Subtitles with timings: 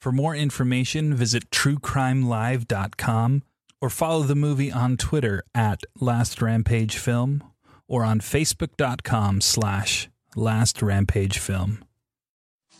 [0.00, 3.42] For more information, visit truecrimelive.com
[3.80, 7.42] or follow the movie on Twitter at Last Rampage Film
[7.88, 11.84] or on facebook.com slash Last Rampage Film.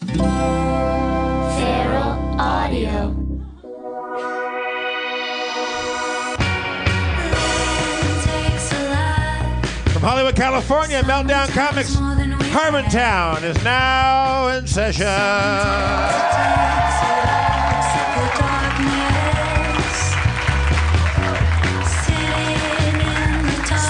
[0.06, 0.30] Feral
[2.38, 3.14] Audio.
[9.92, 11.96] From Hollywood, California, Meltdown Comics,
[12.50, 15.06] Harmontown is now in session.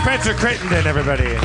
[0.02, 1.36] Spencer Crittenden, everybody.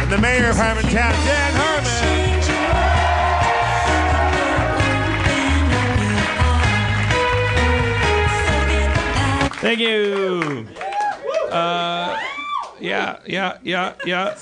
[0.00, 1.51] And the mayor of Harmontown, Dan
[9.62, 10.66] Thank you.
[11.50, 12.18] Uh,
[12.80, 14.36] yeah, yeah, yeah, yeah.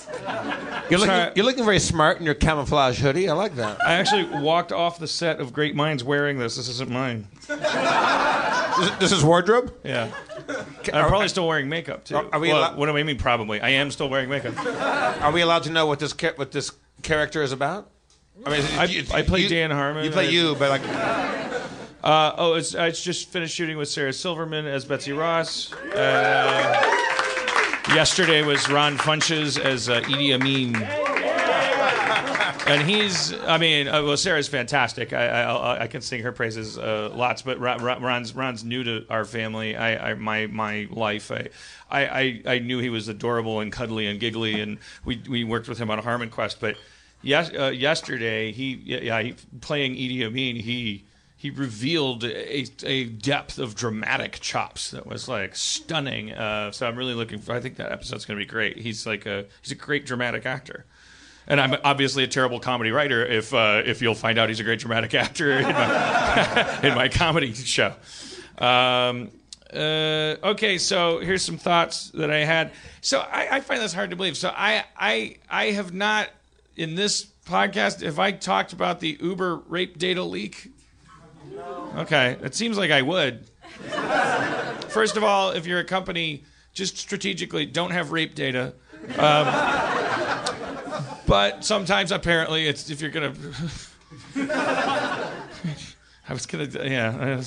[0.88, 3.28] You're looking, you're looking very smart in your camouflage hoodie.
[3.28, 3.78] I like that.
[3.86, 6.56] I actually walked off the set of Great Minds wearing this.
[6.56, 7.28] This isn't mine.
[7.48, 9.74] This, this is wardrobe?
[9.84, 10.08] Yeah.
[10.92, 12.16] I'm probably still wearing makeup too.
[12.16, 13.18] Are- are we Well, allo- what do I mean?
[13.18, 13.60] Probably.
[13.60, 14.54] I am still wearing makeup.
[15.22, 17.90] Are we allowed to know what this what this character is about?
[18.46, 20.02] I mean, I- you- I play you- Dan Harmon.
[20.04, 20.82] You play you, but like,
[22.02, 25.72] Uh, oh, it's I just finished shooting with Sarah Silverman as Betsy Ross.
[25.72, 26.98] Uh,
[27.88, 30.76] yesterday was Ron Funches as uh, Idi Amin.
[32.66, 35.12] And he's, I mean, uh, well, Sarah's fantastic.
[35.12, 39.24] I, I, I can sing her praises uh, lots, but Ron's, Ron's new to our
[39.24, 39.76] family.
[39.76, 41.32] I, I my, my life.
[41.32, 41.48] I,
[41.90, 45.78] I, I, knew he was adorable and cuddly and giggly, and we, we worked with
[45.78, 46.60] him on HarmonQuest.
[46.60, 46.76] But
[47.22, 51.04] yes, uh, yesterday, he, yeah, he, playing Idi Amin, he,
[51.40, 56.32] he revealed a, a depth of dramatic chops that was like stunning.
[56.32, 57.54] Uh, so I'm really looking for.
[57.54, 58.76] I think that episode's going to be great.
[58.76, 60.84] He's like a he's a great dramatic actor.
[61.46, 63.24] And I'm obviously a terrible comedy writer.
[63.24, 67.08] If uh, if you'll find out he's a great dramatic actor in my, in my
[67.08, 67.94] comedy show.
[68.58, 69.30] Um,
[69.72, 72.70] uh, okay, so here's some thoughts that I had.
[73.00, 74.36] So I, I, find this hard to believe.
[74.36, 76.28] So I I I have not
[76.76, 78.02] in this podcast.
[78.02, 80.70] Have I talked about the Uber rape data leak?
[81.96, 83.48] Okay, it seems like I would.
[84.88, 88.74] First of all, if you're a company, just strategically don't have rape data.
[89.18, 89.46] Um,
[91.26, 93.34] but sometimes, apparently, it's if you're gonna.
[96.28, 97.42] I was gonna, yeah.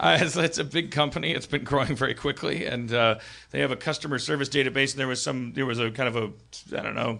[0.00, 1.32] It's, it's, a big company.
[1.32, 3.18] It's been growing very quickly, and uh,
[3.50, 4.92] they have a customer service database.
[4.92, 7.18] And there was some, there was a kind of a, I don't know,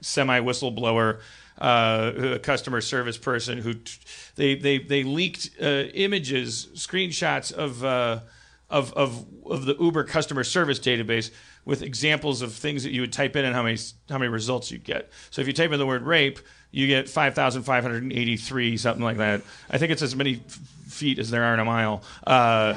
[0.00, 1.20] semi whistleblower,
[1.60, 3.98] uh, a customer service person who, t-
[4.36, 8.20] they they they leaked uh, images, screenshots of, uh,
[8.68, 11.30] of of of the Uber customer service database
[11.64, 13.78] with examples of things that you would type in and how many
[14.08, 15.10] how many results you get.
[15.30, 16.38] So if you type in the word rape,
[16.70, 19.42] you get 5,583, something like that.
[19.70, 20.42] I think it's as many
[20.86, 22.02] feet as there are in a mile.
[22.26, 22.74] Uh,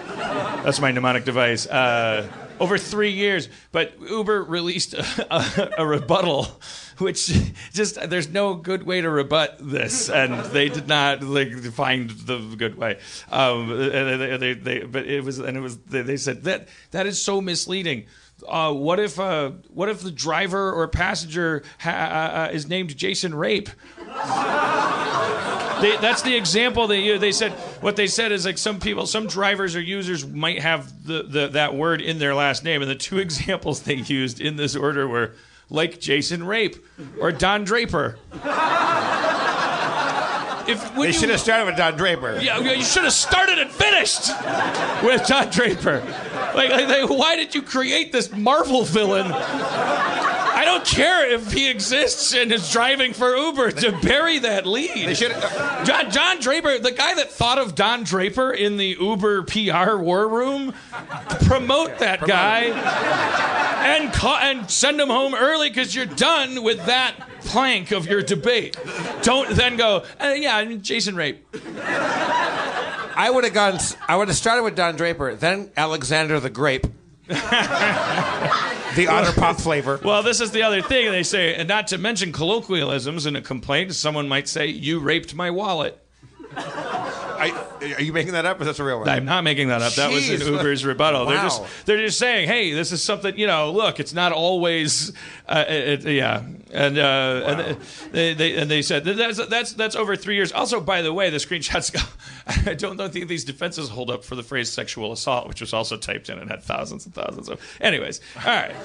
[0.63, 1.67] that's my mnemonic device.
[1.67, 2.27] Uh,
[2.59, 6.47] over three years, but Uber released a, a, a, rebuttal,
[7.03, 7.31] which
[7.73, 12.39] just there's no good way to rebut this, and they did not like find the
[12.57, 12.99] good way.
[13.31, 15.77] Um, they, they, they, but it was, and it was.
[15.77, 18.05] They said that that is so misleading
[18.47, 22.95] uh, what if uh, what if the driver or passenger ha- uh, uh is named
[22.97, 23.69] Jason Rape?
[23.97, 27.51] they, that's the example they they said.
[27.81, 31.47] What they said is like some people, some drivers or users might have the, the
[31.49, 35.07] that word in their last name, and the two examples they used in this order
[35.07, 35.33] were
[35.73, 36.77] like Jason Rape
[37.19, 38.17] or Don Draper
[40.67, 42.39] if they should have started with Don Draper.
[42.39, 44.29] Yeah, you should have started and finished
[45.03, 45.99] with Don Draper.
[46.55, 49.25] Like, like, like, why did you create this Marvel villain?
[50.63, 55.09] I don't care if he exists and is driving for Uber to bury that lead.
[55.09, 55.33] They should.
[55.33, 59.97] Uh, John, John Draper, the guy that thought of Don Draper in the Uber PR
[59.97, 60.73] war room,
[61.41, 62.29] promote that promote.
[62.29, 62.61] guy
[63.85, 68.21] and ca- and send him home early because you're done with that plank of your
[68.21, 68.77] debate.
[69.21, 71.45] Don't then go, uh, yeah, I mean, Jason Rape.
[73.15, 73.79] I would have gone.
[74.07, 76.87] I would have started with Don Draper, then Alexander the Grape.
[78.95, 79.99] the otter pop flavor.
[80.03, 83.41] Well, this is the other thing they say, and not to mention colloquialisms in a
[83.41, 83.93] complaint.
[83.95, 86.02] Someone might say, "You raped my wallet."
[86.55, 87.51] I,
[87.97, 89.09] are you making that up, or that's a real one?
[89.09, 89.93] I'm not making that up.
[89.93, 91.25] That was in Uber's rebuttal.
[91.25, 91.31] Wow.
[91.31, 93.37] They're just they're just saying, hey, this is something.
[93.37, 95.13] You know, look, it's not always.
[95.47, 97.49] Uh, it, yeah, and uh, wow.
[97.49, 97.77] and
[98.11, 100.51] they, they and they said that's that's that's over three years.
[100.51, 101.99] Also, by the way, the screenshots go.
[102.71, 105.73] I don't know think these defenses hold up for the phrase sexual assault, which was
[105.73, 107.61] also typed in and had thousands and thousands of.
[107.81, 108.75] Anyways, all right.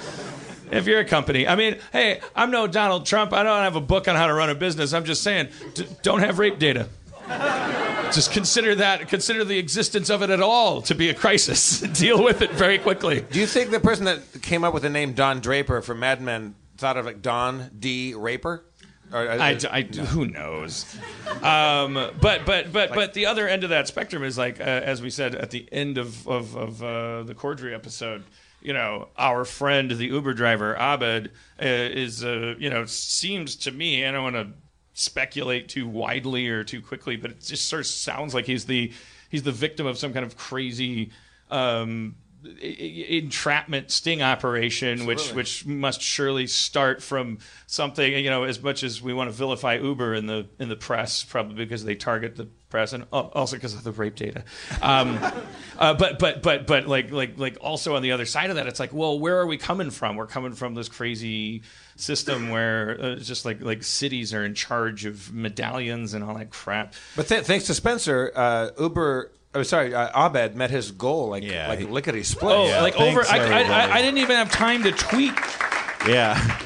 [0.71, 3.33] If you're a company, I mean, hey, I'm no Donald Trump.
[3.33, 4.93] I don't have a book on how to run a business.
[4.93, 6.89] I'm just saying, d- don't have rape data.
[8.13, 11.81] Just consider that, consider the existence of it at all to be a crisis.
[11.99, 13.21] Deal with it very quickly.
[13.21, 16.23] Do you think the person that came up with the name Don Draper for Mad
[16.23, 18.15] Men thought of like Don D.
[18.15, 18.65] Raper?
[19.13, 20.05] Or, uh, I, I, no.
[20.05, 20.85] Who knows?
[21.43, 25.01] Um, but but but but the other end of that spectrum is like, uh, as
[25.01, 28.25] we said at the end of of, of uh, the Corddry episode,
[28.61, 31.29] you know, our friend the Uber driver Abed
[31.61, 34.05] uh, is, uh, you know, seems to me.
[34.05, 34.49] I don't want to
[34.99, 38.93] speculate too widely or too quickly, but it just sort of sounds like he's the
[39.29, 41.11] he's the victim of some kind of crazy
[41.51, 42.17] um,
[42.61, 48.13] entrapment sting operation, which which must surely start from something.
[48.13, 51.23] You know, as much as we want to vilify Uber in the in the press,
[51.23, 54.45] probably because they target the press and also because of the rape data.
[54.83, 55.19] Um,
[55.79, 58.67] uh, but but but but like like like also on the other side of that,
[58.67, 60.17] it's like, well, where are we coming from?
[60.17, 61.63] We're coming from this crazy
[61.99, 66.51] system where uh, just like like cities are in charge of medallions and all that
[66.51, 66.95] crap.
[67.17, 69.33] But th- thanks to Spencer, uh, Uber.
[69.55, 72.57] Oh, sorry, uh, Abed met his goal like yeah, like lickety split.
[72.57, 73.25] Oh, yeah, like over.
[73.27, 75.33] I, I, I, didn't even have time to tweet.
[76.07, 76.61] Yeah.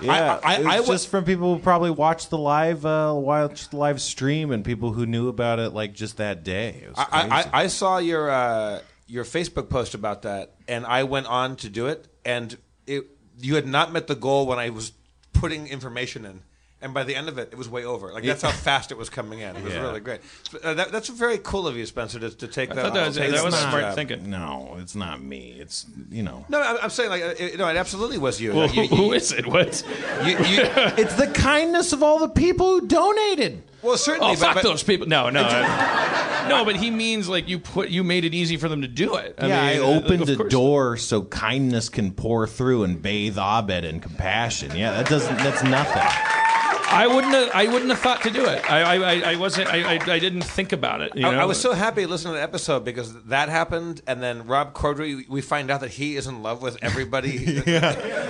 [0.00, 3.12] Yeah, I, I, it was I, just from people who probably watched the live, uh,
[3.14, 6.86] watched the live stream, and people who knew about it like just that day.
[6.96, 11.56] I, I, I, saw your uh, your Facebook post about that, and I went on
[11.56, 13.04] to do it, and it,
[13.40, 14.92] you had not met the goal when I was
[15.32, 16.42] putting information in.
[16.80, 18.12] And by the end of it, it was way over.
[18.12, 19.56] Like that's how fast it was coming in.
[19.56, 19.80] It was Yeah.
[19.80, 20.20] really great.
[20.46, 22.76] Sp- Uh, that, that's very cool of you, Spencer, to, to take that.
[22.76, 23.94] thought that was- take that was that smart job.
[23.96, 24.30] thinking.
[24.30, 25.56] No, it's not me.
[25.58, 26.46] It's you know.
[26.48, 28.54] No, I'm, I'm saying like uh, it, no, it absolutely was you.
[28.54, 29.44] Well, You- you- who is it?
[29.48, 29.82] What?
[30.24, 30.38] you- you-
[31.02, 33.64] It's the kindness of all the people who donated.
[33.82, 34.28] well, certainly.
[34.30, 35.08] Oh, but- fuck but- those people.
[35.08, 35.42] No, no.
[35.42, 38.88] I- no, but he means like you put you made it easy for them to
[38.88, 39.34] do it.
[39.38, 40.52] I yeah, mean, I opened of a course.
[40.52, 44.76] door so kindness can pour through and bathe Abed in compassion.
[44.76, 45.38] Yeah, that doesn't.
[45.38, 46.46] That's nothing.
[46.90, 47.50] I wouldn't have.
[47.54, 48.70] I wouldn't have thought to do it.
[48.70, 49.68] I, I, I- I wasn't.
[49.68, 51.14] I, I, I didn't think about it.
[51.14, 51.40] You I, know?
[51.40, 55.28] I was so happy listening to the episode because that happened, and then Rob Corddry,
[55.28, 57.62] we find out that he is in love with everybody.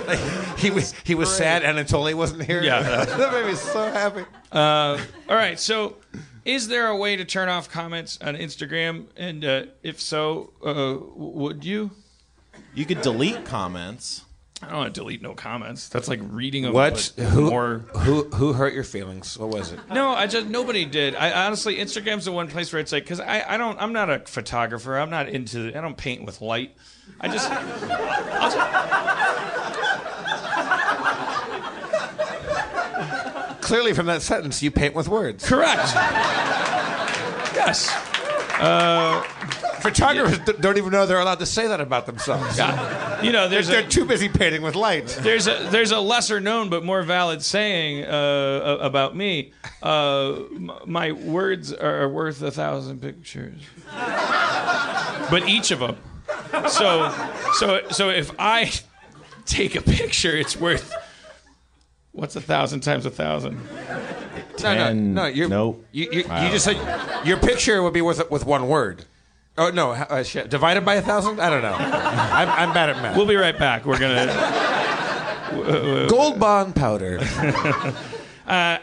[0.09, 2.63] Like, he was he was sad, and Anatoly wasn't here.
[2.63, 2.81] Yeah.
[3.05, 4.25] that made me so happy.
[4.51, 4.99] Uh,
[5.29, 5.59] all right.
[5.59, 5.97] So,
[6.45, 9.05] is there a way to turn off comments on Instagram?
[9.15, 11.91] And uh, if so, uh, w- would you?
[12.73, 14.23] You could delete comments.
[14.61, 15.87] I don't want to delete no comments.
[15.87, 17.13] That's like reading a What?
[17.17, 17.77] Who, more.
[17.97, 19.37] who who hurt your feelings?
[19.37, 19.79] What was it?
[19.89, 21.15] No, I just nobody did.
[21.15, 24.09] I honestly, Instagram's the one place where it's like, because I, I don't, I'm not
[24.09, 24.97] a photographer.
[24.97, 26.75] I'm not into, I don't paint with light.
[27.21, 28.59] I just, I'll just
[33.61, 35.47] Clearly, from that sentence, you paint with words.
[35.47, 35.93] correct.
[37.55, 37.89] Yes.
[38.59, 39.23] Uh,
[39.81, 42.57] Photographers d- don't even know they're allowed to say that about themselves.
[42.57, 43.21] Yeah.
[43.21, 45.07] You know, there's They're a, too busy painting with light.
[45.21, 49.53] there's a there's a lesser known but more valid saying uh, about me.
[49.81, 50.41] Uh,
[50.85, 53.61] my words are worth a thousand pictures,
[55.29, 55.97] but each of them.
[56.69, 57.11] So
[57.53, 58.71] so so if I
[59.45, 60.93] take a picture, it's worth
[62.11, 63.59] what's a thousand times a thousand?
[64.61, 65.25] No, no, no.
[65.25, 65.85] You're, nope.
[65.91, 66.77] You, you, you just said
[67.25, 69.05] your picture would be worth with one word.
[69.59, 70.49] Oh no, uh, shit.
[70.49, 71.41] divided by a thousand?
[71.41, 71.73] I don't know.
[71.77, 73.17] I'm, I'm bad at math.
[73.17, 73.85] We'll be right back.
[73.85, 76.07] We're gonna.
[76.09, 77.19] Gold bond powder.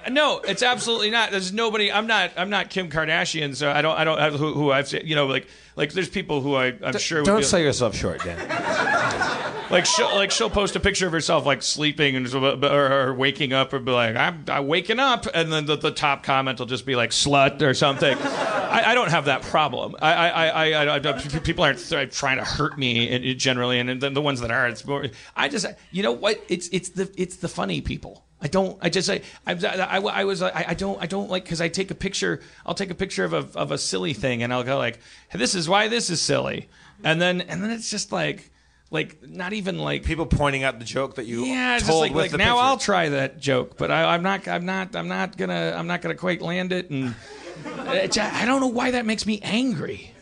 [0.09, 1.33] No, it's absolutely not.
[1.33, 1.90] There's nobody.
[1.90, 2.30] I'm not.
[2.37, 3.56] I'm not Kim Kardashian.
[3.56, 3.99] So I don't.
[3.99, 4.92] I don't have who, who I've.
[4.92, 7.23] You know, like like there's people who I, I'm sure.
[7.23, 8.37] Don't be- sell yourself short, Dan.
[9.71, 13.52] Like she'll like she'll post a picture of herself like sleeping and or, or waking
[13.52, 16.66] up or be like I'm, I'm waking up and then the, the top comment will
[16.66, 18.16] just be like slut or something.
[18.16, 19.97] I, I don't have that problem.
[20.00, 23.78] I I, I, I, I people aren't th- trying to hurt me in, in generally,
[23.80, 25.06] and then the ones that are, it's more.
[25.35, 26.42] I just you know what?
[26.49, 28.25] It's it's the it's the funny people.
[28.47, 28.79] I don't.
[28.81, 29.11] I just.
[29.11, 29.23] I.
[29.45, 30.41] I, I, I was.
[30.41, 31.03] I, I don't.
[31.03, 32.41] I don't like because I take a picture.
[32.65, 35.00] I'll take a picture of a of a silly thing, and I'll go like,
[35.33, 36.69] "This is why this is silly,"
[37.03, 38.53] and then and then it's just like,
[38.93, 42.03] like not even like People pointing out the joke that you yeah, it's just told
[42.03, 42.67] like, with like now picture.
[42.67, 44.47] I'll try that joke, but I, I'm not.
[44.47, 44.95] I'm not.
[44.95, 45.75] I'm not gonna.
[45.76, 47.17] I'm not gonna quite land it, and
[47.88, 50.12] it's, I don't know why that makes me angry.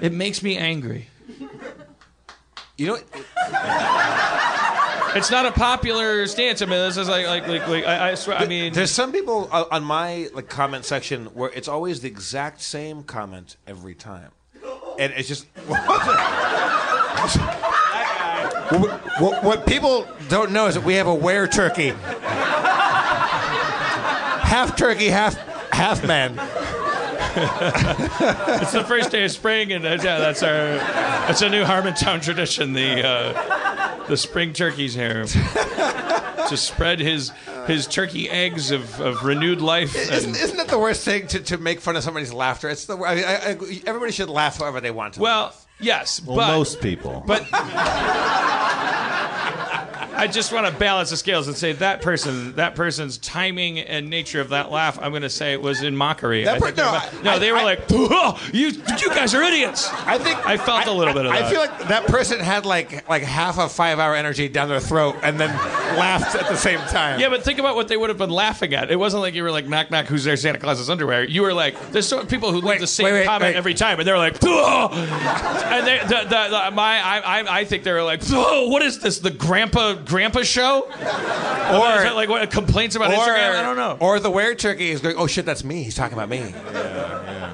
[0.00, 1.08] It makes me angry.
[2.76, 2.98] You know,
[5.16, 6.60] It's not a popular stance.
[6.62, 8.36] I mean, this is like like like, like I, I swear.
[8.36, 12.08] I mean, there's some people uh, on my like comment section where it's always the
[12.08, 14.30] exact same comment every time,
[14.98, 15.46] and it's just.
[18.70, 21.90] what, what, what people don't know is that we have a were turkey,
[24.40, 25.36] half turkey, half
[25.72, 26.36] half man.
[28.60, 30.76] it's the first day of spring, and uh, yeah, that's our.
[30.76, 32.72] That's a new Harmontown tradition.
[32.72, 37.32] The uh, the spring turkey's here to spread his
[37.66, 39.96] his turkey eggs of, of renewed life.
[39.96, 42.68] Isn't, And, isn't it the worst thing to, to make fun of somebody's laughter?
[42.68, 45.20] It's the I, I, I, everybody should laugh however they want to.
[45.20, 47.22] well, yes, Well, but most people.
[47.26, 47.42] But
[50.24, 54.08] I just want to balance the scales and say that person, that person's timing and
[54.08, 56.44] nature of that laugh, I'm going to say it was in mockery.
[56.44, 59.42] That per- no, about- no, I- they were I- like, "Oh, you, you guys are
[59.42, 59.86] idiots.
[59.92, 61.42] I think I felt a little bit of that.
[61.42, 64.80] I feel like that person had like like half a five hour energy down their
[64.80, 65.50] throat and then
[65.98, 67.20] laughed at the same time.
[67.20, 68.90] Yeah, but think about what they would have been laughing at.
[68.90, 70.38] It wasn't like you were like, knock, knock, who's there?
[70.38, 71.24] Santa Claus's underwear.
[71.24, 73.56] You were like, there's so people who leave the same wait, wait, comment wait.
[73.56, 74.88] every time, and they're like, oh!
[75.66, 78.80] and they, the, the, the, my, I, I, I think they were like, oh, what
[78.82, 79.18] is this?
[79.18, 80.82] The grandpa, grandpa show?
[80.84, 83.56] Or like what complaints about or, Instagram?
[83.56, 83.96] I don't know.
[83.98, 85.82] Or the were turkey is going, oh shit, that's me.
[85.82, 86.54] He's talking about me.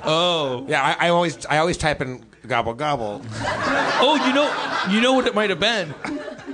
[0.04, 3.22] oh, Yeah, I, I always I always type in gobble gobble.
[3.32, 5.94] oh, you know, you know what it might have been.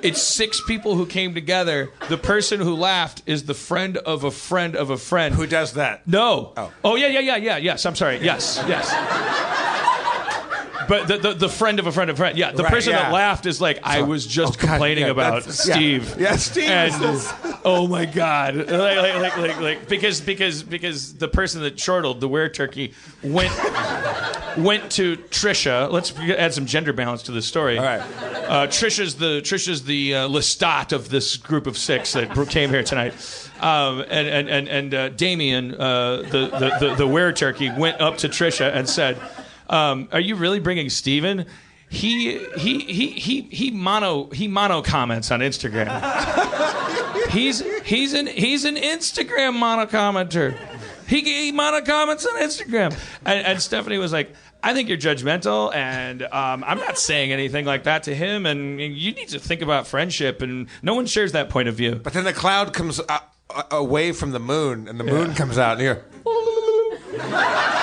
[0.02, 1.90] It's six people who came together.
[2.08, 5.34] The person who laughed is the friend of a friend of a friend.
[5.34, 6.06] Who does that?
[6.06, 6.52] No.
[6.56, 6.72] Oh.
[6.84, 7.56] oh yeah, yeah, yeah, yeah.
[7.56, 7.84] Yes.
[7.84, 8.18] I'm sorry.
[8.18, 8.62] Yes.
[8.68, 8.92] Yes.
[10.88, 12.38] But the, the, the friend of a friend of a friend.
[12.38, 12.52] Yeah.
[12.52, 15.34] The Right, person that laughed is like, I was just Oh, God, complaining yeah, about
[15.42, 15.74] that's- yeah.
[15.74, 16.16] Steve.
[16.20, 16.94] Yeah, Steve And
[17.64, 18.56] oh my God.
[18.56, 23.52] Like, like, like, like, because, because, because the person that chortled, the were turkey, went,
[24.56, 25.90] went to Trisha.
[25.90, 27.78] Let's add some gender balance to the story.
[27.78, 28.00] All right.
[28.00, 32.84] Uh, Trisha's the Trisha's the uh, Lestat of this group of six that came here
[32.84, 33.12] tonight,
[33.60, 38.00] um, and and and and uh, Damien, uh, the, the the the were turkey, went
[38.00, 39.20] up to Trisha and said,
[39.68, 41.46] um, "Are you really bringing Steven?
[41.88, 45.86] He he he he he mono he mono comments on Instagram.
[47.30, 50.58] he's he's an he's an Instagram mono commenter.
[51.06, 52.98] He, he mono comments on Instagram.
[53.24, 54.32] And, and Stephanie was like,
[54.62, 58.46] I think you're judgmental, and um, I'm not saying anything like that to him.
[58.46, 61.94] And you need to think about friendship, and no one shares that point of view.
[61.94, 63.20] But then the cloud comes uh,
[63.50, 66.02] uh, away from the moon, and the moon comes out, and you're.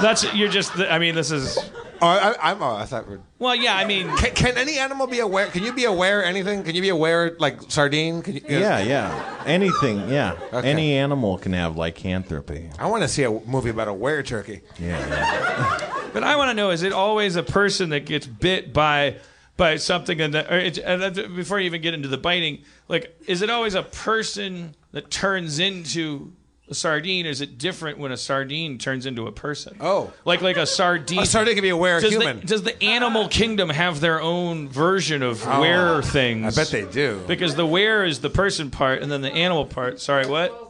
[0.00, 0.76] That's you're just.
[0.78, 1.58] I mean, this is.
[2.00, 2.62] Oh, I, I'm.
[2.62, 3.08] Oh, I thought.
[3.08, 3.76] We're, Well, yeah.
[3.76, 5.46] I mean, can, can any animal be aware?
[5.46, 6.62] Can you be aware of anything?
[6.62, 8.22] Can you be aware like sardine?
[8.22, 9.42] Can you, Yeah, yeah.
[9.46, 10.36] Anything, yeah.
[10.52, 10.70] Okay.
[10.70, 12.70] Any animal can have lycanthropy.
[12.78, 14.60] I want to see a movie about a were turkey.
[14.78, 15.94] Yeah, yeah.
[16.12, 19.16] But I want to know: is it always a person that gets bit by
[19.58, 20.20] by something?
[20.20, 23.50] And, or it, and that- before you even get into the biting, like, is it
[23.50, 26.32] always a person that turns into
[26.70, 27.26] a sardine?
[27.26, 29.76] Is it different when a sardine turns into a person?
[29.80, 30.12] Oh.
[30.24, 31.18] like like a sardine.
[31.22, 32.40] A sardine can be aware does human.
[32.40, 36.58] The, does the animal kingdom have their own version of oh, were things?
[36.58, 37.22] I bet they do.
[37.26, 40.00] Because the were is the person part, and then the animal part.
[40.00, 40.64] Sorry, what?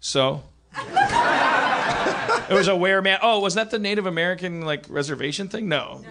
[0.00, 0.42] So.
[0.76, 3.18] it was a were man.
[3.22, 5.68] Oh, was that the Native American like reservation thing?
[5.68, 6.02] No.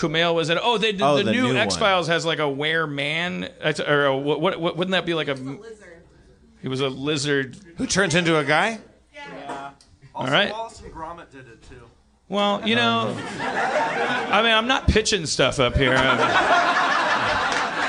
[0.00, 0.62] Kumail was in it.
[0.64, 3.50] Oh, they did, Oh, the, the new, new X Files has like a were man,
[3.86, 4.58] or a, what, what?
[4.76, 5.34] Wouldn't that be like a?
[6.62, 7.56] He was a lizard.
[7.78, 8.78] Who turns into a guy?
[9.14, 9.70] Yeah.
[10.14, 10.50] All right.
[10.50, 11.76] Wallace and Gromit did it too.
[12.28, 15.92] Well, you know, I mean, I'm not pitching stuff up here.
[15.94, 16.20] I'm,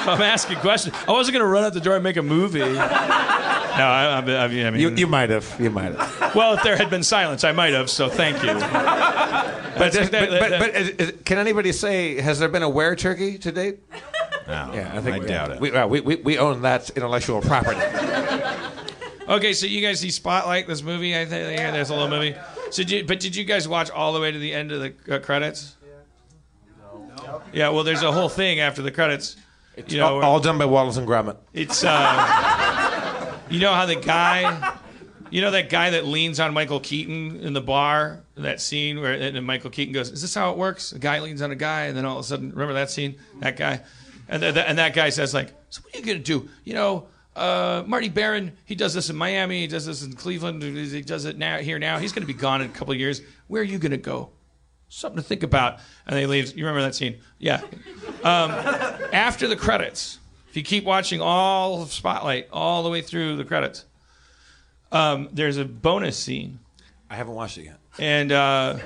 [0.10, 0.96] I'm asking questions.
[1.08, 2.60] I wasn't going to run out the door and make a movie.
[2.60, 5.56] No, I, I, I mean, You, you might have.
[5.60, 6.34] You might have.
[6.36, 7.90] well, if there had been silence, I might have.
[7.90, 8.54] So thank you.
[8.54, 8.64] But,
[9.94, 12.70] That's- but, that- but, that- but is, is, can anybody say has there been a
[12.70, 13.80] were turkey to date?
[14.48, 15.62] No, Yeah, I think I we, doubt it.
[15.62, 17.80] We, well, we, we, we own that intellectual property.
[19.32, 21.18] Okay, so you guys see Spotlight, this movie?
[21.18, 22.36] I think yeah, there's a little movie.
[22.70, 24.82] So, did you, but did you guys watch all the way to the end of
[24.82, 25.78] the uh, credits?
[26.78, 27.10] No.
[27.16, 27.42] No?
[27.54, 27.70] Yeah.
[27.70, 29.38] Well, there's a whole thing after the credits.
[29.88, 31.38] You know, all, all done by Wallace and Gromit.
[31.54, 34.76] It's uh, you know how the guy,
[35.30, 39.14] you know that guy that leans on Michael Keaton in the bar, that scene where
[39.14, 41.84] and Michael Keaton goes, "Is this how it works?" A guy leans on a guy,
[41.84, 43.16] and then all of a sudden, remember that scene?
[43.40, 43.80] That guy,
[44.28, 47.08] and th- and that guy says like, "So what are you gonna do?" You know.
[47.36, 51.26] Uh, Marty Baron, he does this in Miami, he does this in Cleveland, he does
[51.26, 51.98] it now here now.
[51.98, 53.22] He's going to be gone in a couple of years.
[53.48, 54.30] Where are you going to go?
[54.90, 55.80] Something to think about.
[56.06, 56.58] And they leave.
[56.58, 57.20] You remember that scene?
[57.40, 57.62] Yeah.
[58.24, 58.52] Um,
[59.14, 63.46] after the credits, if you keep watching all of Spotlight all the way through the
[63.46, 63.86] credits,
[64.92, 66.60] um, there's a bonus scene,
[67.10, 67.78] I haven't watched it yet.
[67.98, 68.78] and uh,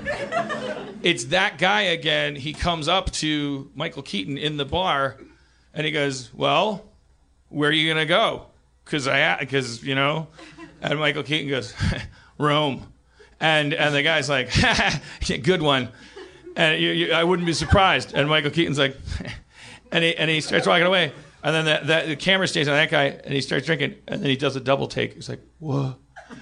[1.02, 2.36] it's that guy again.
[2.36, 5.16] He comes up to Michael Keaton in the bar,
[5.74, 6.84] and he goes, "Well,
[7.48, 8.46] where are you gonna go?"
[8.84, 10.28] Because I, because you know,
[10.80, 11.74] and Michael Keaton goes,
[12.38, 12.92] "Rome,"
[13.40, 14.50] and and the guy's like,
[15.42, 15.90] "Good one,"
[16.56, 18.14] and you, you, I wouldn't be surprised.
[18.14, 18.96] And Michael Keaton's like,
[19.92, 22.90] and he and he starts walking away, and then that the camera stays on that
[22.90, 25.14] guy, and he starts drinking, and then he does a double take.
[25.14, 25.96] He's like, "Whoa."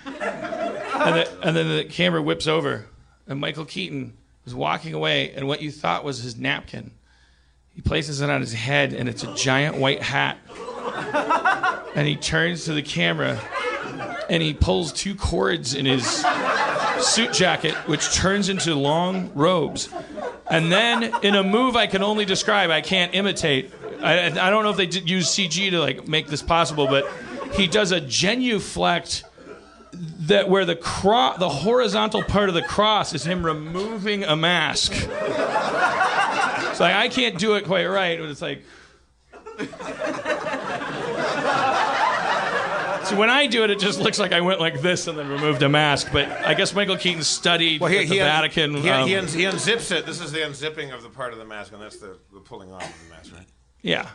[0.06, 2.86] and, the, and then the camera whips over,
[3.26, 6.92] and Michael Keaton is walking away, and what you thought was his napkin,
[7.74, 10.38] he places it on his head, and it's a giant white hat.
[11.94, 13.40] And he turns to the camera,
[14.28, 16.24] and he pulls two cords in his
[16.98, 19.88] suit jacket, which turns into long robes.
[20.50, 23.72] And then, in a move I can only describe, I can't imitate.
[24.02, 27.08] I, I don't know if they did use CG to like make this possible, but
[27.52, 29.22] he does a genuflect
[29.92, 34.92] that where the cro- the horizontal part of the cross is him removing a mask.
[34.94, 38.64] It's like I can't do it quite right, but it's like.
[43.04, 45.28] So when I do it, it just looks like I went like this and then
[45.28, 46.08] removed a mask.
[46.10, 48.74] But I guess Michael Keaton studied Well, he, at the he, un- Vatican.
[48.76, 50.06] He, um, he, uns- he unzips it.
[50.06, 52.72] This is the unzipping of the part of the mask, and that's the, the pulling
[52.72, 53.46] off of the mask, right?
[53.82, 54.08] Yeah.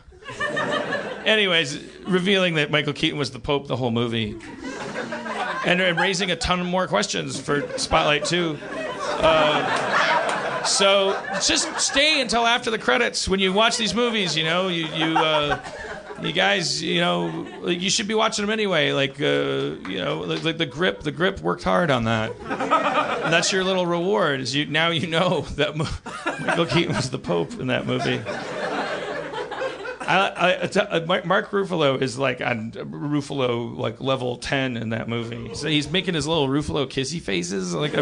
[1.24, 4.36] Anyways, revealing that Michael Keaton was the Pope the whole movie.
[5.66, 8.58] And uh, raising a ton more questions for Spotlight 2.
[8.64, 9.89] Uh,
[10.66, 13.28] so just stay until after the credits.
[13.28, 15.60] When you watch these movies, you know, you, you, uh,
[16.22, 18.92] you guys, you know, you should be watching them anyway.
[18.92, 22.34] Like, uh, you know, like, like the grip, the grip worked hard on that.
[22.40, 24.42] And that's your little reward.
[24.42, 25.88] Is you now you know that Mo-
[26.40, 28.22] Michael Keaton was the Pope in that movie.
[30.02, 34.90] I, I, t- uh, Mark Mark Ruffalo is like on Ruffalo like level ten in
[34.90, 35.54] that movie.
[35.54, 37.76] So he's making his little Ruffalo kissy faces.
[37.76, 37.94] Like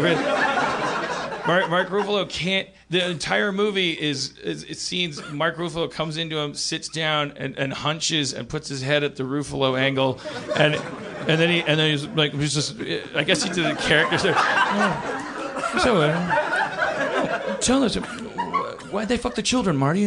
[1.48, 2.68] Mark, Mark Ruffalo can't.
[2.90, 5.22] The entire movie is, is it scenes.
[5.32, 9.16] Mark Ruffalo comes into him, sits down, and, and hunches, and puts his head at
[9.16, 10.20] the Ruffalo angle,
[10.56, 12.78] and and then he and then he's like he's just.
[13.14, 14.18] I guess he did the character.
[14.18, 20.06] So, oh, so uh, tell us why'd they fuck the children, Marty?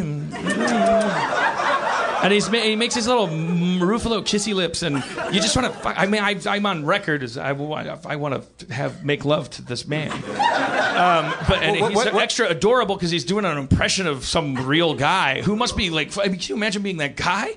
[2.23, 4.97] And, he's he makes his little Ruffalo kissy lips, and
[5.33, 5.87] you just want to.
[5.87, 9.61] I mean, I, I'm on record as I, I want to have make love to
[9.63, 10.11] this man.
[10.11, 14.25] Um, but and What- he's what- what- extra adorable because he's doing an impression of
[14.25, 16.15] some real guy who must be like.
[16.17, 17.55] I mean, can you imagine being that guy?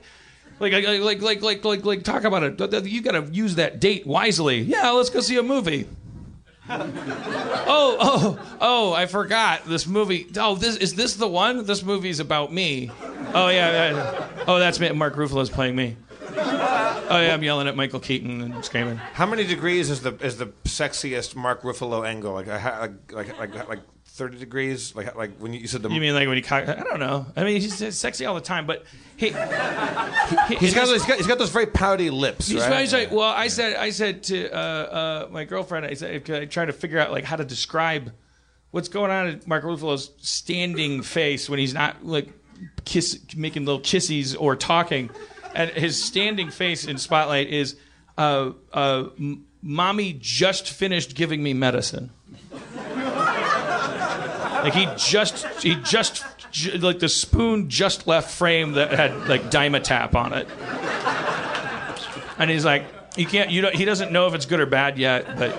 [0.61, 2.87] Like, like, like, like, like, like, like, talk about it.
[2.87, 4.61] You got to use that date wisely.
[4.61, 5.87] Yeah, let's go see a movie.
[6.71, 8.93] oh, oh, oh!
[8.95, 10.27] I forgot this movie.
[10.39, 11.67] Oh, this is this the one?
[11.67, 12.91] This movie's about me.
[13.35, 14.29] Oh yeah, yeah.
[14.47, 14.91] Oh, that's me.
[14.93, 15.97] Mark Ruffalo's playing me.
[16.37, 18.97] Oh yeah, I'm yelling at Michael Keaton and screaming.
[18.97, 22.33] How many degrees is the is the sexiest Mark Ruffalo angle?
[22.33, 23.81] Like like like like, like
[24.15, 24.95] thirty degrees?
[24.95, 26.43] Like like when you, you said the You mean like when he?
[26.43, 27.27] Cock- I don't know.
[27.37, 28.85] I mean, he's sexy all the time, but
[29.17, 29.27] he.
[29.29, 29.35] he
[30.57, 32.81] he's got, he's got he's got those very pouty lips, He's, right?
[32.81, 36.45] he's like, well, I said, I said to uh, uh, my girlfriend, I said, I
[36.47, 38.13] tried to figure out like how to describe
[38.71, 42.33] what's going on in Mark Ruffalo's standing face when he's not like
[42.85, 45.11] kiss, making little kissies or talking,
[45.55, 47.77] and his standing face in Spotlight is,
[48.19, 52.11] uh, uh, m- "Mommy just finished giving me medicine."
[54.65, 56.25] Like he just, he just,
[56.81, 60.49] like the spoon just left frame that had like Dimetapp on it
[62.39, 62.85] and he's like,
[63.17, 63.51] "You can't.
[63.51, 65.53] You don't." He doesn't know if it's good or bad yet, but.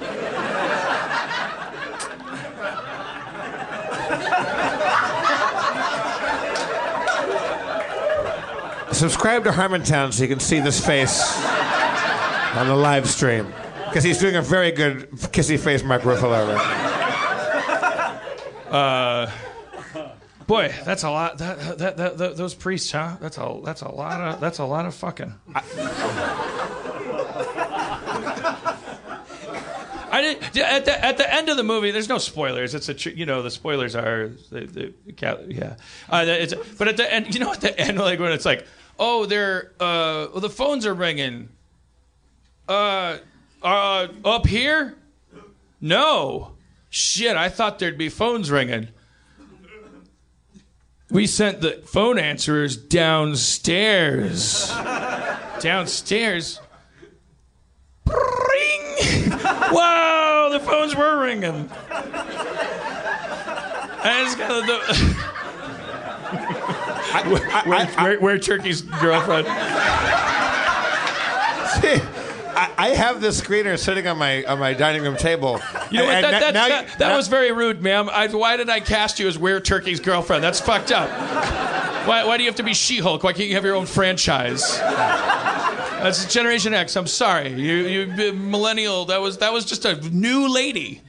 [8.94, 11.22] Subscribe to Harmontown so you can see this face
[12.56, 13.54] on the live stream
[13.89, 16.56] because he's doing a very good kissy face Mark Ruffalo.
[16.56, 17.05] Right?
[18.76, 19.32] Uh,
[20.48, 21.38] boy, that's a lot.
[21.38, 23.16] That, that, that, that, those priests, huh?
[23.22, 25.34] That's a that's a lot of that's a lot of fucking.
[30.12, 31.92] I did, at the at the end of the movie.
[31.92, 32.76] There's no spoilers.
[32.76, 34.94] It's a you know the spoilers are the, the,
[35.48, 35.76] yeah.
[36.10, 38.68] Uh, it's, but at the end, you know at the end like when it's like
[39.00, 41.48] oh they're uh well, the phones are ringing.
[42.68, 43.20] Uh,
[43.64, 44.96] uh up here?
[45.80, 46.55] No.
[46.95, 48.88] Shit, I thought there'd be phones ringing.
[51.12, 54.71] We sent the phone answerers downstairs.
[55.60, 56.62] downstairs.
[58.08, 59.29] Ring!
[59.73, 61.43] Wow, the phones were ringing.
[61.43, 61.69] And
[64.25, 64.79] it's kind of the.
[67.65, 69.47] where, where, where Turkey's girlfriend?
[71.81, 71.99] See,
[72.56, 75.60] I, I have this screener sitting on my on my dining room table.
[75.91, 76.22] You know what?
[76.22, 78.10] That, that, now that, you- that now- was very rude, ma'am.
[78.10, 80.44] I, why did I cast you as Where Turkey's girlfriend?
[80.44, 81.10] That's fucked up.
[82.08, 83.24] Why, why do you have to be She-Hulk?
[83.24, 84.78] Why can't you have your own franchise?
[84.78, 86.96] That's Generation X.
[86.96, 87.74] I'm sorry, you,
[88.08, 89.06] you millennial.
[89.06, 91.02] That was that was just a new lady.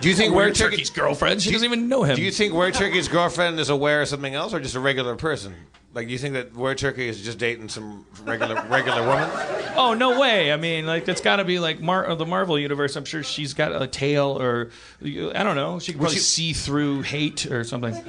[0.00, 1.42] Do you think Where Where Turkey's girlfriend?
[1.42, 2.16] She doesn't even know him.
[2.16, 5.16] Do you think Where Turkey's girlfriend is aware of something else, or just a regular
[5.16, 5.54] person?
[5.94, 9.28] Like, do you think that Where Turkey is just dating some regular regular woman?
[9.74, 10.52] Oh no way!
[10.52, 12.94] I mean, like it's got to be like Mar- the Marvel universe.
[12.94, 14.70] I'm sure she's got a tail, or
[15.02, 15.78] I don't know.
[15.78, 17.94] She could probably she- see through hate or something.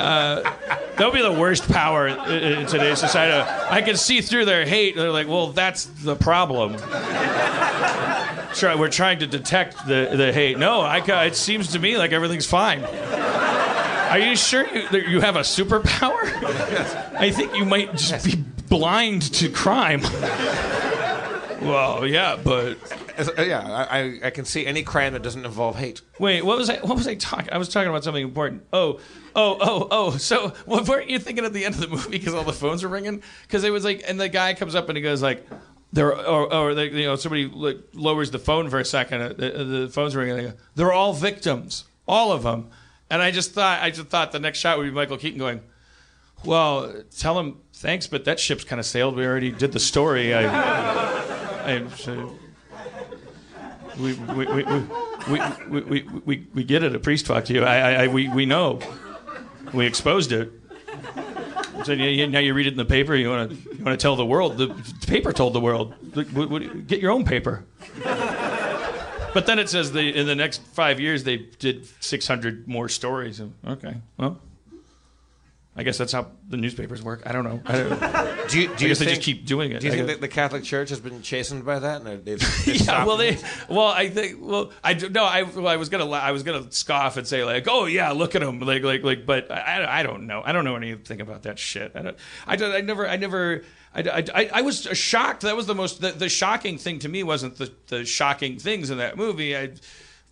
[0.00, 0.40] Uh,
[0.96, 3.46] that would be the worst power in, in today's society.
[3.70, 4.96] I can see through their hate.
[4.96, 6.72] They're like, well, that's the problem.
[8.54, 10.58] Try, we're trying to detect the, the hate.
[10.58, 12.80] No, I, it seems to me like everything's fine.
[14.10, 16.20] Are you sure you, you have a superpower?
[17.18, 18.36] I think you might just be
[18.68, 20.02] blind to crime.
[21.62, 22.76] well, yeah, but
[23.18, 26.00] Uh, yeah, I, I- can see any crime that doesn't involve hate.
[26.18, 26.78] wait, what was I?
[26.78, 27.52] What was I talking?
[27.52, 28.64] I was talking about something important.
[28.72, 28.98] Oh,
[29.36, 30.10] oh, oh, oh.
[30.16, 32.82] So, what weren't you thinking at the end of the movie because all the phones
[32.82, 33.22] were ringing?
[33.42, 35.46] Because it was like, and the guy comes up and he goes like.
[35.92, 39.22] There, or, or they, you know, somebody like, lowers the phone for a second.
[39.22, 40.36] uh, The, the phone's ringing.
[40.36, 42.70] They go, They're all victims, all of them.
[43.10, 45.60] And I just thought, I just thought the next shot would be Michael Keaton going,
[46.44, 49.16] "Well, tell him thanks, but that ship's kind of sailed.
[49.16, 50.32] We already did the story.
[50.32, 50.44] I,
[51.74, 51.82] I,
[53.98, 54.64] we, we, we,
[55.28, 56.94] we, we, we, we, get it.
[56.94, 57.64] A priest talked to you.
[57.64, 58.78] I, I, we, we know.
[59.74, 60.52] We exposed it.
[61.84, 63.14] So now you read it in the paper.
[63.14, 64.56] You want to you want to tell the world.
[64.56, 64.68] The
[65.06, 65.94] paper told the world.
[66.86, 67.64] Get your own paper."
[69.32, 73.40] But then it says they in the next five years they did 600 more stories.
[73.66, 74.40] Okay, well,
[75.76, 77.22] I guess that's how the newspapers work.
[77.24, 77.60] I don't know.
[77.64, 79.80] I don't, Do you, do I you guess they think, just keep doing it.
[79.80, 82.02] Do you I think that the Catholic Church has been chastened by that?
[82.02, 83.38] And they've, they've yeah, well, they,
[83.68, 87.16] well, I think, well, I no, I, well, I was gonna, I was gonna scoff
[87.16, 90.26] and say like, oh yeah, look at them, like, like, like, but I, I don't
[90.26, 91.92] know, I don't know anything about that shit.
[91.94, 92.16] I don't,
[92.48, 93.62] I, don't, I never, I never,
[93.94, 95.42] I, I, I- was shocked.
[95.42, 98.90] That was the most, the, the shocking thing to me wasn't the, the shocking things
[98.90, 99.56] in that movie.
[99.56, 99.72] I,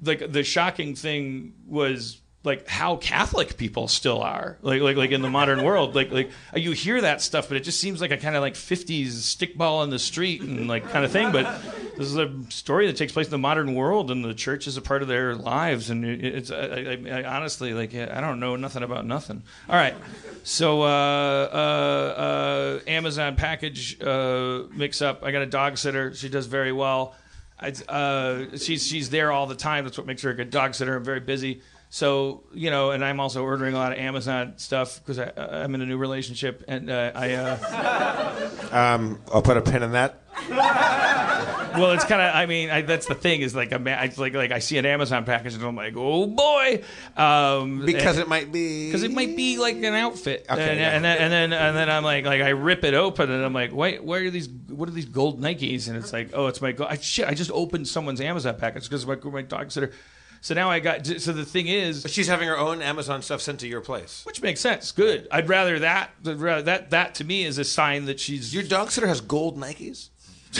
[0.02, 5.22] like, the shocking thing was like how Catholic people still are, like like like in
[5.22, 5.94] the modern world.
[5.94, 8.54] Like like you hear that stuff, but it just seems like a kind of like
[8.54, 11.30] '50s stickball in the street and like kind of thing.
[11.30, 11.62] But
[11.96, 14.76] this is a story that takes place in the modern world, and the church is
[14.76, 15.90] a part of their lives.
[15.90, 19.42] And it's I, I, I honestly like I don't know nothing about nothing.
[19.68, 19.94] All right,
[20.42, 25.22] so uh, uh, uh, Amazon package uh, mix up.
[25.22, 26.14] I got a dog sitter.
[26.14, 27.14] She does very well.
[27.60, 29.84] I, uh, she's she's there all the time.
[29.84, 30.96] That's what makes her a good dog sitter.
[30.96, 35.00] I'm very busy, so you know, and I'm also ordering a lot of Amazon stuff
[35.04, 37.32] because I'm in a new relationship, and uh, I.
[37.34, 38.34] Uh,
[38.68, 40.20] Um, I'll put a pin in that.
[40.48, 42.34] well, it's kind of.
[42.34, 45.24] I mean, I, that's the thing is like, I'm, like like I see an Amazon
[45.24, 46.82] package and I'm like, oh boy,
[47.16, 48.86] um, Because and- it might be.
[48.86, 50.90] because it might be like an outfit, Okay, and, yeah.
[50.90, 53.54] and then and then and then I'm like like I rip it open and I'm
[53.54, 54.48] like, wait, where are these?
[54.68, 55.88] What are these gold Nikes?
[55.88, 56.90] And it's like, oh, it's my gold.
[56.90, 59.92] I, shit, I just opened someone's Amazon package because my my dog sitter.
[60.40, 61.06] So now I got.
[61.06, 64.22] So the thing is, But she's having her own Amazon stuff sent to your place.
[64.24, 64.92] which makes sense.
[64.92, 65.26] Good.
[65.30, 66.10] I'd rather that.
[66.26, 68.54] I'd rather that that to me is a sign that she's.
[68.54, 70.08] Your dog sitter has gold Nikes.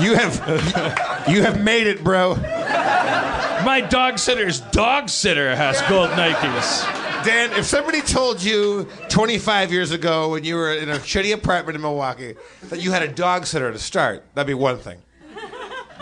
[0.00, 2.34] You have you have made it, bro.
[2.34, 6.82] my dog sitter's dog sitter has gold Nikes.
[7.24, 11.76] Dan, if somebody told you 25 years ago when you were in a shitty apartment
[11.76, 12.34] in Milwaukee
[12.70, 14.98] that you had a dog sitter to start, that'd be one thing.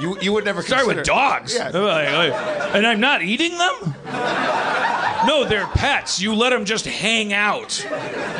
[0.01, 1.55] You you would never Start with dogs.
[1.55, 1.71] Yeah.
[2.75, 3.95] And I'm not eating them?
[5.27, 6.21] No, they're pets.
[6.21, 7.87] You let them just hang out.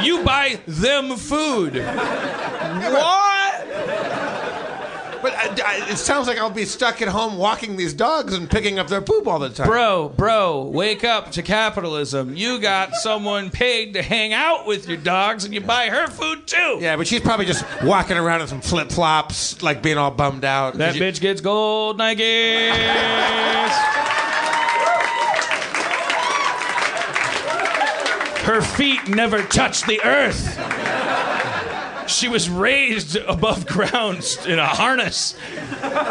[0.03, 1.77] You buy them food.
[1.77, 3.67] What?
[5.23, 8.35] But uh, I, I- it sounds like I'll be stuck at home walking these dogs
[8.35, 9.67] and picking up their poop all the time.
[9.69, 12.37] Bro, bro, wake up to capitalism.
[12.37, 16.47] You got someone paid to hang out with your dogs and you buy her food
[16.47, 16.79] too.
[16.81, 20.45] Yeah, but she's probably just walking around in some flip flops, like being all bummed
[20.45, 20.75] out.
[20.79, 22.71] That You- bitch gets gold Nikes.
[28.43, 30.57] Her feet never touch the earth.
[32.21, 35.35] She was raised above ground in a harness,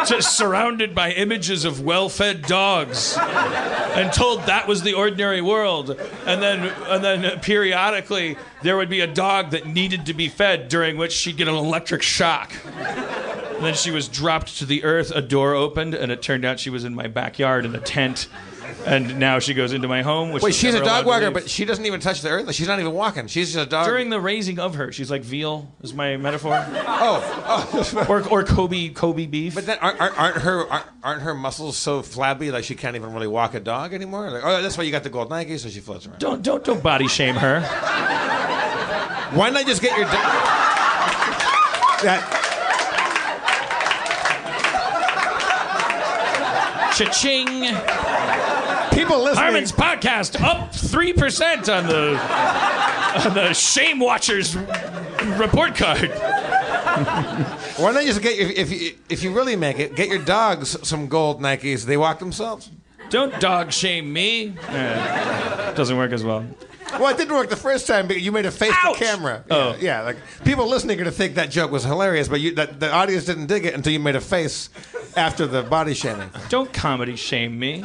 [0.08, 5.92] just surrounded by images of well fed dogs, and told that was the ordinary world.
[6.26, 10.68] And then, and then periodically, there would be a dog that needed to be fed,
[10.68, 12.54] during which she'd get an electric shock.
[12.66, 15.12] And then she was dropped to the earth.
[15.12, 18.28] A door opened, and it turned out she was in my backyard in a tent.
[18.86, 20.32] And now she goes into my home.
[20.32, 22.54] Which Wait, she's a dog walker, but she doesn't even touch the earth.
[22.56, 23.28] She's not even walking.
[23.28, 23.86] She's just a dog.
[23.86, 25.72] during the raising of her, she's like veal.
[25.82, 26.66] Is my metaphor?
[27.02, 29.56] Oh, oh, or or Kobe Kobe beef.
[29.56, 32.96] but then aren't, aren't, aren't her aren't, aren't her muscles so flabby like she can't
[32.96, 34.30] even really walk a dog anymore?
[34.30, 36.20] Like, oh, that's why you got the gold Nike, so she floats around.
[36.20, 37.62] don't don't don't body shame her.
[39.32, 40.14] Why not just get your dog?
[42.04, 42.36] that
[46.98, 47.64] Cha-ching!
[48.92, 49.44] People listening.
[49.44, 52.20] Harmon's podcast up three percent on the
[53.26, 56.10] on the Shame Watchers report card.
[57.78, 60.20] Why not you just get your, if you, if you really make it, get your
[60.24, 61.86] dogs some gold Nikes.
[61.86, 62.70] They walk themselves.
[63.10, 64.54] Don't dog shame me.
[64.68, 66.46] Eh, doesn't work as well.
[66.94, 68.98] Well, it didn't work the first time because you made a face Ouch!
[68.98, 69.44] to camera.
[69.50, 69.72] Oh.
[69.72, 72.80] yeah, yeah, like people listening are gonna think that joke was hilarious, but you, that,
[72.80, 74.70] the audience didn't dig it until you made a face
[75.16, 76.30] after the body shaming.
[76.50, 77.84] Don't comedy shame me.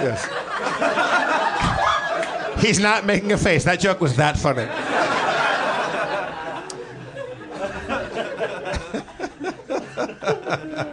[0.00, 0.28] Yes.
[2.64, 3.64] He's not making a face.
[3.64, 4.68] That joke was that funny.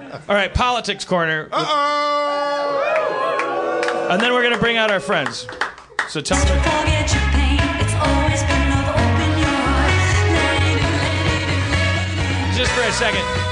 [0.28, 1.62] All right, politics corner, Oh!
[4.10, 5.48] and then we're gonna bring out our friends.
[6.10, 6.46] So tell me.
[12.56, 13.45] Just for a second.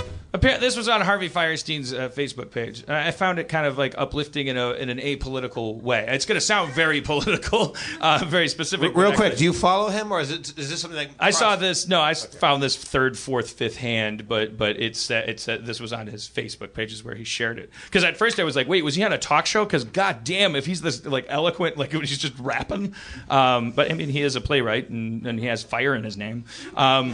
[0.43, 2.81] This was on Harvey Fierstein's uh, Facebook page.
[2.81, 6.05] And I found it kind of like uplifting in a in an apolitical way.
[6.07, 8.95] It's going to sound very political, uh, very specific.
[8.95, 11.55] Real quick, do you follow him, or is it is this something like I saw
[11.55, 11.87] this.
[11.87, 15.57] No, I s- found this third, fourth, fifth hand, but but it's uh, it's uh,
[15.61, 17.69] this was on his Facebook pages where he shared it.
[17.85, 19.63] Because at first I was like, wait, was he on a talk show?
[19.63, 22.93] Because god damn, if he's this like eloquent, like he's just rapping.
[23.29, 26.17] Um, but I mean, he is a playwright and, and he has fire in his
[26.17, 26.45] name.
[26.75, 27.13] Um,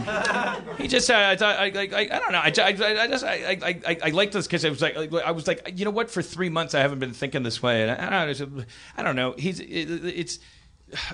[0.78, 3.19] he just uh, I thought I, like I, I don't know I, I, I just
[3.22, 5.84] honest, I I, I, I like this because I was like I was like you
[5.84, 8.56] know what for three months I haven't been thinking this way and I, I, don't,
[8.56, 8.64] know,
[8.96, 10.38] I don't know he's it, it's.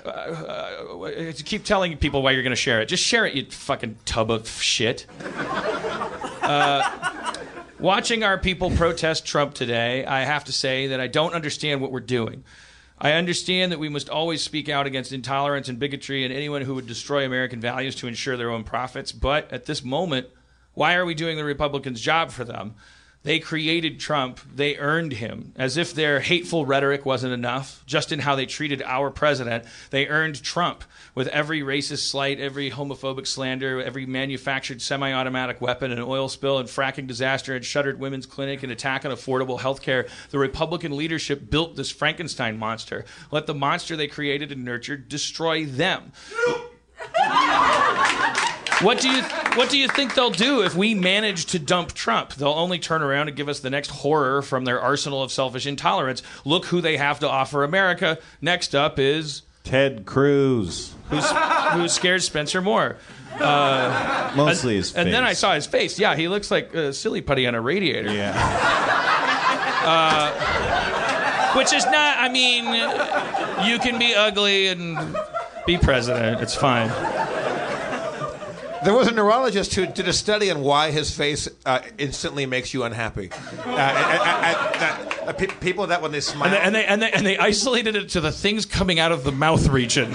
[0.03, 2.87] Uh, uh, keep telling people why you're going to share it.
[2.87, 5.05] Just share it, you fucking tub of shit.
[6.41, 7.33] Uh,
[7.79, 11.91] watching our people protest Trump today, I have to say that I don't understand what
[11.91, 12.43] we're doing.
[12.99, 16.73] I understand that we must always speak out against intolerance and bigotry and anyone who
[16.75, 19.11] would destroy American values to ensure their own profits.
[19.11, 20.27] But at this moment,
[20.77, 22.75] why are we doing the Republicans' job for them?
[23.23, 24.39] They created Trump.
[24.53, 25.53] They earned him.
[25.55, 30.05] As if their hateful rhetoric wasn't enough, just in how they treated our president, they
[30.05, 30.83] earned Trump
[31.15, 36.59] with every racist slight, every homophobic slander, every manufactured semi automatic weapon, an oil spill,
[36.59, 40.05] and fracking disaster, and shuttered women's clinic, and attack on affordable health care.
[40.29, 43.03] The Republican leadership built this Frankenstein monster.
[43.31, 46.11] Let the monster they created and nurtured destroy them.
[48.81, 49.23] What do you
[49.55, 52.35] What do you think they'll do if we manage to dump Trump?
[52.35, 55.65] They'll only turn around and give us the next horror from their arsenal of selfish
[55.65, 56.21] intolerance.
[56.45, 58.19] Look who they have to offer America.
[58.39, 60.93] Next up is Ted Cruz.
[61.09, 61.25] who's
[61.73, 62.97] who scares Spencer more.
[63.39, 64.97] Uh, Mostly his face.
[64.97, 65.99] And then I saw his face.
[65.99, 68.11] Yeah, he looks like a silly putty on a radiator.
[68.11, 68.33] Yeah.
[69.83, 72.17] Uh, which is not.
[72.19, 72.65] I mean,
[73.67, 75.17] you can be ugly and
[75.65, 76.41] be president.
[76.41, 76.89] It's fine.
[78.83, 82.73] There was a neurologist who did a study on why his face uh, instantly makes
[82.73, 83.31] you unhappy.
[83.31, 83.35] Uh,
[83.65, 83.75] and-
[84.79, 87.25] that- uh, pe- people that when they smile, And they, and they and they and
[87.25, 90.13] they isolated it to the things coming out of the mouth region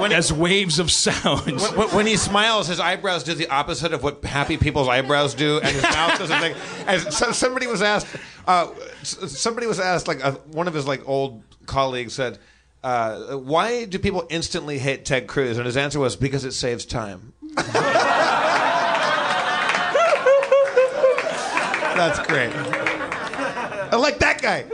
[0.00, 1.60] when, as waves of sound.
[1.76, 5.58] when, when he smiles, his eyebrows do the opposite of what happy people's eyebrows do,
[5.58, 6.54] and his mouth does a thing.
[6.86, 8.06] And so, somebody was asked,
[8.46, 8.68] uh,
[9.02, 12.38] somebody was asked, like uh, one of his like old colleagues said,
[12.82, 16.84] uh, "Why do people instantly hate Ted Cruz?" And his answer was, "Because it saves
[16.84, 17.32] time."
[21.96, 22.52] That's great.
[22.54, 24.64] I like that guy.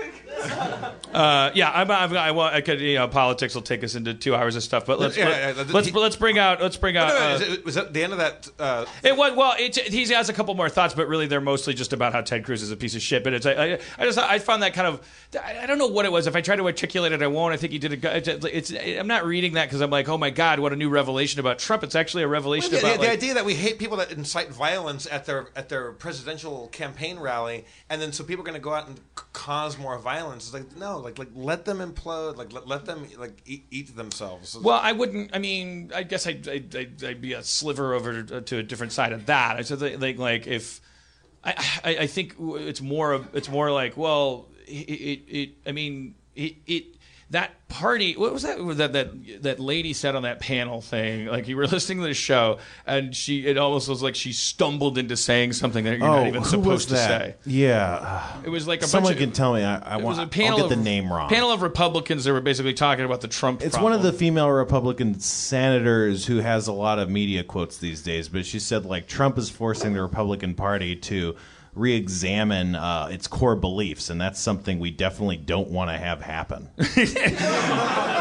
[1.15, 4.15] Uh, yeah, I'm, I'm, I, want, I could, you know, politics will take us into
[4.15, 5.73] two hours of stuff, but let's Yeah, let, yeah, yeah.
[5.73, 7.09] let's let's bring out let's bring out.
[7.09, 8.49] No, no, uh, it- was that the end of that?
[8.59, 9.55] Uh, It was well.
[9.57, 12.45] It, he has a couple more thoughts, but really they're mostly just about how Ted
[12.45, 13.23] Cruz is a piece of shit.
[13.23, 15.01] But it's I, I, I just I found that kind of
[15.43, 16.27] I, don't know what it was.
[16.27, 17.55] If I try to articulate it, I won't.
[17.55, 18.57] I think he did a.
[18.57, 21.41] It's, I'm not reading that because I'm like, oh my god, what a new revelation
[21.41, 21.83] about Trump.
[21.85, 24.51] It's actually a revelation the, about the like, idea that we hate people that incite
[24.51, 28.65] violence at their at their presidential campaign rally, and then so people are going to
[28.65, 29.01] go out and
[29.33, 30.45] cause more violence.
[30.45, 33.95] It's like no, like like let them implode, like let, let them like eat, eat
[33.95, 34.59] themselves.
[34.59, 35.31] Well, I wouldn't.
[35.35, 38.63] I mean, I guess I'd, I'd, I'd, I'd be a sliver over to uh, a
[38.63, 39.57] different side of that.
[39.57, 40.81] I said like, like if
[41.45, 45.73] I, I, I think it's more of it's more like well, it, it, it I
[45.73, 46.85] mean, it, it
[47.31, 48.15] that party.
[48.15, 51.27] What was that that that that lady said on that panel thing?
[51.27, 54.99] Like you were listening to the show, and she it almost was like she stumbled
[54.99, 57.35] into saying something that you're oh, not even supposed to say.
[57.45, 58.41] Yeah.
[58.45, 59.63] It was like a Someone bunch of, can tell me.
[59.63, 60.19] I, I want.
[60.19, 61.29] a I'll panel get the of- name wrong.
[61.29, 63.63] Panel of Republicans that were basically talking about the Trump.
[63.63, 63.93] It's problem.
[63.93, 68.29] one of the female Republican senators who has a lot of media quotes these days,
[68.29, 71.37] but she said like Trump is forcing the Republican Party to
[71.75, 76.69] re-examine uh, its core beliefs, and that's something we definitely don't want to have happen.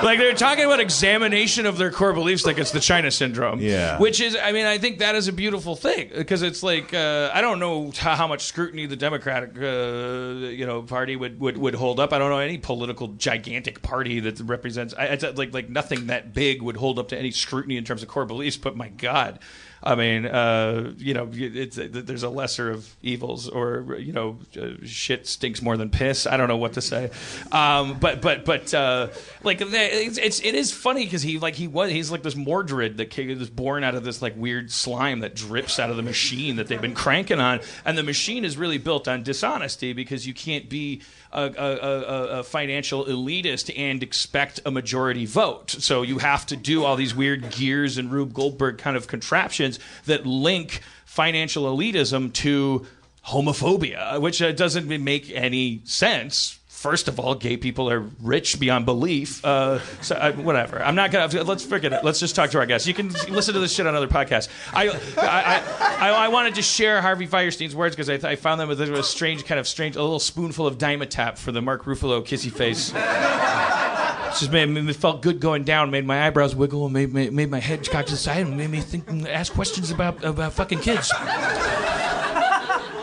[0.04, 3.98] like they're talking about examination of their core beliefs like it's the china syndrome Yeah.
[4.00, 7.32] which is i mean i think that is a beautiful thing because it's like uh,
[7.34, 11.76] i don't know how, much scrutiny the democratic uh, you know party would, would, would
[11.76, 15.70] hold up i don't know any political gigantic party that represents I, it's like like
[15.70, 18.76] nothing that big would hold up to any scrutiny in terms of core beliefs but
[18.76, 19.40] my god
[19.86, 24.72] I mean, uh, you know, it's, there's a lesser of evils, or you know, uh,
[24.86, 26.26] shit stinks more than piss.
[26.26, 27.12] I don't know what to say,
[27.52, 29.10] um, but but but uh,
[29.44, 32.98] like it's, it's it is funny because he like he was he's like this Mordred
[32.98, 36.56] that came- born out of this like weird slime that drips out of the machine
[36.56, 40.34] that they've been cranking on, and the machine is really built on dishonesty because you
[40.34, 41.02] can't be
[41.34, 45.72] a, a, a, financial elitist and expect a majority vote.
[45.72, 49.80] So you have to do all these weird gears and Rube Goldberg kind of contraptions
[50.06, 52.86] that link financial elitism to
[53.28, 56.60] homophobia, which uh, doesn't make any sense.
[56.84, 59.44] First of all, gay people are rich beyond belief.
[59.46, 60.84] Uh, so uh, whatever.
[60.84, 61.44] I'm not gonna.
[61.44, 62.04] Let's forget it.
[62.04, 62.86] Let's just talk to our guests.
[62.86, 64.50] You can listen to this shit on other podcasts.
[64.74, 68.68] I I, I, I wanted to share Harvey Fierstein's words because I, I found them
[68.68, 72.22] with a strange kind of strange, a little spoonful of Dimetapp for the Mark Ruffalo
[72.22, 72.90] kissy face.
[72.90, 77.32] It just made me felt good going down, made my eyebrows wiggle, and made, made,
[77.32, 80.52] made my head cock to the side, and made me think, ask questions about about
[80.52, 81.10] fucking kids.
[81.14, 81.24] are,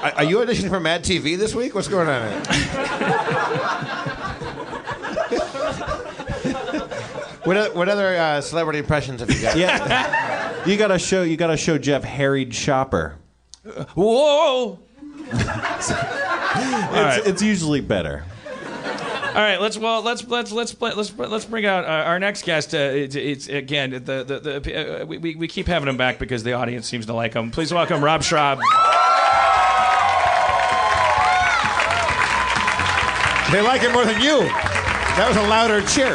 [0.03, 1.75] are you auditioning for Mad TV this week?
[1.75, 3.37] What's going on?
[7.45, 9.57] what, o- what other uh, celebrity impressions have you got?
[9.57, 13.17] yeah, you gotta show you gotta show Jeff harried shopper.
[13.95, 14.79] Whoa!
[15.33, 18.25] It's, it's usually better.
[19.29, 22.45] All right, let's well let's let's let's play, let's let's bring out uh, our next
[22.45, 22.75] guest.
[22.75, 26.19] Uh, it's, it's again the the, the uh, we, we we keep having him back
[26.19, 27.51] because the audience seems to like him.
[27.53, 28.59] Please welcome Rob Schrab.
[33.53, 34.41] They like it more than you.
[35.17, 36.15] That was a louder cheer.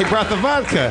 [0.00, 0.90] He brought the vodka.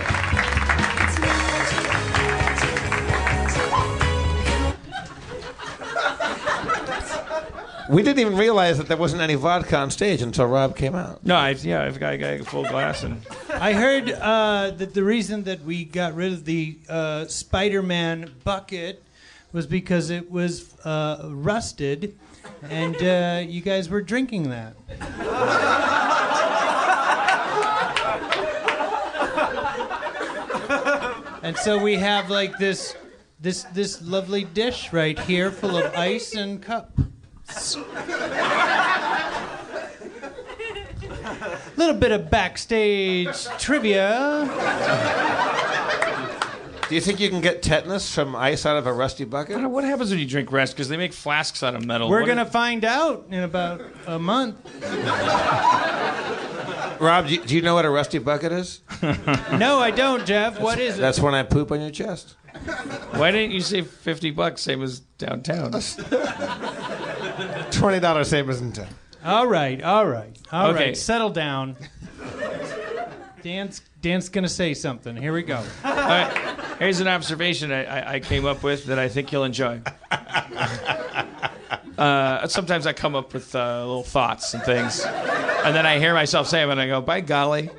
[7.89, 11.25] We didn't even realize that there wasn't any vodka on stage until Rob came out.
[11.25, 14.93] No, I, yeah, I've got, I got a full glass and I heard uh, that
[14.93, 19.01] the reason that we got rid of the uh, Spider-Man bucket
[19.51, 22.15] was because it was uh, rusted,
[22.61, 24.75] and uh, you guys were drinking that.
[31.49, 32.95] and so we have like this,
[33.39, 36.95] this, this lovely dish right here, full of ice and cup.
[41.75, 44.45] little bit of backstage trivia.
[46.87, 49.59] Do you think you can get tetanus from ice out of a rusty bucket?
[49.71, 50.75] what happens when you drink rust?
[50.75, 52.09] Because they make flasks out of metal.
[52.09, 54.57] We're What gonna if- find out in about a month.
[56.99, 58.81] Rob, do you, do you know what a rusty bucket is?
[59.57, 60.59] No, I don't, Jeff.
[60.59, 61.01] What is it?
[61.01, 62.35] That's when I poop on your chest.
[63.11, 64.61] Why didn't you say fifty bucks?
[64.61, 65.71] Same as downtown.
[67.71, 68.87] Twenty dollars same as in town.
[69.23, 70.81] All right, all right, all right.
[70.81, 70.93] Okay.
[70.93, 71.75] Settle down.
[73.43, 75.15] Dan's Dan's gonna say something.
[75.15, 75.57] Here we go.
[75.83, 79.43] All right, here's an observation I, I, I came up with that I think you'll
[79.45, 79.81] enjoy.
[81.99, 86.13] Uh, sometimes I come up with uh, little thoughts and things, and then I hear
[86.13, 87.69] myself say them, and I go, "By golly."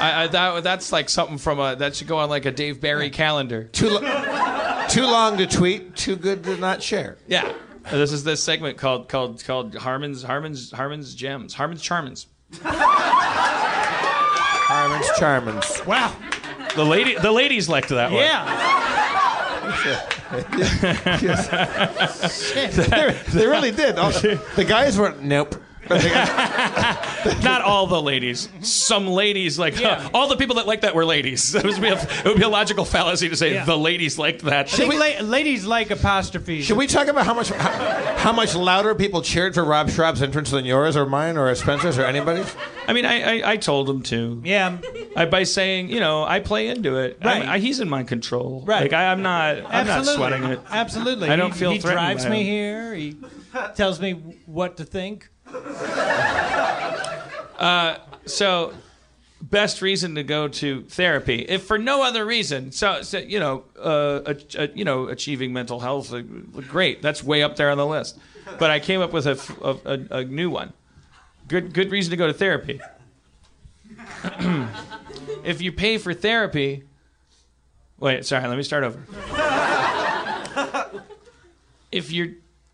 [0.00, 2.80] I, I, that, that's like something from a that should go on like a Dave
[2.80, 3.64] Barry calendar.
[3.64, 7.16] Too, lo- too long to tweet, too good to not share.
[7.26, 7.52] Yeah,
[7.90, 12.26] this is this segment called called called Harmon's Harmon's Harmon's Gems Harmon's Charmins.
[14.68, 15.84] Harmon's Charmins.
[15.84, 16.14] Wow.
[16.76, 18.20] The lady the ladies liked that one.
[18.22, 20.08] Yeah.
[20.30, 20.42] they,
[23.32, 23.98] they really did.
[23.98, 25.54] All- the guys were nope.
[25.86, 28.48] But the guys- Not all the ladies.
[28.62, 30.08] Some ladies like Yeah.
[30.14, 31.54] all the people that like that were ladies.
[31.58, 33.64] It would be a, it would be a logical fallacy to say Yeah.
[33.64, 34.72] the ladies liked that.
[34.72, 36.64] I think la- ladies like apostrophes.
[36.64, 40.22] Should we talk about how much how, how much louder people cheered for Rob Schrab's
[40.22, 42.54] entrance than yours or mine or Spencer's or anybody's?
[42.86, 44.40] I mean, I, I, I told him to.
[44.44, 44.78] Yeah.
[45.16, 47.18] I, by saying, you know, I play into it.
[47.22, 47.44] Right.
[47.46, 48.62] I, he's in my control.
[48.66, 48.82] Right.
[48.82, 49.56] Like I, I'm not.
[49.58, 50.14] I'm not Absolutely.
[50.16, 50.60] sweating it.
[50.70, 51.28] Absolutely.
[51.28, 52.46] I don't he, feel He threatened drives by me him.
[52.46, 52.94] here.
[52.94, 53.16] He
[53.74, 54.12] tells me
[54.46, 55.28] what to think.
[58.28, 58.74] So,
[59.40, 62.72] best reason to go to therapy, if for no other reason.
[62.72, 67.02] So, so you know, uh, ach- uh, you know, achieving mental health, uh, great.
[67.02, 68.18] That's way up there on the list.
[68.58, 70.72] But I came up with a new one.
[71.48, 72.80] Good, good reason to go to therapy.
[75.44, 76.84] if you pay for therapy,
[77.98, 79.02] wait, sorry, let me start over.
[81.92, 82.28] if you're,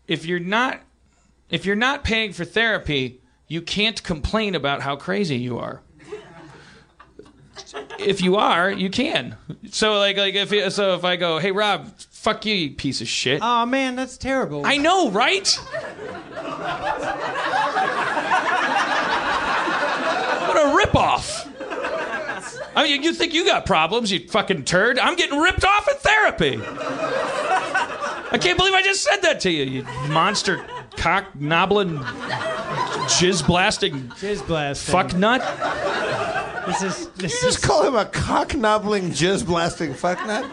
[0.07, 0.81] if you're not,
[1.49, 5.81] if you're not paying for therapy, you can't complain about how crazy you are.
[7.99, 9.37] If you are, you can.
[9.71, 13.07] So like like if so if I go, "Hey Rob, fuck you, you piece of
[13.07, 14.65] shit." Oh man, that's terrible.
[14.65, 15.47] I know, right?
[20.47, 21.51] what a ripoff.
[22.75, 24.99] I mean, you think you got problems, you fucking turd.
[24.99, 26.59] I'm getting ripped off in therapy.
[28.31, 30.65] I can't believe I just said that to you, you monster
[30.97, 34.85] cock knobbling, jizz blasting Jizz blast.
[34.89, 35.41] fuck nut.
[36.67, 40.43] This is this You just is call him a cock knobbling, jizz blasting fucknut?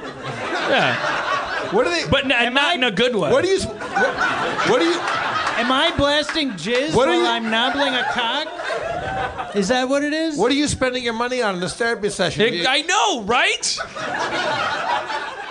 [0.69, 1.71] Yeah.
[1.73, 2.07] What are they?
[2.11, 3.31] But n- not in a good way.
[3.31, 3.61] What do you?
[3.61, 4.95] What, what do you?
[4.95, 9.57] Am I blasting jizz What are while you- I'm knobbling a cock?
[9.57, 10.37] Is that what it is?
[10.39, 12.47] What are you spending your money on in this therapy session?
[12.51, 13.79] Do you- I know, right?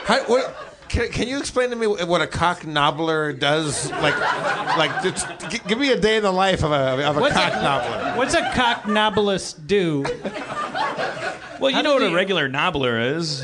[0.05, 3.89] How, what, can, can you explain to me what a cock knobbler does?
[3.91, 4.17] Like,
[4.77, 7.33] like, just g- give me a day in the life of a of a What's
[7.33, 8.13] cock a- knobbler.
[8.17, 10.03] What's a cock novelist do?
[11.59, 13.43] Well, you How know what do a regular knobbler is.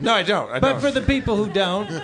[0.00, 0.50] No, I don't.
[0.50, 0.80] I But don't.
[0.80, 1.88] for the people who don't,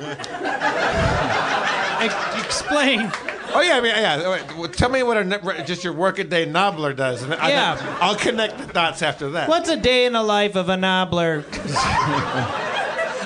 [2.00, 3.10] ex- explain.
[3.52, 4.56] oh yeah, I mean, yeah.
[4.58, 7.22] well, Tell me what a just your workaday knobbler does.
[7.22, 7.98] and I, Yeah.
[8.00, 9.48] I'll connect the dots after that.
[9.48, 11.44] What's a day in the life of a knobbler?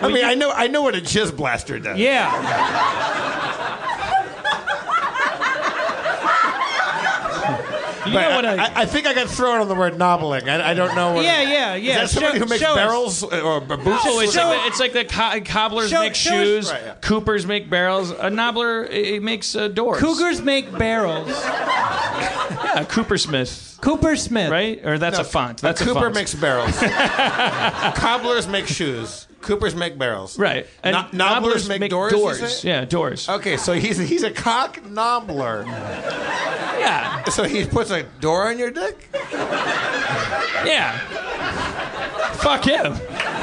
[0.00, 1.98] I mean, I know, I know what a jizz blaster does.
[1.98, 2.30] Yeah.
[8.06, 8.64] You know what I, I?
[8.66, 10.46] I, I think I got thrown on the word knobbling.
[10.46, 11.24] I, I don't know what.
[11.24, 12.02] Yeah, yeah, yeah.
[12.02, 12.76] Is that somebody Show- who makes show us.
[12.76, 14.02] barrels or b- boots?
[14.04, 16.82] Oh, it's Show like, the, it's like the co- cobblers Show- make show shoes, Right,
[16.84, 16.94] yeah.
[17.00, 20.00] coopers make barrels, a knobbler it, it makes uh, doors.
[20.00, 21.28] Cougars make barrels.
[21.44, 24.50] yeah, Cooper Smith, Cooper Smith.
[24.50, 24.84] right?
[24.84, 25.62] Or that's a font.
[25.62, 26.14] That's a, Cooper font.
[26.14, 26.76] makes barrels.
[27.96, 29.26] Cobblers make shoes.
[29.44, 30.38] Coopers make barrels.
[30.38, 30.66] right.
[30.82, 33.28] And No- nobblers make doors, Doors, yeah, doors.
[33.28, 35.64] Okay, so he's he's a cock knobbler.
[35.66, 39.08] Yeah, So he puts a door on your dick.
[40.64, 40.98] yeah.
[42.36, 42.94] Fuck him.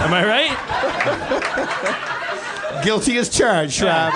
[0.04, 0.58] Am I right?
[2.84, 4.14] Guilty as charged, Rob.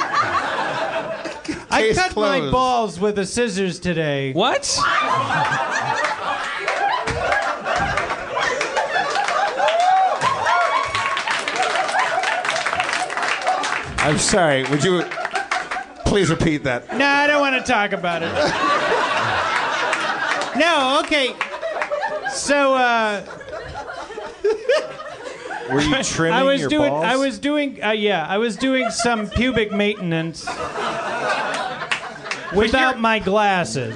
[1.71, 4.31] I Case cut my balls with the scissors today.
[4.33, 4.61] What?
[14.05, 14.63] I'm sorry.
[14.65, 15.01] Would you
[16.05, 16.95] please repeat that?
[16.95, 18.31] No, I don't want to talk about it.
[20.59, 21.33] no, okay.
[22.29, 23.25] So uh,
[25.71, 26.91] Were you trimming I was your doing.
[26.91, 27.03] balls?
[27.03, 27.83] I was doing.
[27.83, 30.45] Uh, yeah, I was doing some pubic maintenance
[32.55, 33.95] without my glasses,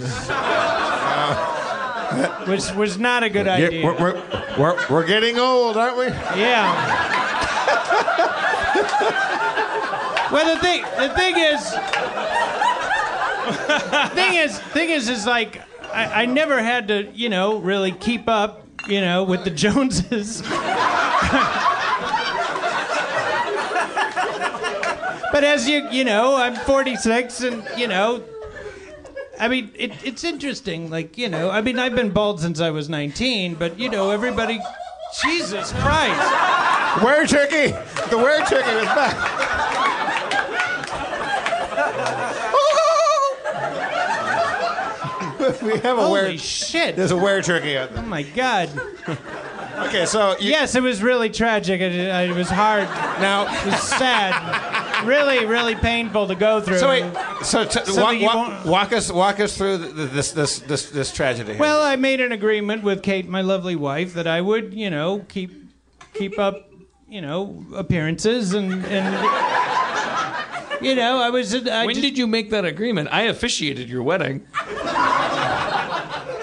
[2.47, 3.85] which was not a good idea.
[3.85, 4.23] we're, we're,
[4.57, 6.07] we're, we're getting old, aren't we?
[6.07, 7.27] Yeah.
[10.31, 11.69] well, the thing, the thing is,
[14.13, 15.61] thing is, thing is, is like
[15.91, 20.41] I, I never had to, you know, really keep up, you know, with the Joneses.
[25.31, 28.23] but as you, you know, I'm 46, and you know.
[29.39, 30.89] I mean, it, it's interesting.
[30.89, 34.11] Like, you know, I mean, I've been bald since I was 19, but, you know,
[34.11, 34.59] everybody.
[35.23, 37.03] Jesus Christ.
[37.03, 37.71] Were turkey.
[38.09, 39.78] The were turkey was back.
[45.63, 46.37] we have a Holy were.
[46.37, 46.95] shit.
[46.95, 48.03] There's a were turkey out there.
[48.03, 48.69] Oh my God.
[49.87, 51.79] Okay, so you, Yes, it was really tragic.
[51.81, 52.83] It, uh, it was hard.
[53.21, 53.43] now.
[53.43, 55.05] It was sad.
[55.05, 56.79] really, really painful to go through.
[56.79, 57.05] So wait.
[57.43, 60.09] So, t- So walk, that you walk, won't- walk us walk us through th th
[60.11, 61.53] this this this this tragedy.
[61.53, 61.59] here.
[61.59, 65.25] Well, I made an agreement with Kate, my lovely wife, that I would, you know,
[65.29, 65.51] keep
[66.13, 66.69] keep up,
[67.07, 69.15] you know, appearances and and
[70.81, 71.53] you know, I was.
[71.67, 73.09] I When just- did you make that agreement?
[73.11, 74.45] I officiated your wedding.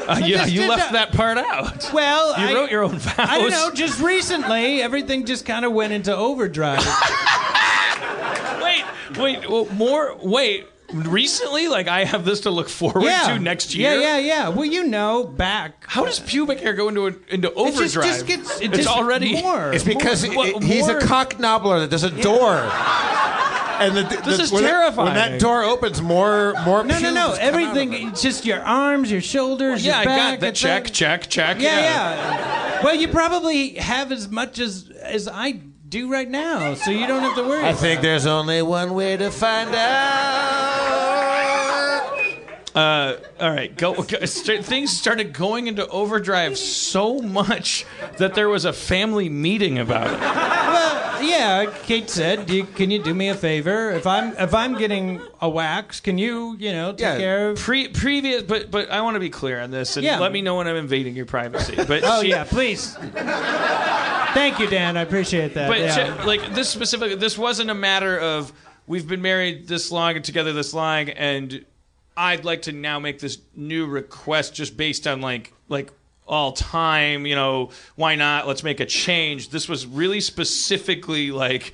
[0.09, 1.91] Uh, yeah, just you did left that- that part out.
[1.93, 3.15] Well, You I, wrote your own vows.
[3.19, 3.73] I don't know.
[3.75, 6.79] Just recently, everything just kind of went into overdrive.
[8.63, 8.85] Wait,
[9.19, 10.17] wait, well, more.
[10.23, 13.29] Wait, recently, like I have this to look forward yeah.
[13.35, 13.95] to next year.
[13.95, 14.49] Yeah, yeah, yeah.
[14.49, 15.85] Well, you know, back.
[15.89, 17.67] How does pubic hair go into into overdrive?
[17.67, 18.05] It just, overdrive?
[18.05, 18.61] just gets.
[18.61, 19.43] It it's just already.
[19.43, 19.73] more.
[19.73, 22.71] it's because more- it- he's more- a cock knobbler that does a door.
[23.79, 25.07] And the, This is when that- terrifying.
[25.07, 26.83] when that door opens, more more.
[26.85, 27.33] No, no, no.
[27.39, 27.91] Everything.
[27.91, 28.09] out of it.
[28.13, 30.47] It's just your arms, your shoulders, Yeah, your I got that.
[30.49, 31.61] it's Check, all- check, check.
[31.61, 32.83] Yeah, yeah.
[32.85, 37.23] Well, you probably have as much as as I do right now, so you don't
[37.23, 37.65] have to worry.
[37.65, 40.47] I think there's only one way to find out.
[42.75, 44.25] Uh, all right, go, go.
[44.27, 47.87] st- Things started going into overdrive so much
[48.19, 50.21] that there was a family meeting about it.
[50.21, 51.73] Well, yeah.
[51.85, 53.91] Kate said, do you, "Can you do me a favor?
[53.93, 57.19] If I'm if I'm getting a wax, can you you know take Yeah.
[57.19, 60.19] care of?" Pre- previous, but but I want to be clear on this, and Yeah.
[60.21, 61.75] let me know when I'm invading your privacy.
[61.77, 62.97] But Oh she- yeah, please.
[64.35, 64.97] Thank you, Dan.
[64.97, 65.69] I appreciate that.
[65.69, 66.21] But yeah.
[66.21, 68.53] she- like this specifically, this wasn't a matter of
[68.87, 71.65] we've been married this long and together this long, and
[72.17, 75.91] I'd like to now make this new request just based on like like
[76.27, 77.27] all time.
[77.27, 78.47] You know, why not?
[78.47, 79.51] Let's make a change.
[79.51, 81.73] This was really specifically like.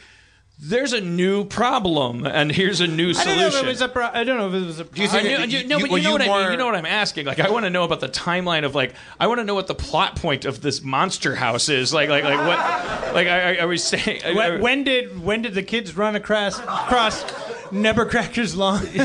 [0.64, 3.32] There's a new problem, and here's a new solution.
[3.32, 3.88] I don't know if it was a.
[3.88, 4.84] Pro- I don't know if it was a.
[4.94, 6.26] you I think- knew- you- you- no, you- but were you know you what I
[6.26, 6.50] more- mean.
[6.53, 7.26] You know what I'm asking.
[7.26, 9.66] Like, I want to know about the timeline of like, I want to know what
[9.66, 11.92] the plot point of this monster house is.
[11.92, 13.12] Like, like, like what?
[13.12, 14.20] Like, I, I, I was saying.
[14.24, 17.24] I- I- When, when did when did the kids run across across
[17.73, 18.87] Nebbercracker's lawn?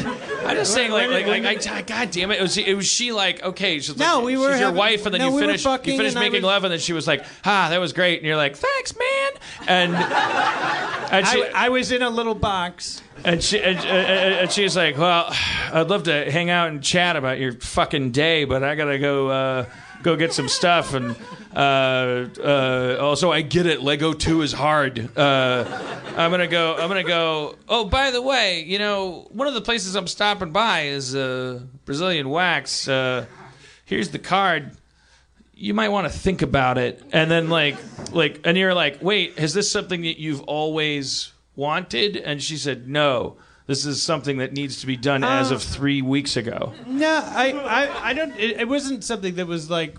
[0.45, 2.39] I'm just saying, like, like, like, I, God damn it!
[2.39, 5.05] It was, it was she like, okay, she's No, we were she's your having- wife,
[5.05, 6.63] and then no, you we were finish, fucking you finish and I making was- love,
[6.65, 9.31] and then she was like, ah, that was great, and you're like, thanks, man,
[9.67, 13.01] and and she, I, I was in a little box.
[13.23, 15.27] and she and, and, and she's like, well,
[15.73, 19.29] I'd love to hang out and chat about your fucking day, but I gotta go
[19.29, 19.65] uh,
[20.03, 21.15] go get some stuff, and
[21.55, 25.17] uh, uh, also I get it, Lego Two is hard.
[25.17, 25.65] Uh,
[26.17, 26.75] I'm gonna go.
[26.75, 27.55] I'm gonna go.
[27.67, 31.61] Oh, by the way, you know, one of the places I'm stopping by is uh,
[31.85, 32.87] Brazilian Wax.
[32.87, 33.25] Uh,
[33.85, 34.71] here's the card.
[35.53, 37.77] You might want to think about it, and then like,
[38.11, 42.15] like, and you're like, wait, is this something that you've always wanted?
[42.15, 43.37] And she said, no.
[43.67, 46.73] This is something that needs to be done as of three weeks ago.
[46.87, 48.33] No, I, I, I don't.
[48.37, 49.97] It, it wasn't something that was like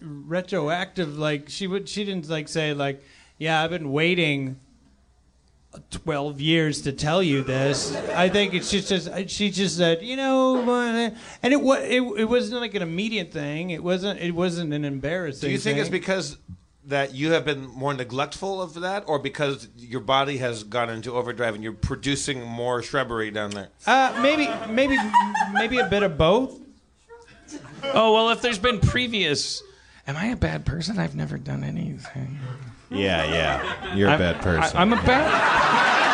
[0.00, 1.18] retroactive.
[1.18, 3.02] Like she would, she didn't like say like,
[3.38, 4.60] yeah, I've been waiting
[5.90, 7.96] twelve years to tell you this.
[8.10, 11.10] I think it's just, just she just said, you know, uh,
[11.42, 13.70] and it was it, it wasn't like an immediate thing.
[13.70, 15.48] It wasn't it wasn't an embarrassing.
[15.48, 16.36] Do you think it's because
[16.86, 21.12] that you have been more neglectful of that, or because your body has gone into
[21.12, 23.68] overdrive and you're producing more shrubbery down there?
[23.86, 24.96] Uh, maybe maybe
[25.52, 26.60] maybe a bit of both.
[27.84, 29.62] Oh well, if there's been previous,
[30.06, 30.98] am I a bad person?
[30.98, 32.38] I've never done anything.
[32.90, 33.94] Yeah, yeah.
[33.94, 34.76] You're a I'm- bad person.
[34.76, 36.13] I, am a bad.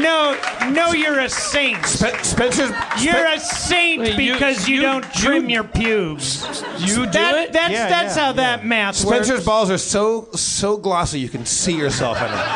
[0.00, 0.38] No,
[0.70, 1.84] no, you're a saint.
[1.84, 2.70] Spencer's.
[3.00, 6.44] You're a saint Wait, you- because you, you- don't trim you- your pubes.
[6.78, 7.52] You do That, it?
[7.52, 9.44] that's Yeah, that's yeah, how that math Spencer's works.
[9.44, 12.48] balls are so so glossy you can see yourself in them.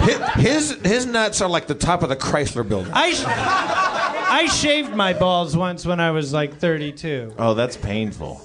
[0.00, 0.18] His,
[0.72, 2.92] his his nuts are like the top of the Chrysler building.
[2.94, 7.34] I sh- I shaved my balls once when I was like 32.
[7.38, 8.40] oh, that's painful.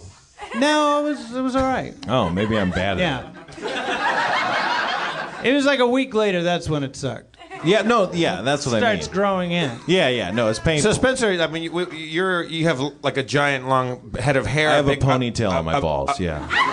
[0.56, 1.94] No, it was it was all right.
[2.10, 3.26] Oh, maybe I'm bad at
[3.60, 3.64] it.
[3.64, 5.42] Yeah.
[5.44, 6.44] It was like a week later.
[6.44, 7.35] That's when it sucked.
[7.66, 7.70] It.
[7.70, 9.14] Yeah, no, yeah, that's what I Starts mean.
[9.16, 9.72] growing in.
[9.88, 10.92] Yeah, yeah, no, it's painful.
[10.92, 14.70] So Spencer, I mean, you, you're you have like a giant long head of hair.
[14.70, 16.48] I have a big- ponytail uh, on my uh, balls, uh, yeah.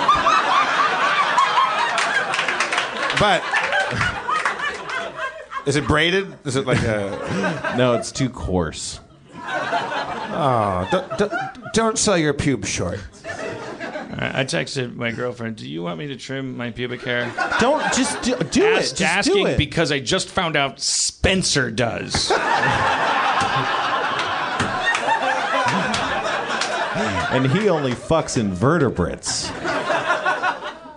[3.20, 3.42] But
[5.66, 6.34] is it braided?
[6.44, 7.72] Is it like a?
[7.76, 9.00] No, it's too coarse.
[9.34, 11.32] Oh, don't, don't,
[11.72, 13.00] don't sell your pubes short.
[14.22, 15.56] I I texted my girlfriend.
[15.56, 17.32] Do you want me to trim my pubic hair?
[17.60, 18.80] Don't just do, do it.
[18.80, 19.58] Just asking do it.
[19.58, 22.30] because I just found out Spencer does.
[27.32, 29.50] and he only fucks invertebrates.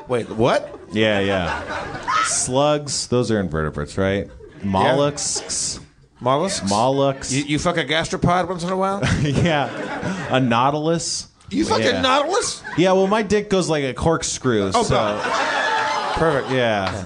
[0.08, 0.80] Wait, what?
[0.92, 2.24] Yeah, yeah.
[2.26, 4.30] Slugs, those are invertebrates, right?
[4.64, 5.80] Mollusks.
[6.20, 6.70] Mollusks?
[6.70, 7.32] Mollusks.
[7.32, 9.02] You, you fuck a gastropod once in a while?
[9.22, 10.34] yeah.
[10.36, 11.28] A nautilus.
[11.50, 12.00] You fuck Yeah.
[12.00, 12.62] a nautilus?
[12.78, 14.72] Yeah, well, my dick goes like a corkscrew.
[14.74, 14.96] Oh, so.
[14.96, 16.16] God.
[16.18, 16.52] Perfect.
[16.52, 17.06] Yeah.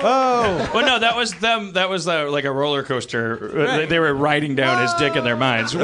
[0.00, 0.70] Oh!
[0.74, 1.72] well, no, that was them.
[1.72, 3.50] That was uh, like a roller coaster.
[3.58, 5.72] Uh, They, they were riding down his dick in their minds.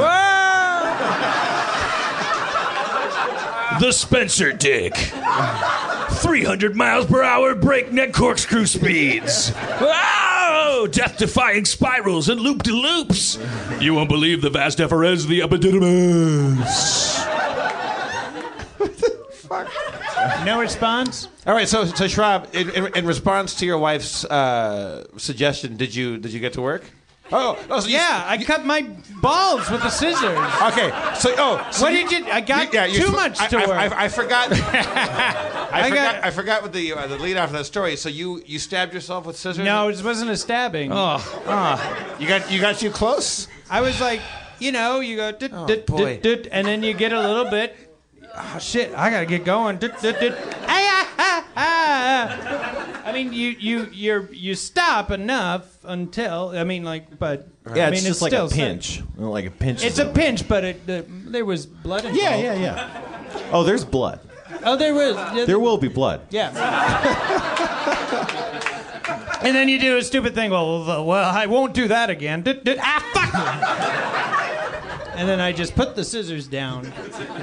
[3.80, 4.94] the Spencer dick.
[6.12, 9.52] 300 miles per hour breakneck corkscrew speeds.
[9.80, 10.86] Wow!
[10.90, 13.38] Death defying spirals and loop de loops.
[13.80, 17.23] You won't believe the vast efferents of the epididymis.
[20.44, 21.28] No response.
[21.46, 25.94] All right, so so Schrab, in, in, in response to your wife's uh, suggestion, did
[25.94, 26.84] you did you get to work?
[27.32, 28.82] Oh, oh so you- Yeah, I cut my
[29.22, 30.22] balls with the scissors.
[30.72, 33.56] Okay, so oh, so What did you- I got you're too sp- much I, to
[33.58, 33.92] I, work.
[33.92, 34.48] I, I forgot.
[34.52, 36.14] I, I forgot.
[36.14, 37.96] got- I forgot what the uh, the lead off of that story.
[37.96, 39.64] So you you stabbed yourself with scissors?
[39.64, 40.90] No, it wasn't a stabbing.
[40.92, 43.48] Oh, you got you got you close.
[43.70, 44.20] I was like,
[44.58, 46.20] you know, you go, dit, dit, boy.
[46.20, 47.74] dit, dit, and then you get a little bit.
[48.36, 49.78] Oh, shit, I gotta get going.
[49.82, 53.02] Ah, ah.
[53.04, 57.90] I mean, you you you you stop enough until I mean, like, but Yeah, I
[57.90, 59.02] mean, it's just like still a pinch.
[59.16, 59.84] Like a pinch.
[59.84, 62.20] It's a pinch, but it, uh, there was blood involved.
[62.20, 63.48] Yeah, yeah, yeah.
[63.52, 64.20] Oh, there's blood.
[64.64, 65.14] Oh, there was.
[65.34, 66.22] Yeah, There will be blood.
[66.30, 66.50] Yeah.
[69.42, 70.50] and then you do a stupid thing.
[70.50, 72.44] Well, well, I won't do that again.
[72.80, 74.43] Ah, fuck!
[75.16, 76.92] And then I just put the scissors down.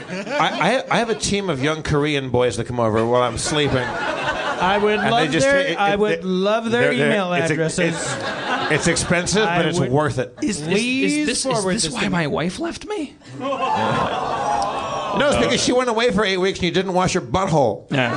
[0.09, 3.37] I, I I have a team of young Korean boys that come over while I'm
[3.37, 3.77] sleeping.
[3.77, 5.59] I would And love just their.
[5.59, 7.95] it- it- I would it- love their they're- they're- email it's a- addresses.
[7.95, 10.35] It's, it's expensive, I but it's would- worth it.
[10.43, 13.15] is, Please is, this, is forward this this why to my wife left me?
[13.39, 17.89] No, it's because she went away for eight weeks and you didn't wash your butthole.
[17.91, 18.11] Yeah.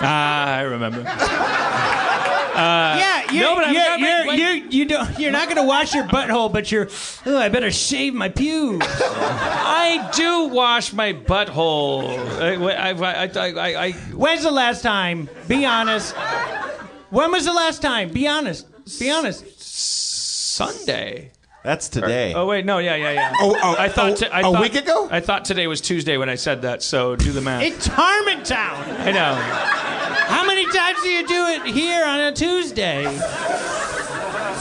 [0.00, 1.02] Ah, I remember.
[2.58, 4.38] Uh, yeah, you, no, but I've you're, got my- you're, wait.
[4.72, 5.18] you, you don't.
[5.18, 6.88] You're not gonna wash your butthole, but you're.
[7.24, 8.84] Oh, I better shave my pubes.
[8.90, 12.08] I do wash my butthole.
[12.40, 15.28] I, I, I, I, I, When's the last time?
[15.46, 16.14] Be honest.
[17.10, 18.10] When was the last time?
[18.10, 18.66] Be honest.
[18.98, 19.44] Be honest.
[19.62, 21.30] Sunday.
[21.64, 22.32] That's today.
[22.34, 23.32] Oh wait, no, yeah, yeah, yeah.
[23.40, 25.08] Oh, oh, I thought oh, t- I a thought- week ago?
[25.10, 26.82] I thought today was Tuesday when I said that.
[26.82, 27.62] So do the math.
[27.62, 29.00] It's Harmontown.
[29.00, 29.77] I know.
[30.68, 33.04] How many times do you do it here on a Tuesday?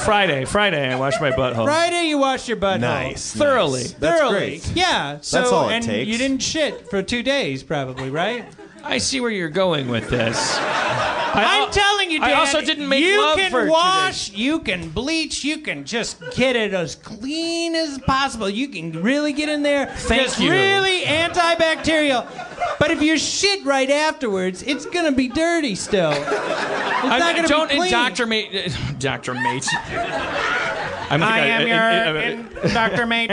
[0.05, 2.80] Friday, Friday, I wash my butthole Friday, you wash your butthole.
[2.80, 3.34] Nice.
[3.34, 3.82] thoroughly.
[3.82, 3.91] nice.
[3.93, 4.38] That's Thoroughly.
[4.38, 4.72] great.
[4.74, 5.18] Yeah.
[5.20, 6.08] So, That's all it and takes.
[6.10, 8.45] you didn't shit for two days, probably, right?
[8.84, 10.57] I see where you're going with this.
[10.59, 12.30] I, I'm telling you, Dan.
[12.30, 15.84] I also didn't make you love can for two wash, you can bleach, you can
[15.86, 18.49] just get it as clean as possible.
[18.49, 19.86] You can really get in there.
[19.88, 20.49] Thank just you.
[20.51, 22.25] really antibacterial.
[22.80, 26.11] But if you shit right afterwards, it's gonna be dirty still.
[26.11, 27.88] It's I'm- not gonna don't be clean.
[27.88, 29.67] indoctrinate, Doctor Mate.
[31.09, 33.05] I'm I am I- your I- I- Dr.
[33.05, 33.32] Mate.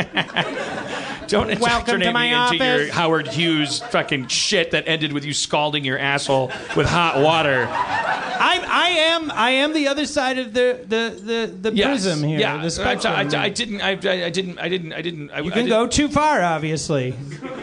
[1.28, 1.62] Don't Welcome
[2.00, 2.92] indoctrinate to my me into your.
[2.92, 7.66] Howard Hughes fucking shit that ended with you scalding your asshole with hot water.
[7.70, 11.86] I, I am I am the other side of the the the, the Yes.
[12.04, 12.38] prism here.
[12.40, 13.14] Yeah, the I, spectrum.
[13.14, 13.80] I, I didn't.
[13.80, 14.58] I, I didn't.
[14.58, 14.92] I didn't.
[14.92, 15.30] I didn't.
[15.30, 17.14] I, you I can go too far, obviously.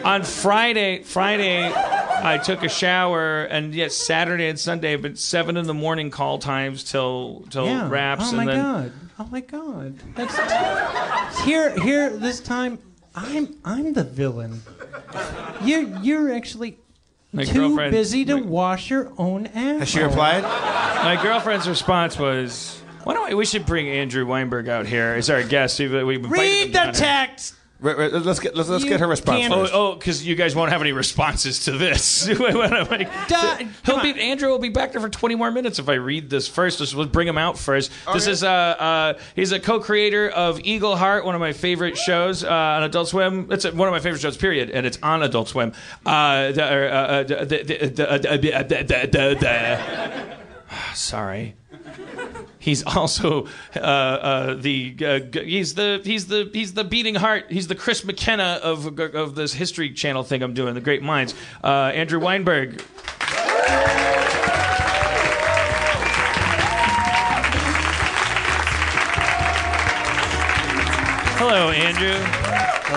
[0.04, 1.02] on Friday.
[1.02, 6.10] Friday, I took a shower, and yes, Saturday and Sunday but seven in the morning
[6.10, 7.88] call times till till Yeah.
[7.88, 8.92] wraps, oh my then god.
[9.18, 9.94] Oh my god.
[10.16, 12.78] That's here here this time.
[13.14, 14.62] I'm I'm the villain.
[15.62, 16.78] You're you're actually
[17.32, 17.92] my too girlfriend.
[17.92, 19.80] busy to wash your own ass.
[19.80, 20.42] Has she replied?
[20.42, 23.34] My girlfriend's response was, "Why don't we?
[23.34, 25.78] We should bring Andrew Weinberg out here as our guest.
[25.78, 26.92] We, we invited him Read the down here.
[26.94, 27.54] text.
[27.82, 29.48] Right, right, let's get let's, let's get her response.
[29.48, 29.72] First.
[29.74, 32.24] Oh, because oh, you guys won't have any responses to this.
[33.84, 36.46] He'll be Andrew will be back there for 20 more minutes if I read this
[36.46, 36.78] first.
[36.78, 37.90] Let's, let's bring him out first.
[38.06, 38.12] Okay.
[38.16, 42.48] This is uh, uh, he's a co-creator of Eagleheart, one of my favorite shows uh,
[42.48, 43.48] on Adult Swim.
[43.50, 45.72] It's one of my favorite shows, period, and it's on Adult Swim.
[50.94, 51.56] Sorry.
[52.62, 57.46] He's also uh, uh, the uh, he's the he's the he's the beating heart.
[57.50, 60.74] He's the Chris McKenna of of this History Channel thing I'm doing.
[60.74, 61.34] The Great Minds.
[61.62, 62.80] Uh, Andrew Weinberg.
[71.38, 72.41] Hello, Andrew.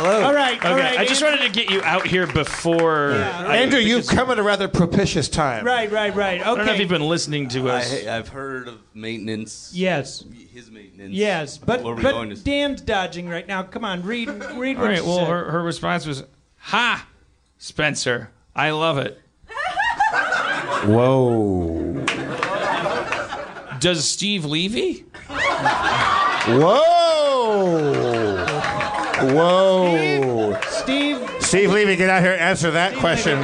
[0.06, 0.98] All right, Okay, right.
[1.00, 3.14] I just Andrew- wanted to get you out here before.
[3.14, 5.66] I- Andrew, you've come at a rather propitious time.
[5.66, 6.42] Right, right, right.
[6.42, 6.50] Okay.
[6.50, 8.06] I don't know if you've been listening to us.
[8.06, 9.72] I, I've heard of maintenance.
[9.74, 10.24] Yes.
[10.54, 11.14] His maintenance.
[11.14, 13.64] Yes, but Where are going but to- Dan's dodging right now.
[13.64, 15.04] Come on, read read All what right.
[15.04, 15.28] Well, said.
[15.28, 16.24] her, her response was,
[16.60, 17.06] "Ha,
[17.58, 19.20] Spencer, I love it."
[20.86, 22.06] Whoa.
[23.80, 25.04] Does Steve Levy?
[26.48, 28.05] Whoa.
[29.34, 30.60] Whoa.
[30.68, 33.38] Steve, Steve Levy, get out here and answer that question.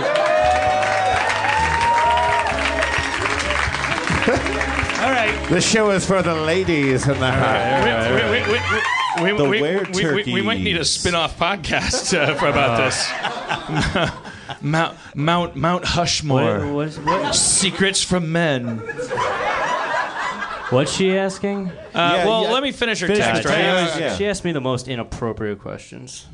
[5.02, 5.48] all right.
[5.50, 8.62] This show is for the ladies in the house.
[9.22, 10.90] We, we, might need a turkeys.
[10.90, 14.12] spin-off podcast uh, for about this.
[14.62, 16.74] Mount Mount Mount Hushmore.
[16.74, 18.82] What, what, what, Secrets from men.
[20.72, 21.70] What's she asking?
[21.70, 22.52] Uh, well, yeah.
[22.52, 23.44] let me finish her Finish text.
[23.44, 23.62] her Right?
[23.62, 23.94] text.
[23.96, 24.16] She- yeah.
[24.18, 26.26] She asked me the most inappropriate questions.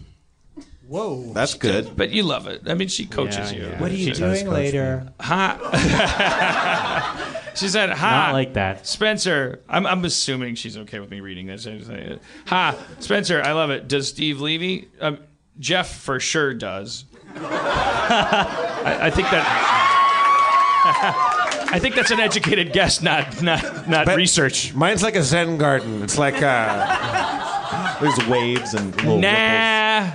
[0.88, 1.34] Whoa.
[1.34, 1.98] That's good.
[1.98, 2.62] But you love it.
[2.66, 3.68] I mean, she coaches Yeah, you.
[3.68, 3.82] yeah.
[3.82, 5.12] What are you She doing later?
[5.20, 7.50] Ha.
[7.56, 8.88] she said, "Ha." Not like that.
[8.88, 11.68] Spencer, I'm, I'm assuming she's okay with me reading this.
[11.68, 13.90] I Ha, Spencer, I love it.
[13.90, 14.88] Does Steve Levy?
[15.02, 15.20] Um,
[15.60, 17.04] Jeff for sure does.
[17.36, 21.34] I, I think that.
[21.70, 24.74] I think that's an educated guess, not not not But- research.
[24.74, 26.02] Mine's like a Zen garden.
[26.04, 29.22] It's like uh, There's waves and little ripples.
[29.22, 30.12] Nah,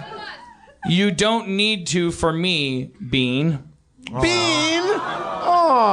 [0.86, 3.62] you don't need to for me, Bean.
[4.20, 4.82] bean.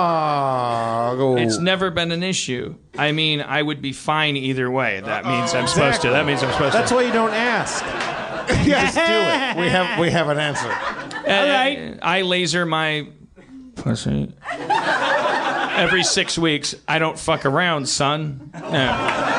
[0.01, 2.75] Oh, It's never been an issue.
[2.97, 4.99] I mean, I would be fine either way.
[5.01, 6.09] That means I'm supposed to.
[6.11, 6.95] That means I'm supposed That's to.
[6.95, 7.83] why you don't ask.
[8.65, 9.57] yes, do it.
[9.63, 10.69] We have we have an answer.
[10.71, 11.97] All right.
[12.01, 13.07] I laser my
[13.75, 14.33] pussy
[15.79, 16.75] every six weeks.
[16.87, 18.51] I don't fuck around, son.
[18.53, 19.35] No.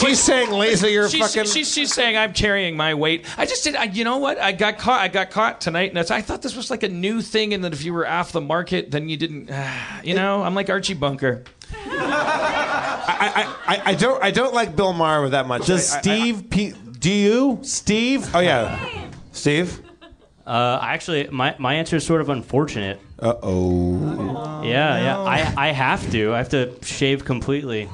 [0.00, 1.50] She's saying laser your She's, fucking.
[1.50, 3.26] she's, she's saying I'm carrying my weight.
[3.38, 3.76] I just did.
[3.76, 4.38] I, you know what?
[4.38, 5.00] I got caught.
[5.00, 7.62] I got caught tonight, and that's, I thought this was like a new thing, and
[7.64, 9.50] that if you were off the market, then you didn't.
[10.04, 11.44] you know, I'm like Archie Bunker.
[11.86, 15.66] I, I, I don't I don't like Bill Maher that much.
[15.66, 16.50] Does I- I- Steve?
[16.50, 18.34] P- do you, Steve?
[18.34, 19.82] oh yeah, Steve.
[20.46, 23.00] Uh, actually, my, my answer is sort of unfortunate.
[23.18, 24.62] Uh oh.
[24.64, 25.18] Yeah, yeah.
[25.20, 26.32] I, I have to.
[26.34, 27.88] I have to shave completely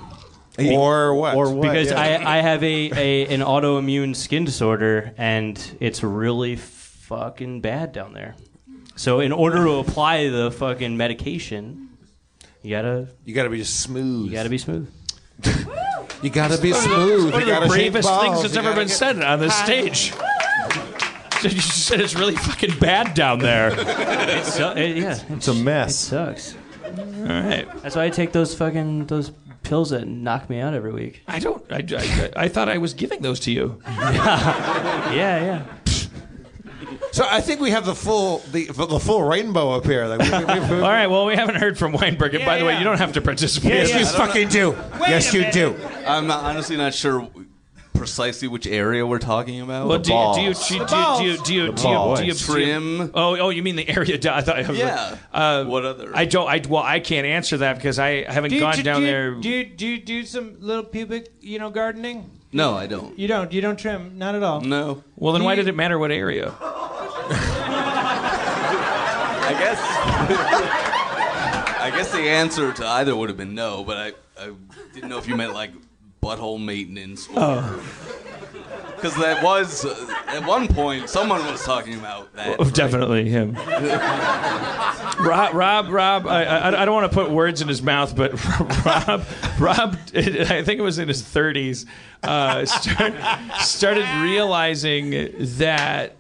[0.59, 1.35] Or what?
[1.37, 1.63] Or what?
[1.63, 2.01] because yeah.
[2.01, 8.13] I, I have a, a an autoimmune skin disorder and it's really fucking bad down
[8.15, 8.35] there.
[8.97, 11.91] So in order to apply the fucking medication,
[12.63, 14.27] you gotta You got to be smooth.
[14.27, 14.91] you gotta be smooth.
[16.23, 17.33] You got to be smooth.
[17.33, 18.95] One You of got the to shave bravest things that's You ever gotta been get-
[18.97, 20.13] said on this stage.
[21.51, 23.71] You just said it's really fucking bad down there.
[23.73, 26.13] It su- it- yeah, it's a mess.
[26.13, 26.45] it mess.
[26.45, 26.55] sucks.
[26.85, 27.67] All right.
[27.83, 29.33] That's why I take those fucking those
[29.63, 31.23] pills that knock me out every week.
[31.29, 31.65] I don't.
[31.71, 33.81] I, I, I thought I was giving those to you.
[35.11, 35.65] Yeah, yeah.
[37.13, 40.07] So I think we have the full the the full rainbow up here.
[40.07, 41.09] Like, we, we, we, All right.
[41.09, 42.35] Well, we haven't heard from Weinberg.
[42.35, 42.79] And by the way, yeah.
[42.79, 43.73] you don't have to participate.
[43.73, 44.77] yes, you fucking do.
[45.01, 45.77] yes, you do.
[46.07, 47.29] I'm not, honestly not sure
[48.01, 49.87] precisely which area we're talking about?
[49.87, 52.17] Well, do you, do you, do you, do you, do you, do you, do you,
[52.17, 53.11] do you, Trim.
[53.13, 54.15] Oh, oh, you mean the area?
[54.33, 54.59] I thought.
[54.59, 55.11] I was Yeah.
[55.11, 56.11] Like, uh, What other?
[56.15, 56.49] I don't.
[56.49, 59.07] I well, I can't answer that because I haven't Do you, gone do, down you,
[59.07, 59.35] there.
[59.35, 62.31] Do you, do you do some little pubic, you know, gardening?
[62.53, 63.19] No, I don't.
[63.19, 63.53] You don't.
[63.53, 64.17] You don't trim.
[64.17, 64.63] Not at all.
[64.63, 65.05] No.
[65.17, 66.55] well, then do why you- did it matter what area?
[69.43, 69.79] I guess.
[71.81, 74.53] I guess the answer to either would have been no, but I, I
[74.95, 75.73] didn't know if you meant like
[76.23, 77.29] butthole maintenance.
[77.35, 77.83] Oh.
[78.97, 82.57] Because that was uh, at one point someone was talking about that.
[82.61, 83.55] Oh, definitely him.
[85.25, 86.27] Rob, Rob, Rob.
[86.27, 88.33] I, I, I don't want to put words in his mouth, but
[88.85, 89.25] Rob,
[89.59, 89.97] Rob.
[90.15, 91.87] I think it was in his 30s.
[92.23, 93.15] Uh, start,
[93.61, 95.11] started realizing
[95.57, 96.13] that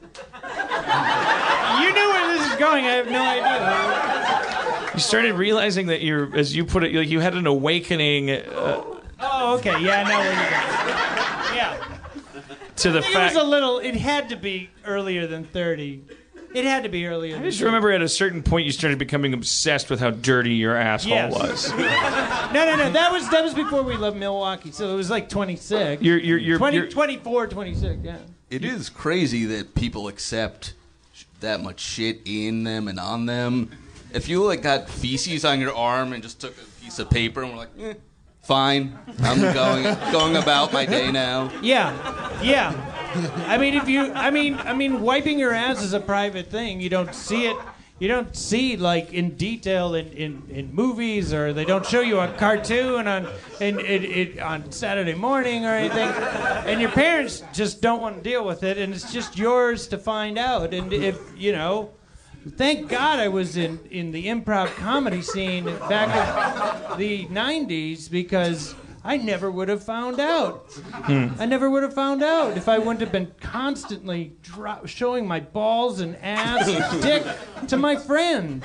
[1.78, 2.86] You knew where this is going.
[2.86, 4.90] I have no idea.
[4.94, 8.82] you started realizing that you're, as you put it, like you had an awakening uh,
[9.20, 9.80] Oh, okay.
[9.82, 11.56] Yeah, I know where you're going.
[11.56, 12.72] Yeah.
[12.76, 13.34] to the fact.
[13.34, 13.78] It was a little.
[13.78, 16.02] It had to be earlier than thirty.
[16.52, 17.36] It had to be earlier.
[17.36, 20.54] I than just remember at a certain point you started becoming obsessed with how dirty
[20.54, 21.32] your asshole Yes.
[21.32, 21.72] was.
[22.52, 22.90] No, no, no.
[22.90, 24.72] That was that was before we left Milwaukee.
[24.72, 26.02] So it was like 26.
[26.02, 27.98] You're, you're, you're, 20, you're 24, 26.
[28.02, 28.16] Yeah.
[28.50, 30.74] It is crazy that people accept
[31.12, 33.70] sh- that much shit in them and on them.
[34.12, 37.42] If you like got feces on your arm and just took a piece of paper
[37.44, 37.94] and were like, eh,
[38.50, 41.52] fine, I'm going going about my day now.
[41.62, 41.94] Yeah,
[42.42, 42.74] yeah.
[43.46, 46.80] I mean, if you, I mean, I mean, wiping your ass is a private thing.
[46.80, 47.56] You don't see it.
[48.00, 52.18] You don't see like in detail in, in, in movies, or they don't show you
[52.18, 53.28] a cartoon on
[53.60, 56.08] in, on Saturday morning or anything.
[56.66, 59.96] And your parents just don't want to deal with it, and it's just yours to
[59.96, 60.74] find out.
[60.74, 61.90] And if you know.
[62.48, 68.74] Thank God I was in, in the improv comedy scene back in the 90s because
[69.04, 70.70] I never would have found out.
[71.04, 75.40] I never would have found out if I wouldn't have been constantly dro- showing my
[75.40, 77.24] balls and ass and dick
[77.68, 78.64] to my friends.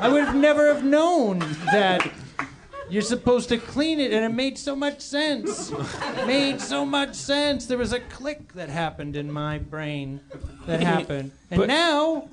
[0.00, 1.40] I would have never have known
[1.72, 2.10] that
[2.90, 5.72] you're supposed to clean it, and it made so much sense.
[6.26, 7.66] made so much sense.
[7.66, 10.20] There was a click that happened in my brain
[10.66, 12.28] that happened, and But- now,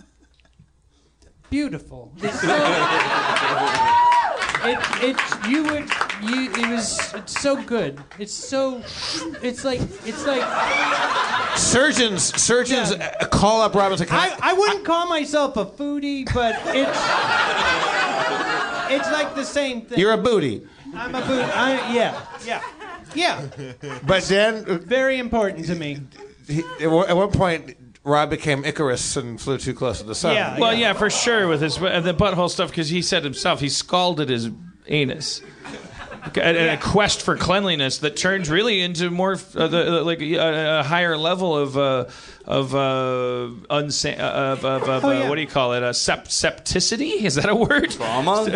[1.49, 2.11] beautiful.
[2.17, 2.47] It's so,
[4.65, 5.17] it, it,
[5.49, 5.89] you would,
[6.29, 7.99] you, it was, it's so good.
[8.17, 8.81] It's so,
[9.41, 10.43] it's like, it's like,
[11.57, 13.15] Surgeons, surgeons Yeah.
[13.19, 14.07] uh, call up Robinson.
[14.07, 16.99] Can I, I wouldn't call myself a foodie, but it's,
[18.89, 19.99] it's like the same thing.
[19.99, 20.67] You're a booty.
[20.95, 21.43] I'm a booty.
[21.43, 22.61] I, yeah, yeah,
[23.15, 23.47] yeah.
[24.05, 25.99] But then, uh, Very important to me.
[26.47, 30.15] he, at one at one point, Rob became Icarus and flew too close to the
[30.15, 30.33] sun.
[30.33, 30.59] Yeah.
[30.59, 33.69] Well, yeah, for sure with his uh, the butthole stuff because he said himself he
[33.69, 34.49] scalded his
[34.87, 35.41] anus.
[36.35, 40.21] And and a quest for cleanliness that turns really into more uh, the, uh, like
[40.21, 42.05] a, a higher level of uh,
[42.49, 45.29] of uh, unsa- uh, of, of, of Oh, uh, yeah.
[45.29, 45.83] what do you call it?
[45.83, 47.91] Uh, sep- septicity is that a word?
[47.91, 48.49] Trauma?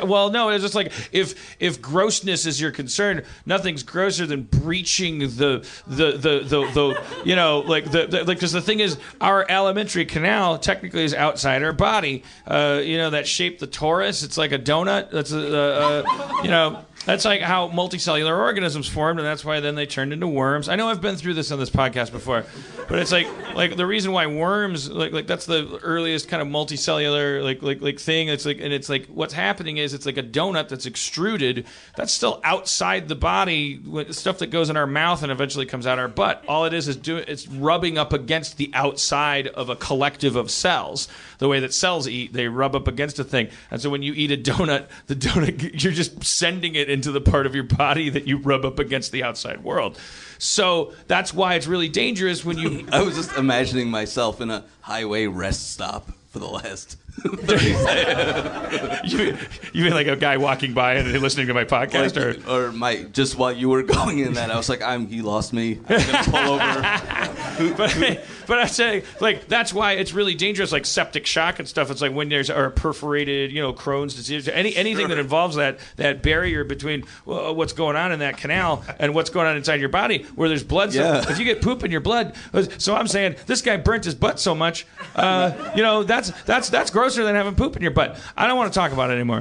[0.04, 5.18] Well, no, it's just like if if grossness is your concern, nothing's grosser than breaching
[5.20, 8.96] the the the the, the you know like the, the like because the thing is
[9.20, 12.22] our alimentary canal technically is outside our body.
[12.46, 14.24] Uh, you know that shape, the torus.
[14.24, 15.10] It's like a donut.
[15.10, 16.84] That's a, a, a you know.
[17.06, 20.70] That's like how multicellular organisms formed, and that's why then they turned into worms.
[20.70, 22.46] I know I've been through this on this podcast before,
[22.88, 26.48] but it's like like the reason why worms like like that's the earliest kind of
[26.48, 28.28] multicellular like like like thing.
[28.28, 31.66] It's like and it's like what's happening is it's like a donut that's extruded.
[31.94, 35.98] That's still outside the body, stuff that goes in our mouth and eventually comes out
[35.98, 36.42] our butt.
[36.48, 40.50] All it is is do it's rubbing up against the outside of a collective of
[40.50, 41.08] cells.
[41.36, 44.14] The way that cells eat, they rub up against a thing, and so when you
[44.14, 48.08] eat a donut, the donut you're just sending it into the part of your body
[48.08, 49.98] that you rub up against the outside world.
[50.38, 54.64] So that's why it's really dangerous when you I was just imagining myself in a
[54.80, 57.03] highway rest stop for the last 30 seconds.
[57.24, 59.38] you, mean,
[59.72, 62.72] you mean like a guy walking by and listening to my podcast, Like, or or
[62.72, 65.78] my just while you were going in that, I was like, I'm he lost me.
[65.88, 67.74] I'm gonna pull over.
[67.76, 71.90] but but I say like that's why it's really dangerous, like septic shock and stuff.
[71.90, 75.78] It's like when there's or perforated, you know, Crohn's disease, any anything that involves that
[75.96, 79.78] that barrier between uh, what's going on in that canal and what's going on inside
[79.80, 80.92] your body, where there's blood.
[80.92, 82.34] So if you get poop in your blood,
[82.78, 86.68] so I'm saying this guy burnt his butt so much, uh, you know, that's that's
[86.68, 88.18] that's grosser than having poop in your butt.
[88.36, 89.40] I don't want to talk about it anymore.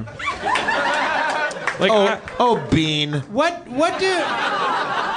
[1.79, 3.13] Like, Oh, I- oh, Bean.
[3.31, 4.13] What what do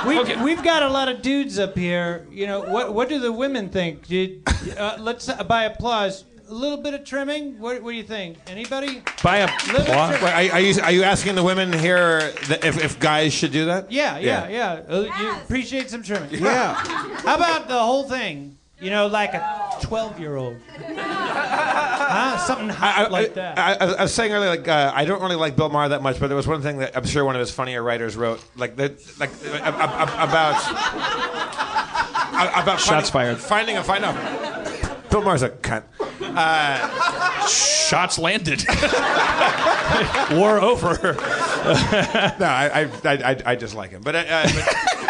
[0.08, 0.36] we Okay.
[0.42, 2.26] we've got a lot of dudes up here.
[2.30, 4.06] You know what what do the women think?
[4.06, 4.42] Did,
[4.78, 6.24] uh, let's uh, by applause.
[6.48, 7.58] a little bit of trimming?
[7.58, 8.38] What, what do you think?
[8.46, 9.02] Anybody?
[9.24, 10.22] Buy a Little bit plot.
[10.22, 13.50] Wait, are, are you are you asking the women here that if, if guys should
[13.50, 13.90] do that?
[13.90, 14.80] Yeah, yeah, yeah.
[14.88, 16.30] Uh, You appreciate some trimming.
[16.30, 16.74] Yeah.
[17.26, 18.56] How about the whole thing?
[18.80, 20.56] You know, like a 12 year old.
[20.78, 22.36] huh?
[22.38, 23.58] Something hot I, I, like that.
[23.58, 26.02] I, I, I was saying earlier, like uh, I don't really like Bill Maher that
[26.02, 28.44] much, but there was one thing that I'm sure one of his funnier writers wrote,
[28.56, 30.62] like that, like uh, uh, uh, about
[32.62, 33.38] about Shots finding, fired.
[33.38, 34.14] Finding a find out.
[35.10, 35.84] Bill Maher's a cunt.
[37.48, 38.62] Shots landed.
[40.38, 41.16] War over.
[41.66, 45.05] No, I, I, I, I- I just like him, but, uh, uh, but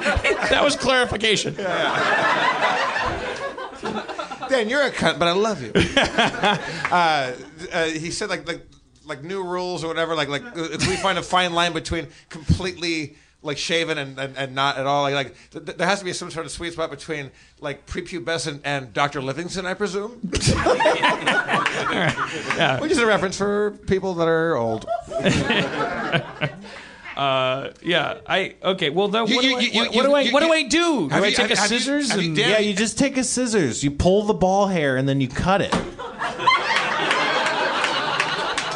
[0.50, 1.54] that was clarification.
[4.48, 5.72] Dan, you're a cunt, but I love you.
[6.90, 7.32] uh,
[7.72, 8.66] uh, he said like like
[9.04, 10.14] like new rules or whatever.
[10.14, 14.36] Like like uh, if we find a fine line between completely like shaven and, and,
[14.36, 15.02] and not at all.
[15.02, 17.30] Like like th- th- there has to be some sort of sweet spot between
[17.60, 19.22] like prepubescent and Dr.
[19.22, 20.10] Livingstone, I presume.
[22.80, 24.86] Which is a reference for people that are old.
[27.16, 28.90] Uh, yeah, I okay.
[28.90, 30.52] Well, then what, you- do, I, you- what, you- what do I you- what do
[30.52, 31.08] I do?
[31.08, 33.24] Do I take have- a scissors have you and Dan- Yeah, you just take a
[33.24, 35.74] scissors, you pull the ball hair, and then you cut it.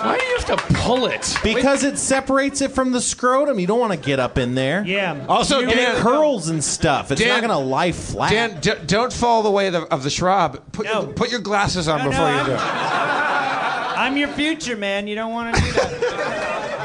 [0.05, 1.37] why do you have to pull it?
[1.43, 3.59] Because it separates it from the scrotum.
[3.59, 4.85] You don't want to get up in there.
[4.87, 5.25] yeah.
[5.29, 7.11] Also, And Dan, it curls and stuff.
[7.11, 8.31] It's Dan- not going to lie flat.
[8.31, 10.61] Dan, d- don't fall the way of the, of the shrub.
[10.73, 11.03] Put, No.
[11.05, 12.57] your, put your glasses on No, no, before you I'm- do.
[13.97, 15.07] I'm your future, man.
[15.07, 16.84] You don't want to do that.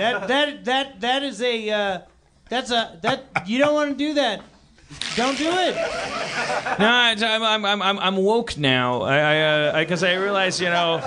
[0.00, 1.98] That that that that is a uh,
[2.48, 4.42] that's a that you don't want to do that.
[5.14, 5.74] Don't do it.
[6.78, 9.02] No, I- I'm I'm I'm I'm, I'm woke now.
[9.02, 10.98] I I because I, realize you know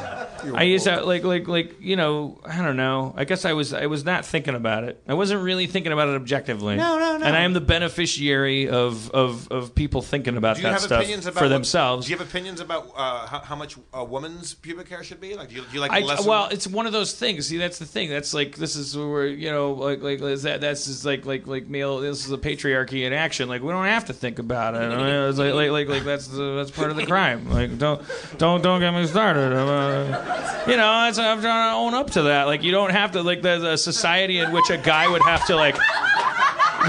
[0.56, 3.14] I used to like like like you know I don't know.
[3.18, 5.02] I guess I was I was not thinking about it.
[5.08, 6.76] I wasn't really thinking about it objectively.
[6.76, 7.26] No, no, no.
[7.26, 10.82] And I am the beneficiary of of, of people thinking about Do you that have
[10.82, 12.08] stuff opinions about for what- themselves.
[12.08, 15.36] Do you have opinions about uh, how, how much a woman's pubic hair should be?
[15.36, 16.26] Like, do you, do you like I, less?
[16.26, 17.48] well, it's one of those things.
[17.48, 18.10] See, that's the thing.
[18.10, 21.48] That's like this is where you know, like like is that that's just like like
[21.48, 22.00] like male.
[22.00, 23.50] This is a patriarchy in action.
[23.50, 24.80] Like we don't have to think about it.
[24.80, 27.50] I mean, it's like, like like like that's the, that's part of the crime.
[27.50, 28.02] Like don't
[28.38, 29.54] don't don't get me started.
[29.54, 30.33] I'm, uh,
[30.68, 32.46] you know, I'm trying to own up to that.
[32.46, 35.46] Like you don't have to like there's a society in which a guy would have
[35.48, 35.78] to like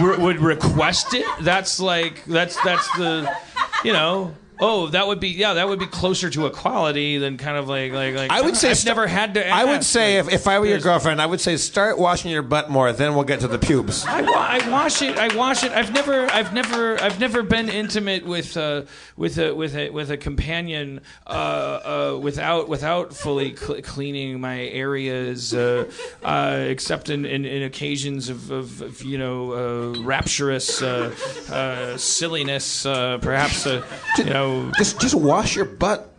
[0.01, 1.27] re- would request it.
[1.41, 3.31] That's like that's that's the
[3.85, 4.35] you know.
[4.67, 5.55] Oh, that would be yeah.
[5.55, 8.31] That would be closer to equality than kind of like like like.
[8.31, 9.47] I would say I've st- never had to.
[9.47, 12.31] I would say Like, if, if I were your girlfriend, I would say start washing
[12.31, 12.93] your butt more.
[12.93, 14.05] Then we'll get to the pubes.
[14.07, 15.19] I, wa- I wash it.
[15.19, 15.73] I wash it.
[15.73, 18.85] I've never, I've never, I've never been intimate with, uh,
[19.17, 21.31] with a, with a, with a companion, uh,
[22.15, 25.91] uh, without, without fully cl- cleaning my areas, uh,
[26.23, 31.15] uh, except in, in, in occasions of, of, of you know, uh, rapturous, uh,
[31.51, 33.85] uh, silliness, uh, perhaps, uh,
[34.19, 34.54] you know.
[34.79, 36.11] Just just wash your butt.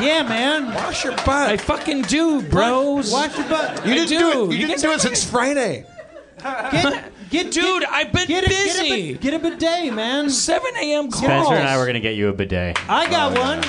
[0.00, 0.72] Yeah, man.
[0.74, 1.50] Wash your butt.
[1.50, 3.10] I fucking do, bros.
[3.12, 3.84] Wash your butt.
[3.84, 4.18] You I didn't do.
[4.18, 4.34] do, it.
[4.34, 5.84] You, You didn't can do it since Friday.
[6.40, 9.12] Get, get, Dude, get, I've been get a, get a busy.
[9.14, 10.30] bid- Get a bidet, man.
[10.30, 11.10] 7 a.m.
[11.10, 11.24] calls.
[11.24, 12.78] Spencer and I were gonna get you a bidet.
[12.88, 13.60] I got oh, one.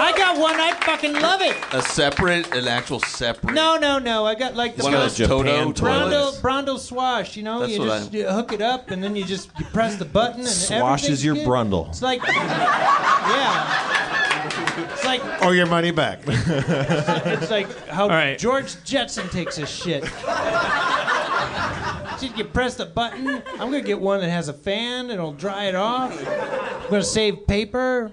[0.00, 0.54] I got one.
[0.60, 1.56] I fucking love it.
[1.72, 3.52] A separate, an actual separate.
[3.54, 4.24] No, no, no.
[4.26, 6.40] I got like the One of those Japan Toto toilets.
[6.40, 9.16] Brondell, Brondell swash, you know, That's you what just you hook it up and then
[9.16, 11.46] you just you press the button and Swash everything's your good.
[11.46, 11.88] brundle.
[11.88, 12.22] It's like,
[13.28, 16.20] yeah, it's like Or your money back.
[16.26, 18.38] it's like how right.
[18.38, 20.04] George Jetson takes his shit.
[22.20, 23.42] Just you press the button.
[23.52, 25.10] I'm gonna get one that has a fan.
[25.10, 26.12] It'll dry it off.
[26.26, 28.12] I'm gonna save paper.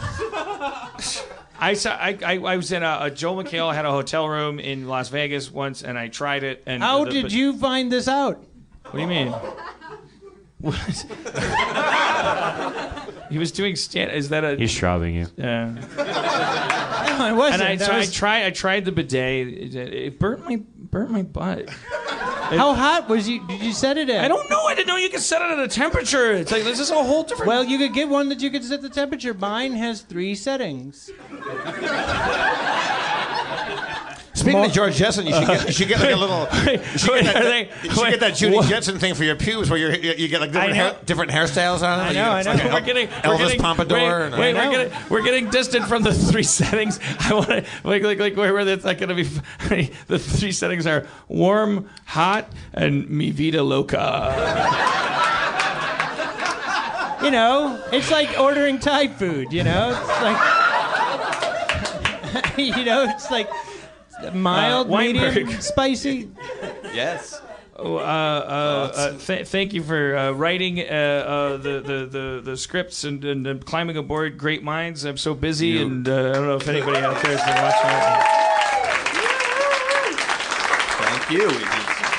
[1.62, 1.90] I saw.
[1.92, 5.10] I, I, I was in a, a Joel McHale had a hotel room in Las
[5.10, 6.62] Vegas once, and I tried it.
[6.66, 8.42] And How the- did but- you find this out?
[8.84, 9.28] What do you mean?
[10.58, 10.74] What?
[13.30, 14.10] he was doing stand.
[14.12, 14.56] Is that a?
[14.56, 15.26] He's shrouding you.
[15.36, 15.74] Yeah.
[17.18, 17.62] No, it wasn't.
[17.62, 18.46] And I, That so I tried.
[18.46, 19.48] I tried the bidet.
[19.48, 21.68] It, it burnt my burnt my butt.
[22.50, 23.46] how hot was you?
[23.46, 24.24] Did you set it at?
[24.24, 24.64] I don't know.
[24.64, 26.32] I didn't know you could set it at a temperature.
[26.32, 27.48] It's like this is a whole different.
[27.48, 29.34] Well, you could get one that you could set the temperature.
[29.34, 31.10] Mine has three settings.
[34.40, 36.48] Speaking of George Jetson, you should get, you should get like a little.
[36.70, 38.68] You should Wait, get are that, they- you should get that Judy what?
[38.68, 41.30] Jetson thing for your pubes, where you're, you you get like different, I hair, different
[41.30, 42.02] hairstyles on it.
[42.02, 42.52] I know, you I know.
[42.52, 43.96] like, we're getting Elvis we're getting, Pompadour.
[43.98, 46.98] Wait, and- wait, we're getting we're getting distant from the three settings.
[47.20, 49.24] I want to like like like where where that's not going to be.
[49.24, 49.90] funny.
[50.08, 53.98] The three settings are warm, hot, and mi vida loca.
[57.22, 59.52] You know, it's like ordering Thai food.
[59.52, 60.08] You know, it's
[62.56, 63.48] like, you know, it's like
[64.34, 66.30] mild, Uh, medium, spicy.
[66.94, 67.40] Yes.
[67.78, 72.56] uh, uh, uh, th- thank you for uh, writing uh, uh, the, the, the, the
[72.56, 75.04] scripts and, and, and climbing aboard great minds.
[75.04, 77.62] I'm so busy, You- and uh, I don't know if anybody out there has been
[77.62, 78.40] watching
[81.00, 81.48] Thank you.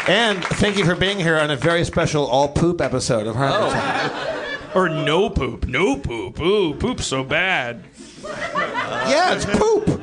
[0.08, 3.72] And thank you for being here on a very special all poop episode of Harvard.
[3.78, 4.76] it.
[4.76, 6.40] Or no poop, no poop.
[6.40, 7.84] Ooh, poop's so bad.
[8.24, 10.02] yeah, it's poop.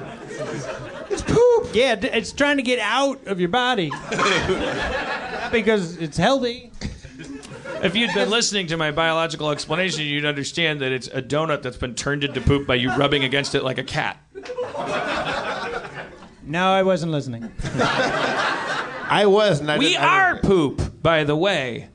[1.19, 1.75] It's poop.
[1.75, 3.91] Yeah, it's trying to get out of your body
[5.53, 6.71] because it's healthy.
[7.83, 11.77] If you'd been listening to my biological explanation, you'd understand that it's a donut that's
[11.77, 14.19] been turned into poop by you rubbing against it like a cat.
[16.43, 17.53] No, I wasn't listening.
[17.75, 19.61] I was.
[19.61, 21.89] And I we didn't- I are poop, by the way.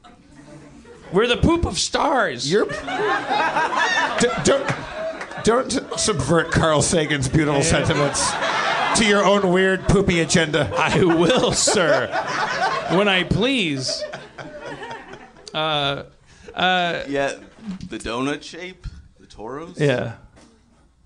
[1.11, 2.49] We're the poop of stars.
[2.51, 2.65] You're.
[2.65, 4.71] D- don't
[5.43, 8.31] don't subvert Carl Sagan's beautiful sentiments
[8.95, 10.71] to your own weird poopy agenda.
[10.77, 12.07] I will, sir,
[12.95, 14.03] when I please.
[15.53, 16.03] Uh,
[16.53, 17.33] uh, Yeah,
[17.89, 18.87] the donut shape,
[19.19, 19.79] the torus.
[19.79, 20.13] yeah.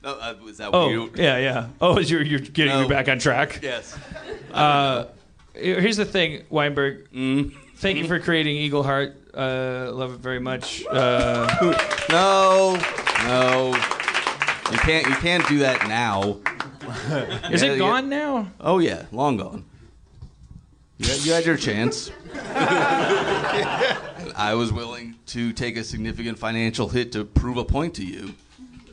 [0.03, 1.17] Oh, uh, was that Oh, weird?
[1.17, 1.67] yeah, yeah.
[1.81, 2.87] Oh, you're, you're getting me No.
[2.87, 3.59] back on track.
[3.61, 3.97] Yes.
[4.53, 5.05] Uh,
[5.53, 7.07] here's the thing, Weinberg.
[7.75, 9.13] Thank you for creating Eagleheart.
[9.33, 10.83] Uh, love it very much.
[10.89, 11.75] Uh,
[12.09, 12.75] No,
[13.25, 13.75] no.
[14.71, 15.07] You can't.
[15.07, 16.37] You can't do that now.
[17.51, 17.77] is Yeah, it yeah.
[17.77, 18.51] gone now?
[18.59, 19.65] Oh yeah, long gone.
[20.97, 22.11] You had, you had your chance.
[24.35, 28.33] I was willing to take a significant financial hit to prove a point to you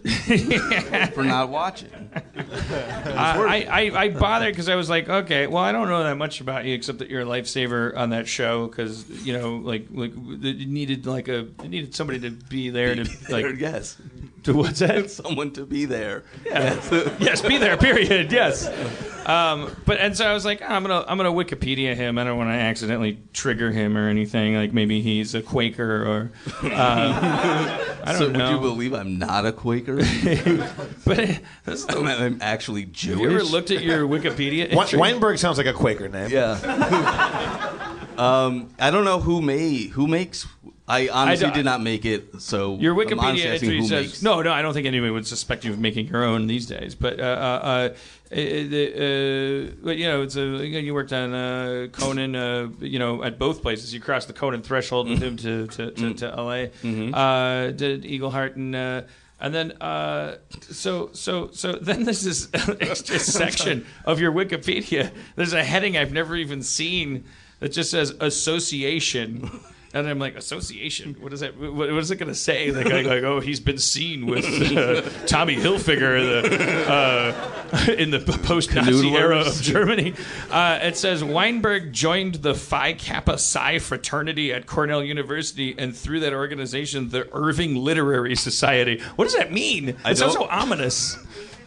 [1.15, 2.11] for not watching.
[2.37, 6.43] I, I, I bothered because I was like, okay, well, I don't know that much
[6.43, 10.13] about you except that you're a lifesaver on that show because you know, like, like
[10.15, 13.97] it needed like a it needed somebody to be there to be like yes.
[14.43, 15.11] to what's that?
[15.15, 16.25] Someone to be there.
[16.45, 16.75] Yeah.
[17.19, 17.79] yes, be there.
[17.79, 18.31] Period.
[18.31, 18.69] Yes.
[19.27, 22.19] Um, but and so I was like, "Oh, I'm gonna I'm gonna Wikipedia him.
[22.19, 24.55] I don't want to accidentally trigger him or anything.
[24.55, 26.33] Like maybe he's a Quaker or
[26.63, 28.51] uh, I don't so know.
[28.51, 29.97] would you believe I'm not a Quaker?
[31.05, 33.21] but that's I'm, I'm actually Jewish.
[33.21, 34.71] have you ever looked at your Wikipedia?
[34.77, 34.99] Entry?
[34.99, 36.31] Weinberg sounds like a Quaker name.
[36.31, 36.53] Yeah.
[38.19, 40.47] um, I don't know who made who makes.
[40.87, 42.43] I honestly don't- did not make it.
[42.43, 44.23] So Your Wikipedia entry says makes.
[44.23, 44.53] no, no.
[44.53, 46.95] I don't think anybody would suspect you of making your own these days.
[46.95, 51.87] But uh, uh, uh, uh, uh, but you know, it's a you worked on uh,
[51.93, 52.37] Conan.
[52.37, 55.91] Uh, you know, at both places, you crossed the Conan threshold with him to to,
[55.93, 56.71] to, to L.A.
[57.15, 58.75] Uh, did Eagleheart and.
[58.77, 59.03] Uh,
[59.41, 60.37] and then, uh,
[60.71, 62.49] so so so then there's this
[62.81, 65.11] extra section of your Wikipedia.
[65.37, 67.25] There's a heading I've never even seen
[67.61, 69.51] that just says association.
[69.95, 71.17] And I'm like, association?
[71.21, 71.57] What is that?
[71.57, 72.73] What, what is it going to say?
[72.73, 78.19] Like, like, like, oh, he's been seen with uh, Tommy Hilfiger the, uh, in the
[78.19, 80.15] post-Nazi era of Germany.
[80.51, 86.19] Uh, it says Weinberg joined the Phi Kappa Psi fraternity at Cornell University, and through
[86.21, 89.01] that organization, the Irving Literary Society.
[89.15, 89.91] What does that mean?
[89.91, 91.17] It I sounds so ominous.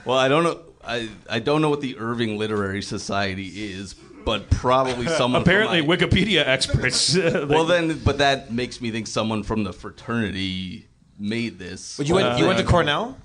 [0.03, 0.59] Well, I don't know.
[0.83, 3.95] I, I don't know what the Irving Literary Society is,
[4.27, 5.41] but probably someone.
[5.41, 7.15] from Apparently, my- Wikipedia experts.
[7.17, 10.85] Uh, well, then, but that makes me think someone from the fraternity
[11.17, 11.95] made this.
[11.95, 12.65] But you went, uh, you went to.
[12.65, 13.17] Cornell?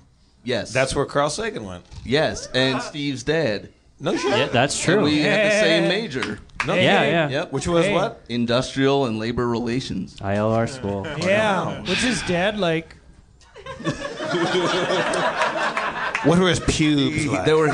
[0.45, 0.71] Yes.
[0.71, 1.83] That's where Carl Sagan went.
[2.05, 3.69] yes, and Steve's dad.
[3.99, 4.31] No shit.
[4.31, 5.03] Yeah, that's And true.
[5.03, 6.39] we had the same major.
[6.65, 7.29] No Yeah, yeah.
[7.29, 7.51] Yep.
[7.51, 7.93] Which was Hey.
[7.93, 8.21] what?
[8.29, 10.15] Industrial and labor relations.
[10.21, 11.05] ILR school.
[11.19, 11.81] Yeah.
[11.81, 12.95] What's his dad like?
[16.25, 17.45] What were his pubes like?
[17.45, 17.69] They were.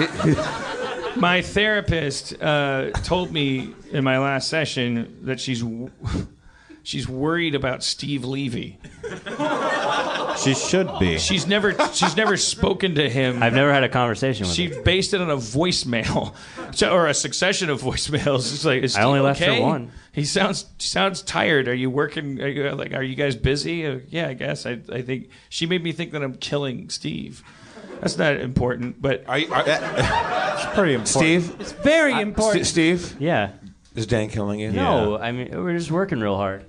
[1.19, 5.91] My therapist uh, told me in my last session that she's w-
[6.83, 8.77] she's worried about Steve Levy.
[10.41, 11.17] She should be.
[11.17, 13.43] She's never she's never spoken to him.
[13.43, 14.83] I've never had a conversation with she him.
[14.83, 16.33] based it on a voicemail,
[16.73, 18.53] so, or a succession of voicemails.
[18.53, 19.91] It's like, is I only Steve left her one.
[20.13, 21.67] He sounds sounds tired.
[21.67, 22.41] Are you working?
[22.41, 23.85] Are you, like, are you guys busy?
[23.85, 24.65] Uh, yeah, I guess.
[24.65, 27.43] I, I think she made me think that I'm killing Steve.
[27.99, 31.07] That's not important, but Are you, are, It's pretty important.
[31.07, 31.55] Steve?
[31.59, 32.65] It's very St- important.
[32.65, 33.15] Steve?
[33.19, 33.51] Yeah.
[33.95, 34.71] Is Dan killing you?
[34.71, 36.65] No, I mean we're just working real hard.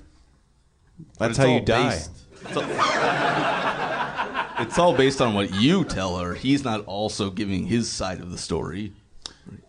[1.19, 2.01] That's how you die.
[2.43, 2.65] It's all,
[4.63, 6.35] it's all based on what you tell her.
[6.35, 8.93] He's not also giving his side of the story.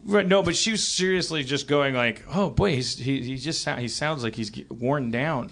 [0.04, 3.68] Right, no, but she was seriously just going like, "Oh boy, he's, he he just
[3.68, 5.52] he sounds like he's worn down."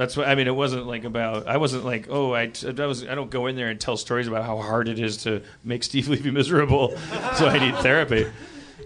[0.00, 0.46] That's what I mean.
[0.46, 1.46] It wasn't like about.
[1.46, 3.06] I wasn't like, "Oh, I, I was.
[3.06, 5.82] I don't go in there and tell stories about how hard it is to make
[5.82, 6.96] Steve Levy miserable,
[7.36, 8.26] so I need therapy."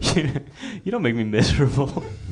[0.16, 2.02] you don't make me miserable.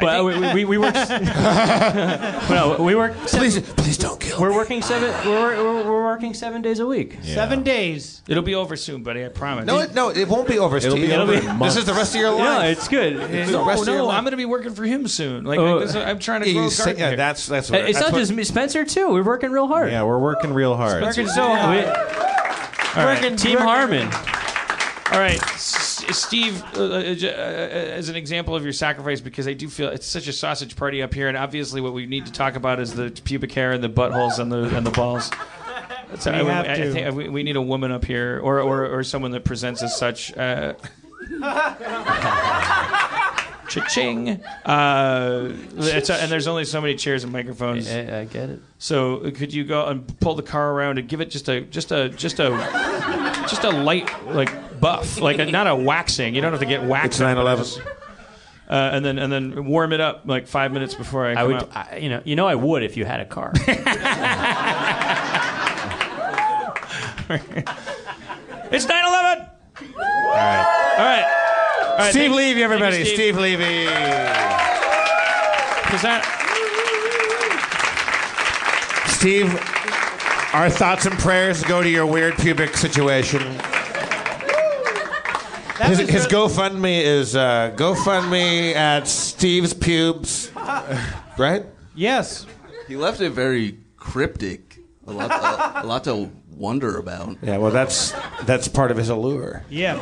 [0.00, 0.94] Well, we, we, we work.
[0.94, 3.14] no, we work.
[3.26, 4.40] Seven, please, please don't kill.
[4.40, 5.10] We're working seven.
[5.28, 7.18] We're, we're, we're working seven days a week.
[7.22, 8.22] Seven days.
[8.28, 9.24] It'll be over soon, buddy.
[9.24, 9.66] I promise.
[9.66, 11.08] No, it, no, it won't be over, It'll Steve.
[11.08, 12.38] be over in this is the rest of your life.
[12.38, 13.14] No, it's good.
[13.14, 14.16] It's the no, of your no, life.
[14.18, 15.44] I'm going to be working for him soon.
[15.44, 15.80] Like, Oh.
[15.80, 17.80] this- I'm trying to Yeah, grow a say- garden yeah, that's that's what.
[17.80, 19.08] it's that's not what- just me, Spencer too.
[19.12, 19.90] We're working real hard.
[19.90, 21.02] Yeah, we're working real hard.
[21.02, 21.84] working so hard.
[21.86, 23.22] All right.
[23.22, 24.06] Working Team Harmon.
[25.10, 29.52] All right, S- Steve, uh, uh, uh, as an example of your sacrifice, because I
[29.52, 32.32] do feel it's such a sausage party up here, and obviously what we need to
[32.32, 35.30] talk about is the pubic hair and the buttholes and the and the balls.
[36.18, 36.92] So We I, have I, I to.
[36.92, 39.96] think we, we need a woman up here, or, or, or someone that presents as
[39.96, 40.34] such.
[40.36, 40.74] Uh,
[43.68, 44.40] Cha-ching.
[44.64, 47.90] Uh, it's and there's only so many chairs and microphones.
[47.90, 48.62] I, I get it.
[48.78, 51.60] So uh, could you go and pull the car around and give it just a
[51.60, 52.48] just a just a
[53.46, 54.50] just a light like
[54.80, 56.34] buff, like a, not a waxing.
[56.34, 57.20] You don't have to get waxed.
[57.20, 57.86] It's 9/11.
[58.68, 61.46] Uh, and then and then warm it up like five minutes before I I come
[61.48, 61.76] would, out.
[61.76, 63.52] I, you know, you know, I would if you had a car.
[68.70, 68.90] It's 9/11.
[68.90, 70.94] All right.
[70.98, 71.24] All right.
[71.90, 72.10] All right.
[72.10, 72.96] Steve thank- Levy, everybody.
[72.96, 73.84] thank you, Steve Levy.
[75.94, 76.22] Is that
[79.08, 79.52] Steve,
[80.54, 83.42] our thoughts and prayers go to your weird pubic situation.
[85.82, 90.50] His, his GoFundMe is uh, GoFundMe at Steve's pubes,
[91.36, 91.64] right?
[91.94, 92.46] Yes.
[92.88, 94.78] He left it very cryptic.
[95.06, 97.36] A lot, a, a lot to wonder about.
[97.42, 99.64] Yeah, well, that's that's part of his allure.
[99.70, 99.94] Yeah.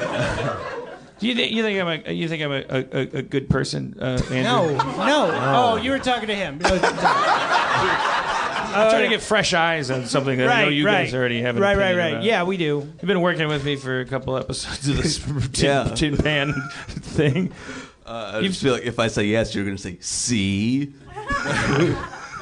[1.19, 3.97] do you think you think I'm a you think I'm a, a, a good person,
[4.01, 4.43] uh, Andrew?
[4.43, 4.77] No.
[4.77, 5.31] No.
[5.32, 6.59] Oh, you were talking to him.
[8.85, 11.05] I'm trying to get fresh eyes on something that I know Right, you right.
[11.05, 11.57] guys already have.
[11.57, 12.12] An Right, right, opinion right.
[12.15, 12.24] about.
[12.24, 12.78] Yeah, we do.
[12.81, 15.85] You've been working with me for a couple episodes of this tin, Yeah.
[15.94, 16.53] tin pan
[16.89, 17.53] thing.
[18.05, 20.94] Uh, I just feel like if I say yes, you're going to say see.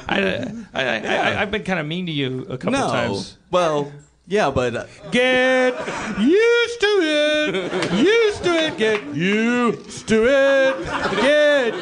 [0.07, 2.91] I, I, I, I, I've been kind of mean to you a couple times.
[2.91, 2.91] no.
[2.91, 3.37] times.
[3.51, 3.91] Well,
[4.27, 5.73] yeah, but uh, Get
[6.19, 7.93] used to it.
[7.93, 8.77] Used to it.
[8.77, 10.85] Get used to it.
[11.15, 11.73] Get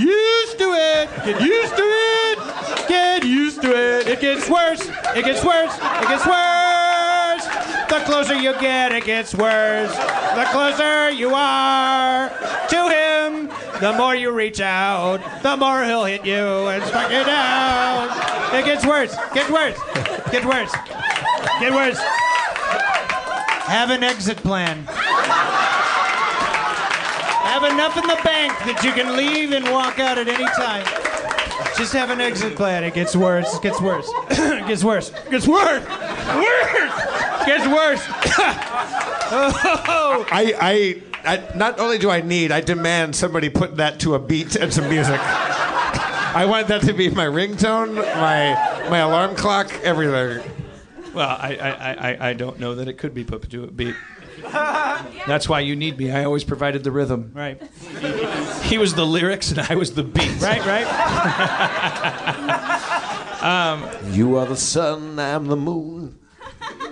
[0.00, 1.08] used to it.
[1.24, 2.19] Get used to it.
[2.90, 4.08] Get used to it.
[4.08, 4.80] It gets worse.
[5.14, 5.72] It gets worse.
[5.72, 7.44] It gets worse.
[7.88, 9.94] The closer you get, it gets worse.
[9.94, 12.30] The closer you are
[12.68, 13.48] to him,
[13.78, 18.08] the more you reach out, the more he'll hit you and strike you down.
[18.56, 19.14] It gets worse.
[19.34, 19.78] Gets worse.
[20.32, 20.72] Gets worse.
[21.60, 21.98] Get worse.
[23.70, 24.84] Have an exit plan.
[27.46, 31.09] Have enough in the bank that you can leave and walk out at any time.
[31.80, 32.84] Just have an exit plan.
[32.84, 33.56] It gets worse.
[33.56, 34.06] It gets worse.
[34.30, 35.08] it gets worse.
[35.08, 35.82] It gets worse.
[35.88, 36.92] Worse.
[37.40, 38.04] It gets worse.
[39.88, 40.26] oh.
[40.30, 44.18] I, I, I, not only do I need, I demand somebody put that to a
[44.18, 45.18] beat and some music.
[45.18, 50.42] I want that to be my ringtone, my my alarm clock, everything.
[51.14, 53.96] Well, I, I, I, I don't know that it could be put to a beat.
[55.26, 56.10] That's why you need me.
[56.10, 57.32] I always provided the rhythm.
[57.34, 57.60] Right.
[58.64, 60.40] He was the lyrics and I was the beat.
[60.40, 60.64] Right.
[60.64, 60.86] Right.
[63.40, 66.18] Um, you are the sun, I'm the moon.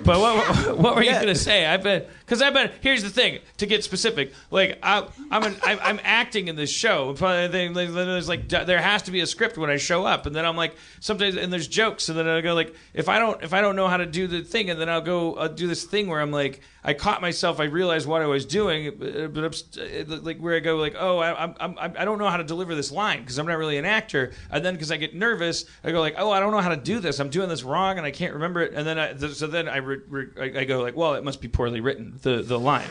[0.02, 1.66] But what, what were you gonna say?
[1.66, 2.70] I've been because I've been.
[2.82, 3.38] Here's the thing.
[3.56, 7.14] To get specific, like I, I'm an, I, I'm acting in this show.
[7.14, 10.56] There's like there has to be a script when I show up, and then I'm
[10.56, 13.62] like sometimes and there's jokes, and then I go like if I don't if I
[13.62, 16.08] don't know how to do the thing, and then I'll go I'll do this thing
[16.08, 17.60] where I'm like I caught myself.
[17.60, 20.76] I realized what I was doing, but uh, but I'm uh, like where I go
[20.76, 23.46] like oh I I'm, I'm I don't know how to deliver this line because I'm
[23.46, 26.40] not really an actor, and then because I get nervous, I go like oh I
[26.40, 27.20] don't know how to do this.
[27.20, 29.78] I'm doing this wrong, and I can't remember it, and then I so then I
[29.78, 32.88] re- re- I go like well it must be poorly written the the line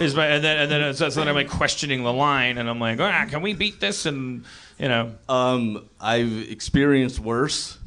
[0.00, 2.68] is my and then and then so, so then I'm like questioning the line, and
[2.68, 4.44] I'm like ah can we beat this and
[4.78, 7.78] you know um, I've experienced worse.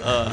[0.00, 0.30] Uh,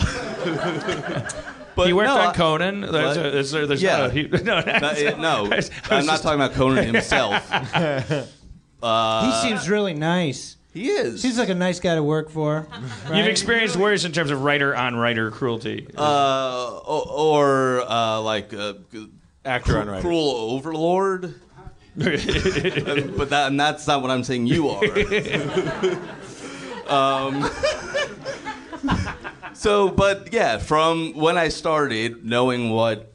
[1.75, 2.81] but he worked no, on Conan.
[2.81, 3.25] There's, What?
[3.25, 3.97] a, there's, there's Yeah.
[3.97, 7.51] not a, he, no, Not- it- no, I was I'm not talking about Conan himself.
[8.83, 10.57] Uh, he seems really nice.
[10.73, 11.21] He is.
[11.21, 12.67] Seems like a nice guy to work for.
[13.03, 13.27] You've right?
[13.27, 15.87] experienced worse in terms of writer on writer cruelty.
[15.95, 18.73] uh, or, or uh, like uh,
[19.45, 20.01] Actor on cru- writer.
[20.01, 21.35] cruel overlord.
[21.95, 22.09] but
[23.29, 24.83] that, and that's not what I'm saying you are.
[26.91, 27.47] um,
[29.53, 33.13] so, but yeah, from when I started knowing what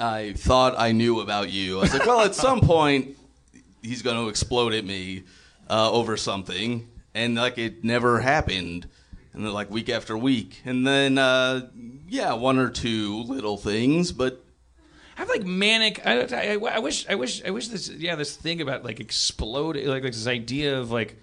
[0.00, 3.18] I thought I knew about you, I was like, well, at some point,
[3.82, 5.24] he's going to explode at me
[5.68, 8.88] uh, over something, and like it never happened.
[9.32, 11.68] And then, like week after week, and then uh,
[12.06, 14.44] yeah, one or two little things, but
[15.16, 16.06] I have like manic.
[16.06, 19.86] I, I, I wish I wish I wish this yeah this thing about like exploding
[19.86, 21.16] like, like this idea of like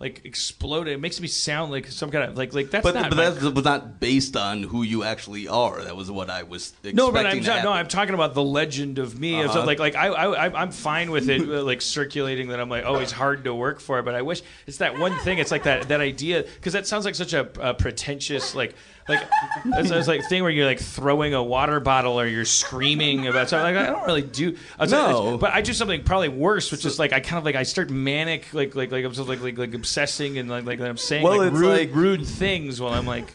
[0.00, 0.92] like exploding.
[0.92, 3.10] It makes me sound like some kind of like like that's But, not.
[3.10, 5.82] but that was not based on who you actually are.
[5.82, 6.96] That was what I was expecting.
[6.96, 7.72] no, but I'm no.
[7.72, 9.42] I'm talking about the legend of me.
[9.42, 9.52] Uh-huh.
[9.52, 12.84] so, like, like I, I, I'm fine with it, uh, like circulating that I'm like,
[12.84, 14.02] oh, he's hard to work for.
[14.02, 15.38] But I wish it's that one thing.
[15.38, 18.74] It's like that that idea because that sounds like such a, a pretentious like.
[19.08, 19.22] Like
[19.66, 23.50] it's, it's like thing where you're like throwing a water bottle or you're screaming about
[23.50, 23.74] something.
[23.74, 24.56] Like I don't really do.
[24.78, 25.36] I No.
[25.36, 27.90] but I do something probably worse, which is like I kind of like I start
[27.90, 31.22] manic, like like like I'm just like like like obsessing and like like I'm saying
[31.22, 33.34] Well, like rude like- rude things while I'm like.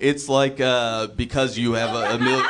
[0.00, 2.44] It's like uh, because you have a, a million.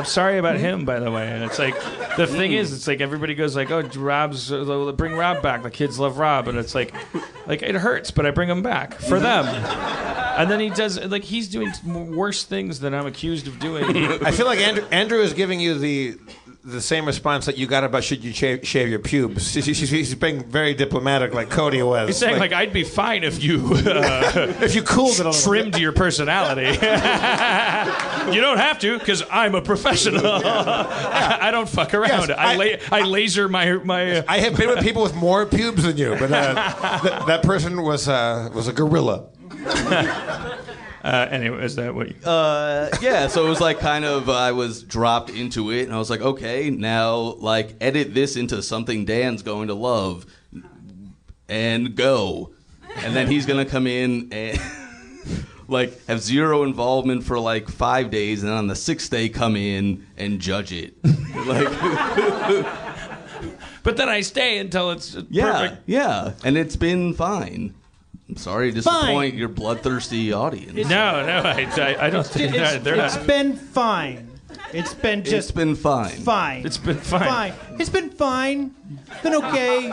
[0.00, 1.28] I'm sorry about him, by the way.
[1.28, 1.74] And it's like
[2.16, 5.70] the thing is, it's like everybody goes like, "Oh, Rob's uh, bring Rob back." The
[5.70, 6.94] kids love Rob, and it's like,
[7.46, 9.44] like it hurts, but I bring him back for them.
[9.44, 11.70] And then he does like he's doing
[12.16, 13.84] worse things than I'm accused of doing.
[14.24, 16.18] I feel like Andrew, Andrew is giving you the
[16.62, 19.54] the same response that you got about should you shave, shave your pubes.
[19.54, 22.08] He's, he's- he's being very diplomatic, like Cody was.
[22.08, 25.32] He's saying like, I'd be fine if you uh, if you cooled it a little
[25.32, 26.62] trimmed your personality.
[28.34, 30.20] you don't have to because I'm a professional.
[30.26, 32.28] I, I don't fuck around.
[32.28, 34.18] Yes, I, I- la- I laser my my.
[34.18, 37.42] Uh, I have been with people with more pubes than you, but uh, th- that
[37.42, 39.28] person was uh, was a gorilla.
[41.04, 42.08] Uh, anyway, is that what?
[42.08, 45.84] You, Uh, yeah, so it was like kind of uh, I was dropped into it,
[45.84, 50.26] and I was like, okay, now like edit this into something Dan's going to love,
[51.48, 52.50] and go,
[52.96, 54.60] and then he's gonna come in and
[55.68, 59.56] like have zero involvement for like five days, and then on the sixth day come
[59.56, 60.94] in and judge it,
[61.46, 61.68] like
[63.82, 65.82] but then I stay until it's yeah, perfect.
[65.86, 67.74] yeah, and it's been fine.
[68.30, 69.38] I'm sorry to disappoint Fine.
[69.38, 70.74] your bloodthirsty audience.
[70.88, 73.26] No, no, I, I, I don't think It's, they're, they're it's not.
[73.26, 74.30] been fine.
[74.72, 76.10] It's been just it's been fine.
[76.10, 76.64] fine.
[76.64, 77.20] It's been fine.
[77.28, 77.54] fine.
[77.80, 78.74] It's been fine.
[79.10, 79.90] It's been okay.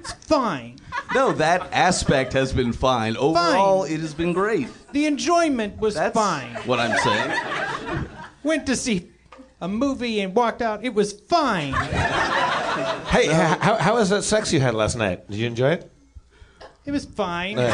[0.00, 0.76] It's fine.
[1.14, 3.16] No, that aspect has been fine.
[3.16, 4.68] Overall, it has been great.
[4.92, 6.54] The enjoyment was That's fine.
[6.66, 8.06] what I'm saying.
[8.42, 9.08] Went to see
[9.62, 10.84] a movie and walked out.
[10.84, 11.72] It was fine.
[11.72, 15.26] Hey, h- how, how was that sex you had last night?
[15.30, 15.90] Did you enjoy it?
[16.86, 17.58] It was fine.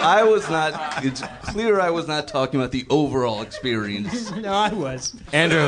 [0.00, 1.04] I was not.
[1.04, 4.30] It's clear I was not talking about the overall experience.
[4.38, 5.14] No, I was.
[5.32, 5.58] Andrew,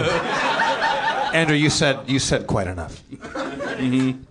[1.35, 3.03] Andrew, you said you said quite enough.
[3.11, 4.23] Mm-hmm.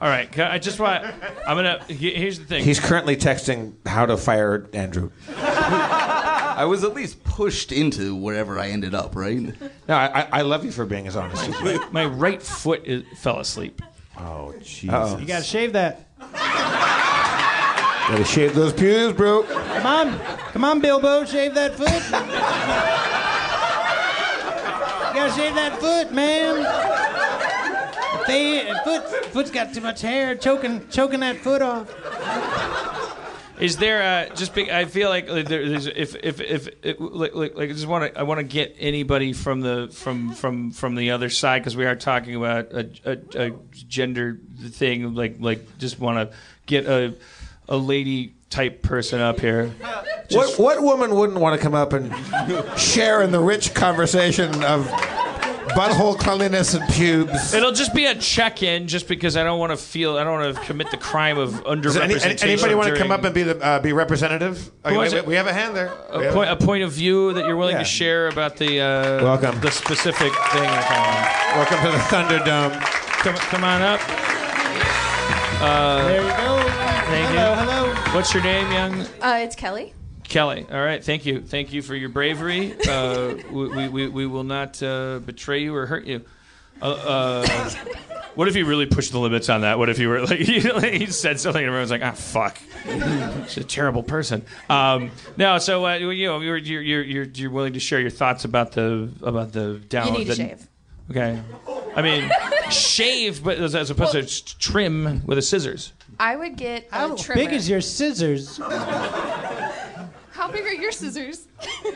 [0.00, 1.04] All right, can- I just want.
[1.46, 1.82] I'm gonna.
[1.88, 2.64] he- Here's the thing.
[2.64, 5.10] He's currently texting how to fire Andrew.
[5.36, 9.38] I was at least pushed into wherever I ended up, right?
[9.38, 11.90] No, I, I- I love you for being as honest as you.
[11.92, 13.82] my right foot is, fell asleep.
[14.20, 15.20] Oh, jeez.
[15.20, 16.04] You gotta shave that.
[18.08, 19.42] Gotta shave those pubes, bro.
[19.42, 20.18] Come on,
[20.52, 21.92] come on, Bilbo, shave that foot.
[25.08, 26.64] you gotta shave that foot, man.
[28.26, 31.86] They, foot, foot's got too much hair, choking, choking that foot off.
[33.60, 34.54] Is there uh, just?
[34.54, 36.68] Be, I feel like there's if if if,
[36.98, 40.70] like, like I just want to I want to get anybody from the from from
[40.70, 44.38] from the other side because we are talking about a, a, a gender
[44.70, 45.14] thing.
[45.14, 46.36] Like like just want to
[46.66, 47.14] get a
[47.68, 49.68] a lady type person up here.
[50.30, 52.14] What what woman wouldn't want to come up and
[52.78, 54.86] share in the rich conversation of
[55.78, 57.54] butthole cleanliness and pubes?
[57.54, 60.56] It'll just be a check-in, just because I don't want to feel I don't want
[60.56, 62.42] to commit the crime of Does any, underrepresentation.
[62.42, 64.70] any- anybody want to during- come up and be the uh, be representative?
[64.84, 65.92] Okay, was we, we have a hand there.
[66.10, 67.80] A point, a point of view that you're willing Yeah.
[67.80, 69.60] to share about the uh, Welcome.
[69.60, 70.70] the specific thing.
[71.54, 72.72] Welcome to the Thunderdome.
[73.22, 74.00] Come, come on up.
[75.60, 76.64] There you go.
[77.08, 77.56] Thank hello, you.
[77.56, 77.94] hello.
[78.14, 79.94] What's your name, young Uh, it's Kelly.
[80.28, 80.66] Kelly?
[80.70, 82.74] All right, thank you, thank you for your bravery.
[82.88, 86.24] Uh, we, we, we, we will not uh, betray you or hurt you.
[86.80, 87.70] Uh, uh,
[88.34, 89.78] what if you really pushed the limits on that?
[89.78, 92.58] What if you were like you, he said something and everyone's like, ah, fuck,
[93.48, 94.44] she's a terrible person.
[94.70, 98.10] Um, no, so uh, you know you're, you're you're you're you're willing to share your
[98.10, 100.12] thoughts about the about the down.
[100.12, 100.68] You need to shave.
[101.10, 101.42] Okay,
[101.96, 102.30] I mean
[102.70, 105.92] shave, but as, as opposed to trim with a scissors.
[106.20, 107.42] I would get a How trimmer.
[107.42, 108.60] big is your scissors?
[110.38, 111.48] How big are your scissors?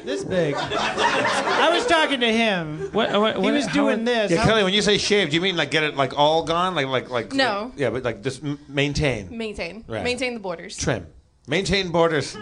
[0.05, 0.55] This big.
[0.57, 2.91] I was talking to him.
[2.93, 4.33] What, what, He what- was how- doing this.
[4.33, 6.43] Yeah, How- Kelly, when you say shave, do you mean like get it like all
[6.45, 7.33] gone, like like like?
[7.33, 7.71] No.
[7.77, 9.85] Yeah, but like just m- maintain, Maintain.
[9.87, 10.03] Right.
[10.03, 10.77] Maintain the borders.
[10.77, 11.07] trim.
[11.49, 12.37] Maintain borders.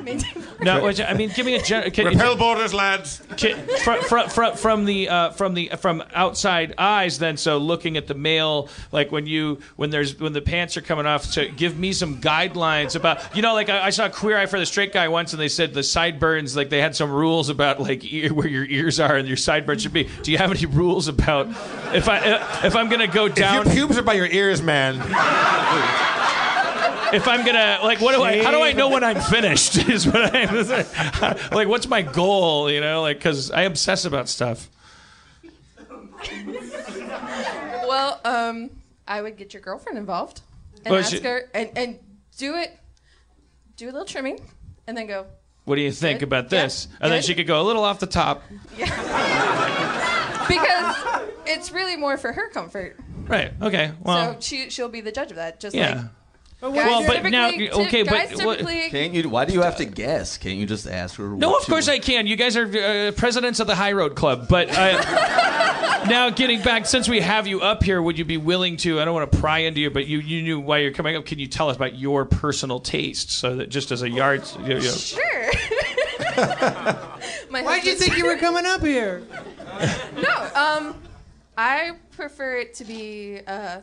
[0.61, 3.23] No, which, I mean, give me a gen- can, Repel borders, lads.
[3.83, 8.07] from, from, from, from the uh, from the from outside eyes then so looking at
[8.07, 11.79] the male like when you when there's when the pants are coming off so give
[11.79, 14.93] me some guidelines about you know like I, I saw queer eye for the straight
[14.93, 18.35] guy once and they said the sideburns like they had some rules about like ear,
[18.35, 21.49] where your ears are and your sideburns should be do you have any rules about
[21.95, 24.61] if I uh, if I'm gonna go down If your pubes are by your ears,
[24.61, 25.01] man.
[27.13, 28.43] if I'm gonna like, what do I?
[28.43, 29.77] How do I know when I'm finished?
[29.89, 30.55] Is what I'm
[31.53, 31.69] like.
[31.69, 32.71] What's my goal?
[32.71, 34.69] You know, like because I obsess about stuff.
[37.89, 38.71] Well, um,
[39.09, 40.43] I would get your girlfriend involved
[40.85, 41.99] and Well, ask she- her and, and
[42.39, 42.79] do it,
[43.77, 44.41] do a little trimming,
[44.87, 45.27] and then go.
[45.65, 46.29] What do you think Good.
[46.29, 46.89] about this?
[46.91, 46.97] Yeah.
[47.03, 47.25] And then Good.
[47.27, 48.43] she could go a little off the top.
[50.49, 50.97] Because
[51.47, 52.97] it's really more for her comfort.
[53.29, 53.53] Right.
[53.63, 53.93] Okay.
[54.01, 54.35] Well.
[54.35, 55.61] so she she'll be the judge of that.
[55.61, 55.95] Just yeah.
[55.95, 56.05] like
[56.61, 59.29] Well, but now- okay, but guys what- Can't you?
[59.29, 60.37] Why do you have to guess?
[60.37, 61.29] Can't you just ask her?
[61.29, 62.27] No, of she course I can.
[62.27, 64.47] You guys are uh, presidents of the High Road Club.
[64.49, 68.77] But uh, now, getting back, since we have you up here, would you be willing
[68.79, 69.01] to?
[69.01, 71.25] I don't want to pry into you, but you, you knew why you're coming up.
[71.25, 74.75] Can you tell us about your personal taste, so that just as a yard, you
[74.75, 75.51] know, Sure.
[77.51, 79.23] My Why'd you think you were coming up here?
[80.21, 80.95] No, um,
[81.57, 83.81] I prefer it to be uh,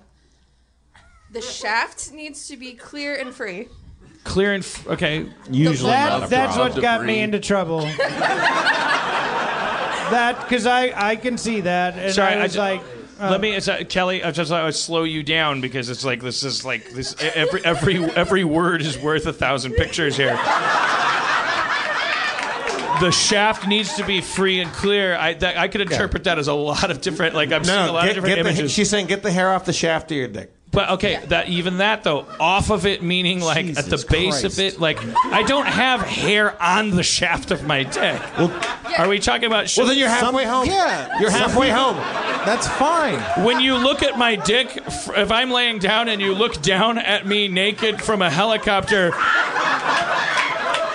[1.32, 3.68] the shaft needs to be clear and free.
[4.24, 5.26] clear and f- okay.
[5.50, 6.30] Usually That, not.
[6.30, 7.82] that's Rob what got me into trouble.
[10.12, 12.82] that because I I can see that, and Sorry, I I was ju- like,
[13.20, 14.24] uh, Let me, it's, uh, Kelly.
[14.24, 17.16] I just I would slow you down because it's like this is like this.
[17.22, 20.36] Every every every word is worth a thousand pictures here.
[23.00, 25.16] The shaft needs to be free and clear.
[25.16, 27.36] I that, I could interpret that as a lot of different.
[27.36, 28.72] Like I'm seeing a lot get, of different get the, images.
[28.72, 30.52] she's saying get the hair off the shaft of your dick.
[30.78, 34.44] But okay, that even that though, off of it meaning like at the Jesus base
[34.44, 38.22] of it, like I don't have hair on the shaft of my dick.
[38.38, 38.52] well
[39.00, 39.74] Are we talking about?
[39.76, 40.68] Well, then you're halfway home.
[40.68, 41.96] Yeah, You're halfway home.
[42.46, 43.18] That's fine.
[43.44, 47.26] when you look at my dick, if I'm laying down and you look down at
[47.26, 49.14] me naked from a helicopter,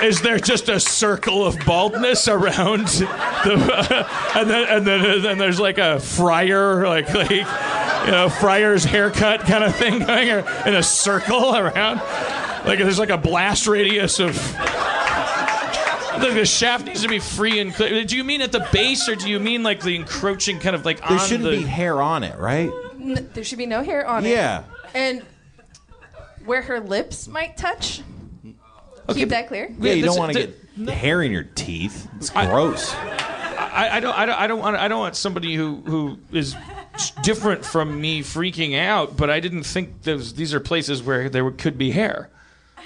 [0.03, 4.07] is there just a circle of baldness around the,
[4.37, 9.41] and then and then and there's like a friar like like you know friar's haircut
[9.41, 11.99] kind of thing going in a circle around
[12.67, 14.37] like there's like a blast radius of
[16.19, 18.05] like the shaft needs to be free and clear.
[18.05, 20.85] Do you mean at the base, or do you mean like the encroaching kind of
[20.85, 21.15] like on the.
[21.17, 21.57] There shouldn't the?
[21.59, 22.71] be hair on it, right?
[22.95, 24.31] N- there should be no hair on it.
[24.31, 24.65] Yeah.
[24.95, 25.23] And
[26.45, 28.03] where her lips might touch.
[29.09, 29.69] Okay, Keep that clear.
[29.79, 30.47] Yeah, you this- don't want to
[30.77, 32.09] the- get hair in your teeth.
[32.17, 32.95] It's gross.
[32.95, 34.17] I, I don't.
[34.17, 34.39] I don't.
[34.41, 34.77] I don't want.
[34.77, 36.55] I don't want somebody who who is
[37.23, 39.17] different from me freaking out.
[39.17, 42.29] But I didn't think those, these are places where there could be hair.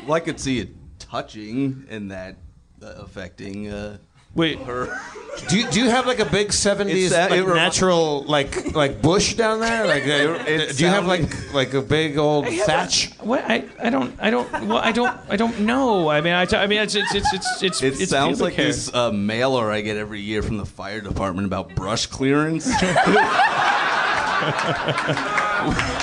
[0.05, 2.37] Well, I could see it touching and that
[2.83, 3.99] uh, affecting uh,
[4.37, 5.01] Wait, her.
[5.49, 8.75] Do you, do you have like a big '70s that- like, it remi- natural like
[8.75, 9.87] like bush down there?
[9.87, 13.11] Like, uh, It do you have like like a big old thatch?
[13.21, 13.45] what?
[13.47, 14.15] I, I don't.
[14.19, 14.51] I don't.
[14.67, 15.15] Well, I don't.
[15.29, 16.09] I don't know.
[16.09, 17.83] I mean, I, t- I mean, it's it's it's it's it's.
[17.83, 18.67] It it's sounds pubic like hair.
[18.69, 22.67] this uh, mailer I get every year from the fire department about brush clearance.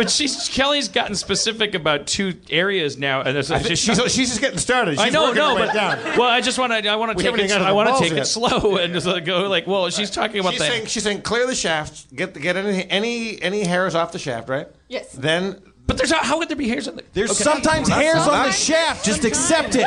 [0.00, 4.28] But she's Kelly's gotten specific about two areas now, and it's, I think she's, she's
[4.30, 4.92] just getting started.
[4.92, 5.98] She's I know, no, but down.
[6.18, 6.88] well, I just want to.
[6.88, 7.38] I want to take it.
[7.38, 8.22] even got to I want to take yet.
[8.22, 9.66] it slow and just like go like.
[9.66, 10.66] Well, she's talking about She's the.
[10.68, 14.48] saying she's saying clear the shaft, get get any any any hairs off the shaft,
[14.48, 14.68] right?
[14.88, 15.12] Yes.
[15.12, 17.04] Then but there's how would there be hairs on the?
[17.12, 17.44] There's Okay.
[17.44, 19.04] sometimes hairs on the shaft.
[19.04, 19.84] Just accept it.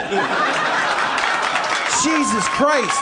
[2.04, 3.02] Jesus Christ.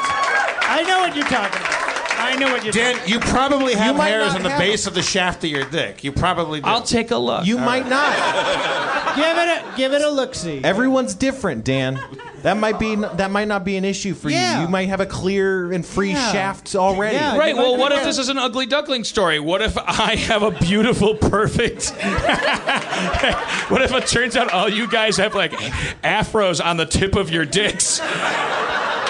[0.64, 1.81] I know what you're talking about.
[2.22, 4.88] I know what you're Dan, talking you probably have might hairs on the have base
[4.88, 6.04] of the shaft of your dick.
[6.04, 6.68] You probably do.
[6.68, 7.46] I'll take a look.
[7.46, 8.16] You might not.
[9.16, 10.64] Give it a give it a look see.
[10.64, 12.00] Everyone's different, Dan.
[12.44, 14.56] That might be that might not be an issue for Yeah.
[14.56, 14.62] you.
[14.64, 16.32] You might have a clear and free Yeah.
[16.32, 17.18] shaft already.
[17.18, 17.38] Yeah.
[17.38, 17.54] Right.
[17.56, 19.40] Well, what if this is an ugly duckling story?
[19.42, 21.90] What if I have a beautiful, perfect?
[23.70, 25.52] what if it turns out all you guys have like
[26.04, 28.00] afros on the tip of your dicks?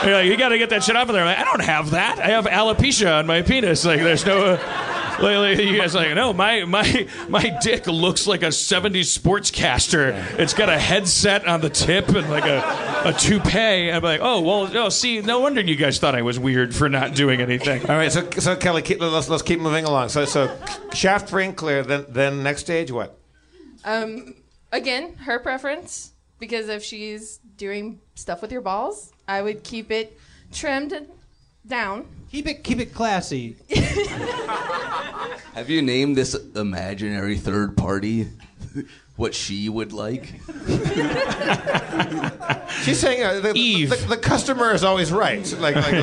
[0.03, 1.23] You're like, you got to get that shit off of there.
[1.23, 2.19] I'm like, I don't have that.
[2.19, 3.85] I have alopecia on my penis.
[3.85, 4.55] Like, there's no.
[4.55, 4.91] Uh,
[5.21, 9.15] like, like, you guys are like, no, my my my dick looks like a '70s
[9.17, 10.39] sportscaster.
[10.39, 13.91] It's got a headset on the tip and like a, a toupee.
[13.91, 14.89] I'm like, oh well, no.
[14.89, 17.81] See, no wonder you guys thought I was weird for not doing anything.
[17.87, 20.09] All right, so so Kelly, keep, let's let's keep moving along.
[20.09, 20.57] So so
[20.93, 21.83] shaft free and clear.
[21.83, 23.19] Then then next stage what?
[23.83, 24.35] Um,
[24.71, 26.10] again, her preference.
[26.41, 30.19] Because if she's doing stuff with your balls, I would keep it
[30.51, 31.07] trimmed
[31.67, 32.07] down.
[32.31, 33.57] Keep it keep it classy.
[35.53, 38.27] Have you named this imaginary third party?
[39.17, 40.33] what she would like.
[42.81, 45.45] She's saying uh, the, The, the customer is always right.
[45.59, 45.93] Like, like,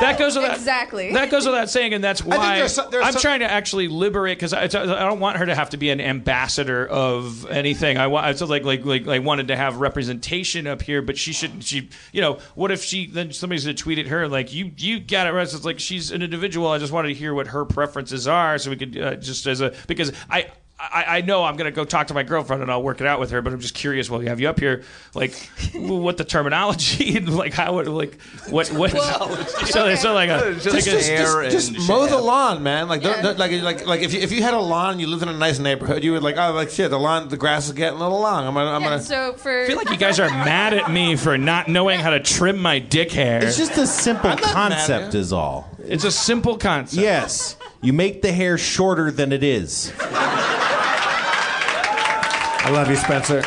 [0.00, 1.12] That goes without Exactly.
[1.12, 3.88] That goes without saying, and that's why there's some- there's I'm some- trying to actually
[3.88, 7.98] liberate because I, I don't want her to have to be an ambassador of anything.
[7.98, 11.32] I want so like like like I wanted to have representation up here, but she
[11.32, 11.64] shouldn't.
[11.64, 15.00] She you know what if she then somebody's gonna tweet at her like you you
[15.00, 15.48] got it right.
[15.48, 16.68] So it's like she's an individual.
[16.68, 19.60] I just wanted to hear what her preferences are, so we could uh, just as
[19.60, 20.48] a because I.
[20.82, 23.20] I, I know I'm gonna go talk to my girlfriend and I'll work it out
[23.20, 24.08] with her, but I'm just curious.
[24.08, 24.82] While you have you up here,
[25.14, 25.34] like,
[25.74, 28.90] what the terminology, and like how, it, like, what, what?
[29.66, 31.16] so, so like uh, a, just, like just, a,
[31.50, 32.88] just, just mow the lawn, man.
[32.88, 35.22] Like, don't, don't- like, like, like, if you, if you had a lawn, you lived
[35.22, 37.72] in a nice neighborhood, you would like, oh, like, shit, the lawn, the grass is
[37.72, 38.46] getting a little long.
[38.46, 39.02] I'm gonna, I'm Yeah, gonna.
[39.02, 42.10] so for I feel like you guys are mad at me for not knowing how
[42.10, 43.44] to trim my dick hair.
[43.44, 45.69] It's just a simple not mad at concept, is all.
[45.84, 47.00] It's a simple concept.
[47.02, 49.92] Yes, you make the hair shorter than it is.
[52.62, 53.42] I love you, Spencer.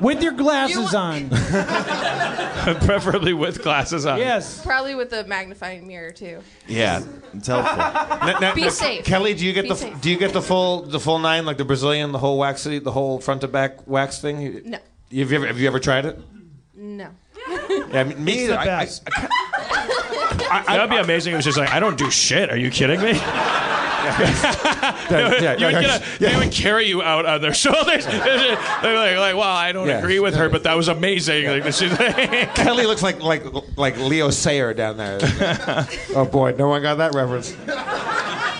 [0.00, 1.28] With your glasses on.
[2.80, 4.18] Preferably with glasses on.
[4.18, 4.62] Yes.
[4.64, 6.40] probably with a magnifying mirror too.
[6.66, 7.76] Yeah, it's helpful.
[7.76, 9.04] Now- now- Be now, safe.
[9.04, 9.34] Kelly.
[9.34, 10.00] Do you get Be the safe.
[10.00, 12.80] do you get the full the full nine like the Brazilian the whole wax the
[12.90, 14.62] whole front to back wax thing?
[14.64, 14.78] No.
[14.78, 16.18] Have you ever have you ever tried it?
[17.88, 17.94] No.
[17.94, 18.32] Yeah, I mean, me.
[18.44, 19.04] It's the I- I- best.
[20.66, 21.32] That would be amazing.
[21.32, 22.50] It was just like, I don't do shit.
[22.50, 23.12] Are you kidding me?
[23.12, 25.08] yeah,
[25.40, 28.06] yeah, you would get a, They would carry you out on their shoulders.
[28.06, 29.98] They're like, like, well, I don't Yeah.
[29.98, 31.46] agree with her, but that was amazing.
[31.46, 31.92] Like, this is-
[32.54, 33.44] Kelly looks like like
[33.76, 35.18] like Leo Sayer down there.
[36.14, 37.56] oh boy, no one got that reference.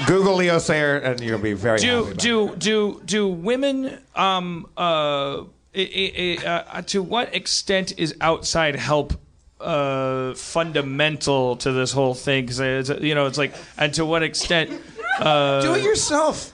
[0.06, 5.42] Google Leo Sayer and you'll be very do about do do do women um uh,
[5.76, 6.12] i-
[6.42, 9.12] i- uh to what extent is outside help
[9.60, 14.70] uh fundamental to this whole thing because you know it's like and to what extent
[15.20, 16.52] uh Do it yourself.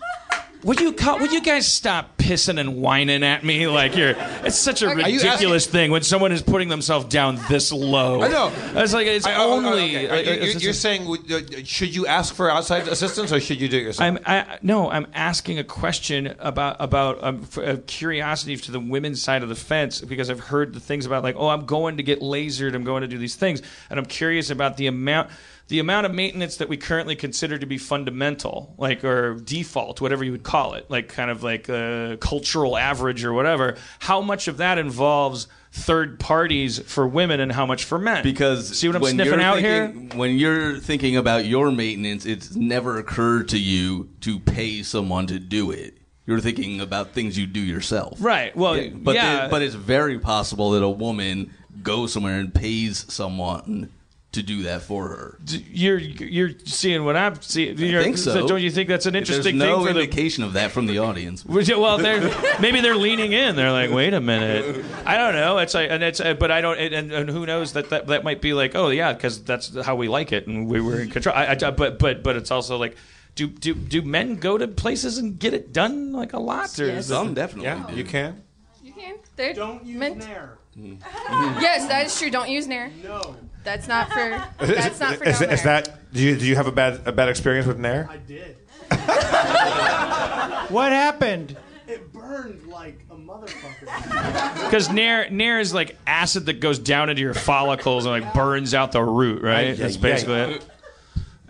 [0.64, 4.14] Would you call, would you guys stop pissing and whining at me like you're
[4.44, 8.52] it's such a ridiculous thing when someone is putting themselves down this low I know.
[8.76, 10.08] it's like it's I- oh, oh, only okay.
[10.08, 13.60] like, you- it's you're, you're saying uh, should you ask for outside assistance or should
[13.60, 14.06] you do it yourself?
[14.06, 19.22] I'm I, no, I'm asking a question about about um, uh, curiosity to the women's
[19.22, 22.02] side of the fence because I've heard the things about like, oh, I'm going to
[22.02, 25.30] get lasered, I'm going to do these things, and I'm curious about the amount
[25.68, 30.24] the amount of maintenance that we currently consider to be fundamental, like or default, whatever
[30.24, 33.76] you would call it, like kind of like uh, cultural average or whatever.
[34.00, 38.22] How much of that involves third parties for women and how much for men?
[38.22, 39.88] Because see what I'm when sniffing out here.
[39.88, 45.26] thinking, When you're thinking about your maintenance, it's never occurred to you to pay someone
[45.28, 45.96] to do it.
[46.26, 48.18] You're thinking about things you do yourself.
[48.20, 48.54] Right.
[48.56, 49.48] Well, Yeah, but yeah.
[49.48, 51.52] but it's very possible that a woman
[51.82, 53.90] goes somewhere and pays someone
[54.32, 55.38] to do that for her.
[55.70, 57.72] you're you're seeing what I'm seeing.
[57.74, 58.46] I think so.
[58.46, 60.86] Don't you think that's an interesting There's no thing for the indication of that from
[60.86, 61.44] the audience.
[61.82, 62.20] Well, they're
[62.60, 63.56] maybe they're leaning in.
[63.56, 64.84] They're like, wait a minute.
[65.04, 65.58] I don't know.
[65.58, 68.24] It's like, and it's, uh, but I don't, and, and who knows that that, that
[68.24, 71.10] might be like, oh yeah, because that's how we like it, and we were in
[71.10, 71.34] control.
[71.36, 72.96] I, I, but but but it's also like,
[73.34, 76.78] do do do men go to places and get it done like a lot?
[76.78, 77.64] Or is it- Some definitely.
[77.64, 77.96] yeah, do.
[77.96, 78.42] you can.
[78.82, 79.16] You can.
[79.36, 80.58] They're Don't use meant- Nair.
[80.76, 82.30] Yes, that is true.
[82.30, 82.90] Don't use Nair.
[83.02, 83.36] No.
[83.64, 84.20] That's not for.
[84.64, 85.82] Is, is- That's not for is, down is there.
[85.82, 88.08] that do you do you have a bad a bad experience with Nair?
[88.10, 88.56] I did.
[90.70, 91.56] what happened?
[91.86, 94.58] It burned like a motherfucker.
[94.72, 98.72] Because nair nair is like acid that goes down into your follicles and like burns
[98.74, 99.68] out the root, right?
[99.68, 100.50] Ay, That's ay, basically ay.
[100.52, 100.64] it.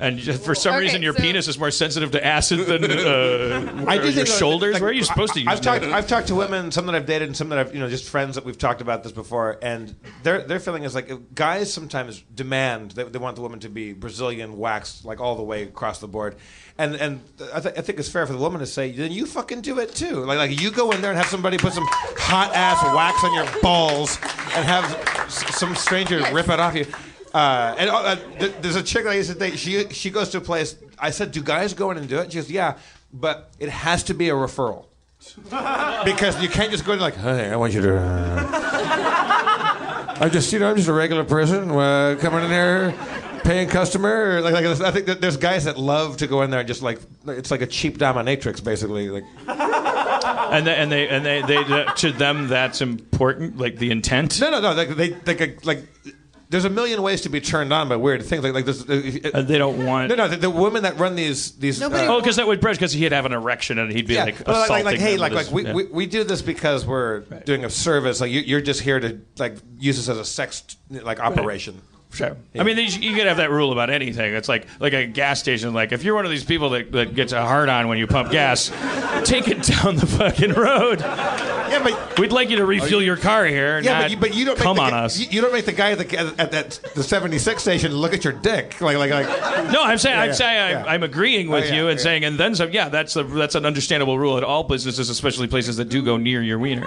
[0.02, 2.84] And just for some Okay, reason, your so- penis is more sensitive to acid than
[2.84, 4.72] uh, I do your think, shoulders.
[4.74, 5.84] like, Where are you supposed to use I've talked.
[5.84, 5.94] Nair?
[5.94, 8.08] I've talked to women, some that I've dated, and some that I've, you know, just
[8.08, 12.20] friends that we've talked about this before, and their their feeling is like guys sometimes
[12.34, 16.00] demand that they want the woman to be Brazilian waxed like all the way across
[16.00, 16.34] the board,
[16.78, 17.20] and and
[17.54, 19.78] I, th- I think it's fair for the woman to say then you fucking do
[19.78, 20.24] it too.
[20.24, 23.34] Like like you go in there and have somebody put some hot ass wax on
[23.34, 24.18] your balls
[24.56, 24.84] and have
[25.26, 26.86] s- some stranger rip it off you.
[27.34, 29.58] Uh, and uh, th- there's a chick that I used to date.
[29.58, 30.76] She she goes to a place.
[30.98, 32.76] I said, "Do guys go in and do it?" She goes, "Yeah,
[33.12, 34.86] but it has to be a referral
[36.04, 37.98] because you can't just go in like, hey, I want you to.
[37.98, 38.58] Uh,
[40.20, 42.94] I'm just, you know, I'm just a regular person uh, coming in here,
[43.44, 44.40] paying customer.
[44.40, 46.82] Like, like I think that there's guys that love to go in there and just
[46.82, 49.08] like it's like a cheap dominatrix, basically.
[49.08, 54.40] Like, and they, and they and they, they to them that's important, like the intent.
[54.40, 54.72] no, no, no.
[54.74, 55.82] Like they, like, like
[56.52, 58.44] there's a million ways to be turned on by weird things.
[58.44, 58.82] Like, like this.
[58.82, 60.10] Uh, they don't want.
[60.10, 60.28] No, no.
[60.28, 61.80] The, the women that run these these.
[61.80, 64.14] Nobody- uh, Oh, because that would Brett, because he'd have an erection and he'd be
[64.14, 65.72] yeah, like but like, like, like, hey, like, like we, yeah.
[65.72, 68.20] we, we do this because we're doing a service.
[68.20, 71.80] Like you, you're just here to like use this as a sex like operation.
[72.12, 72.36] Sure.
[72.54, 74.34] I mean, you, you could have that rule about anything.
[74.34, 75.72] It's like like a gas station.
[75.72, 78.06] Like if you're one of these people that, that gets a hard on when you
[78.06, 78.68] pump gas,
[79.24, 81.00] take it down the fucking road.
[81.00, 83.80] Yeah, but we'd like you to refuel your car here.
[83.80, 85.18] Yeah, but you, but you don't come make on the, us.
[85.18, 88.24] You, you don't make the guy at the, at, at the 76 station look at
[88.24, 89.72] your dick like like like.
[89.72, 90.82] No, I'm saying Yeah, I'm yeah, saying yeah.
[90.82, 92.04] I'm, I'm agreeing with Oh, yeah, you and yeah.
[92.04, 92.70] saying and then some.
[92.72, 96.18] Yeah, that's a, that's an understandable rule at all businesses, especially places that do go
[96.18, 96.86] near your wiener.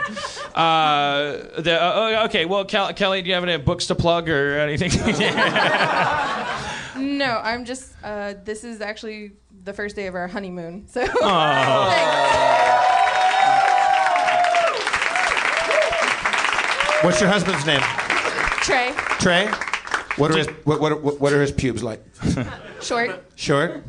[0.54, 4.60] Uh, the, uh, okay, well, Kel- Kelly, do you have any books to plug or
[4.60, 4.92] anything?
[6.98, 7.92] No, I'm just.
[8.04, 9.34] Uh, this is actually
[9.66, 10.88] the first day of our honeymoon.
[10.88, 11.02] So.
[17.02, 17.82] What's your husband's name?
[18.62, 19.46] Trey, Trey.
[20.18, 22.04] What are his what what, what- what are his pubes like?
[22.82, 23.24] short.
[23.36, 23.84] Short.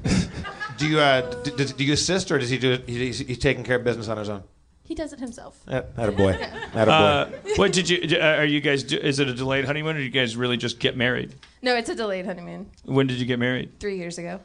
[0.76, 2.86] Do you uh d- d- do you assist or does he do it?
[2.86, 4.42] He's, he's taking care of business on his own.
[4.86, 5.58] He does it himself.
[5.66, 6.32] That, that a boy.
[6.74, 6.92] That a boy.
[6.92, 8.16] Uh, what did you?
[8.18, 8.84] uh, Are you guys?
[8.84, 11.34] Is it a delayed honeymoon, or do you guys really just get married?
[11.62, 12.70] No, it's a delayed honeymoon.
[12.84, 13.78] When did you get married?
[13.80, 14.40] Three years ago.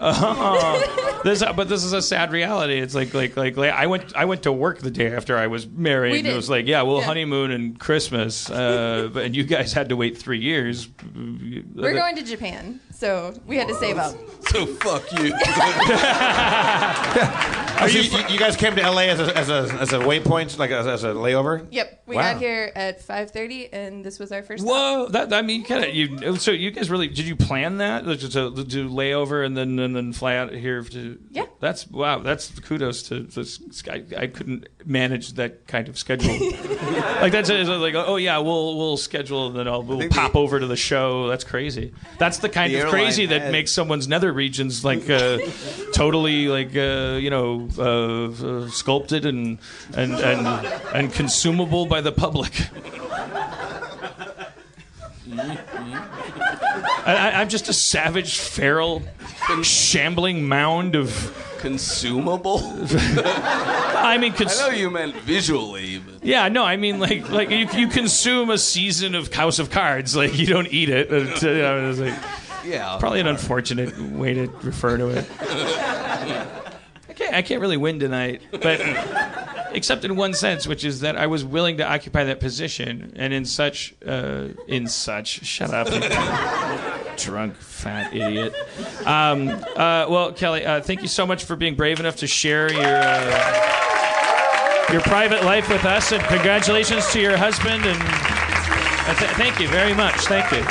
[0.00, 2.78] Oh, this, but this is a sad reality.
[2.78, 5.46] It's like, like, like, like I went, I went to work the day after I
[5.46, 6.12] was married.
[6.12, 7.04] We and it was like, yeah, we'll Yeah.
[7.06, 10.88] honeymoon and Christmas, uh, but and you guys had to wait three years.
[11.14, 14.16] We're going to Japan, so we had to save up.
[14.50, 15.32] So fuck you.
[17.78, 20.72] So you, you guys came to LA as a as a, as a waypoint, like
[20.72, 21.64] as, as a layover.
[21.70, 22.32] Yep, we Wow.
[22.32, 24.64] got here at 5:30, and this was our first.
[24.64, 24.74] stop.
[24.74, 25.94] Whoa, that I mean, kind of.
[25.94, 29.56] You so you guys really did you plan that Like, to, to do layover and
[29.56, 31.20] then and then fly out here to?
[31.30, 31.44] Yeah.
[31.60, 32.18] That's wow.
[32.18, 34.02] That's kudos to this guy.
[34.16, 36.32] I couldn't manage that kind of schedule.
[37.20, 40.58] like that's it's like oh yeah, we'll we'll schedule and then I'll we'll pop over
[40.58, 41.28] to the show.
[41.28, 41.92] That's crazy.
[42.18, 45.38] That's the kind The of crazy airline that had- makes someone's nether regions like uh,
[45.94, 49.58] totally like uh, you know uh, uh, sculpted and
[49.94, 50.46] and and
[50.94, 52.52] and consumable by the public.
[55.30, 56.14] I,
[57.08, 59.02] I, I'm just a savage, feral,
[59.62, 61.34] shambling mound of.
[61.58, 62.60] Consumable?
[62.62, 67.50] I mean, cons- I know you meant visually, but yeah, no, I mean, like, like
[67.50, 71.10] you, you consume a season of House of Cards, like you don't eat it.
[71.10, 72.14] It's, uh, you know, like,
[72.64, 72.96] yeah.
[73.00, 75.26] probably an unfortunate way to refer to it.
[75.40, 78.80] I can't, I can't really win tonight, but
[79.72, 83.32] except in one sense, which is that I was willing to occupy that position, and
[83.32, 85.88] in such, uh, in such, shut up,
[87.18, 88.54] drunk fat idiot.
[89.04, 92.72] Um, uh, well, Kelly, uh, thank you so much for being brave enough to share
[92.72, 92.84] your.
[92.84, 93.74] Uh,
[94.90, 99.68] your private life with us, and congratulations to your husband, and uh, th- thank you
[99.68, 100.14] very much.
[100.22, 100.62] Thank you.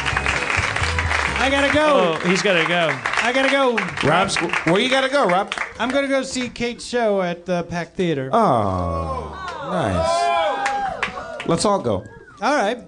[1.39, 2.15] I gotta go.
[2.15, 2.89] Oh, he's got to go.
[3.21, 3.77] I gotta go.
[4.07, 4.35] Rob's.
[4.65, 5.53] where you gotta go, Rob?
[5.77, 8.31] I'm gonna go see Kate's show at the Pack Theater.
[8.33, 9.35] Oh,
[9.69, 11.47] nice.
[11.47, 12.03] Let's all go.
[12.41, 12.79] All right.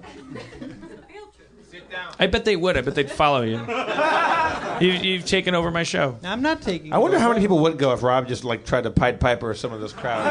[2.20, 2.78] I bet they would.
[2.78, 3.58] I bet they'd follow you.
[4.86, 6.18] you you've taken over my show.
[6.24, 6.92] I'm not taking.
[6.94, 9.54] I wonder how many people would go if Rob just like tried to Pied Piper
[9.54, 10.26] some of this crowd.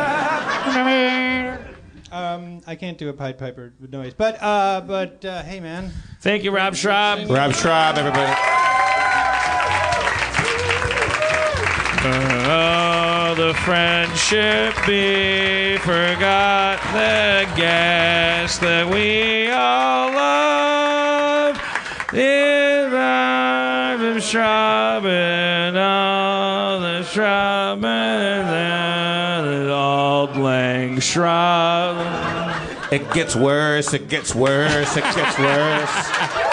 [2.10, 5.92] Um, I can't do a Pied Piper with noise, but uh, but uh, hey, man.
[6.22, 7.28] Thank you, Rob Schrab.
[7.28, 8.32] Rob Schrab, everybody.
[12.50, 21.07] Oh, the friendship be forgot the guest that we all love.
[22.18, 25.04] Rob and Schrab
[25.76, 28.48] all the Schrab and
[29.66, 32.92] the Auld Lang Schrab.
[32.92, 33.94] It gets worse.
[33.94, 34.96] It gets worse.
[34.96, 36.44] It gets worse.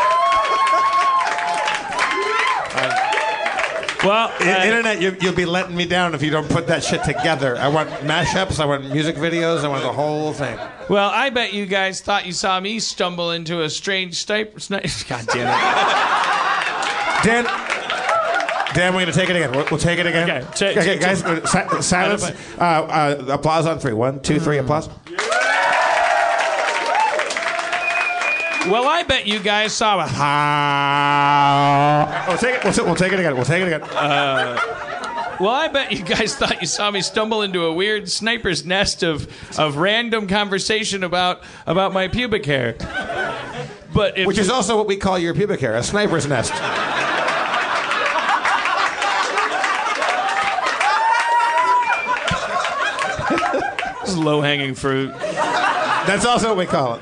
[4.06, 7.04] Well, uh, Internet, you, you'll be letting me down if you don't put that shit
[7.04, 7.58] together.
[7.58, 8.60] I want mashups.
[8.60, 9.64] I want music videos.
[9.64, 10.58] I want the whole thing.
[10.90, 14.60] Well, I bet you guys thought you saw me stumble into a strange snipe.
[14.62, 14.84] Snipe.
[15.10, 17.24] God damn it.
[17.24, 17.46] Dan,
[18.76, 19.52] Dan, we're gonna take it again.
[19.52, 20.30] We'll, we'll take it again.
[20.30, 21.06] Okay, ta- okay, ta-
[21.42, 22.24] guys, si- silence.
[22.60, 23.94] Uh, uh, applause on three.
[23.94, 24.58] One, two, three.
[24.60, 24.90] Applause.
[28.68, 30.06] Well, I bet you guys saw a.
[32.28, 32.64] We'll take it.
[32.64, 33.36] We'll, we'll take it again.
[33.36, 33.84] We'll take it again.
[33.84, 34.60] Uh,
[35.40, 39.04] well, I bet you guys thought you saw me stumble into a weird sniper's nest
[39.04, 39.28] of,
[39.60, 42.76] of random conversation about about my pubic hair.
[43.94, 46.54] But Which is also what we call your pubic hair, a sniper's nest.
[54.16, 55.12] low hanging fruit.
[55.20, 57.02] That's also what we call it.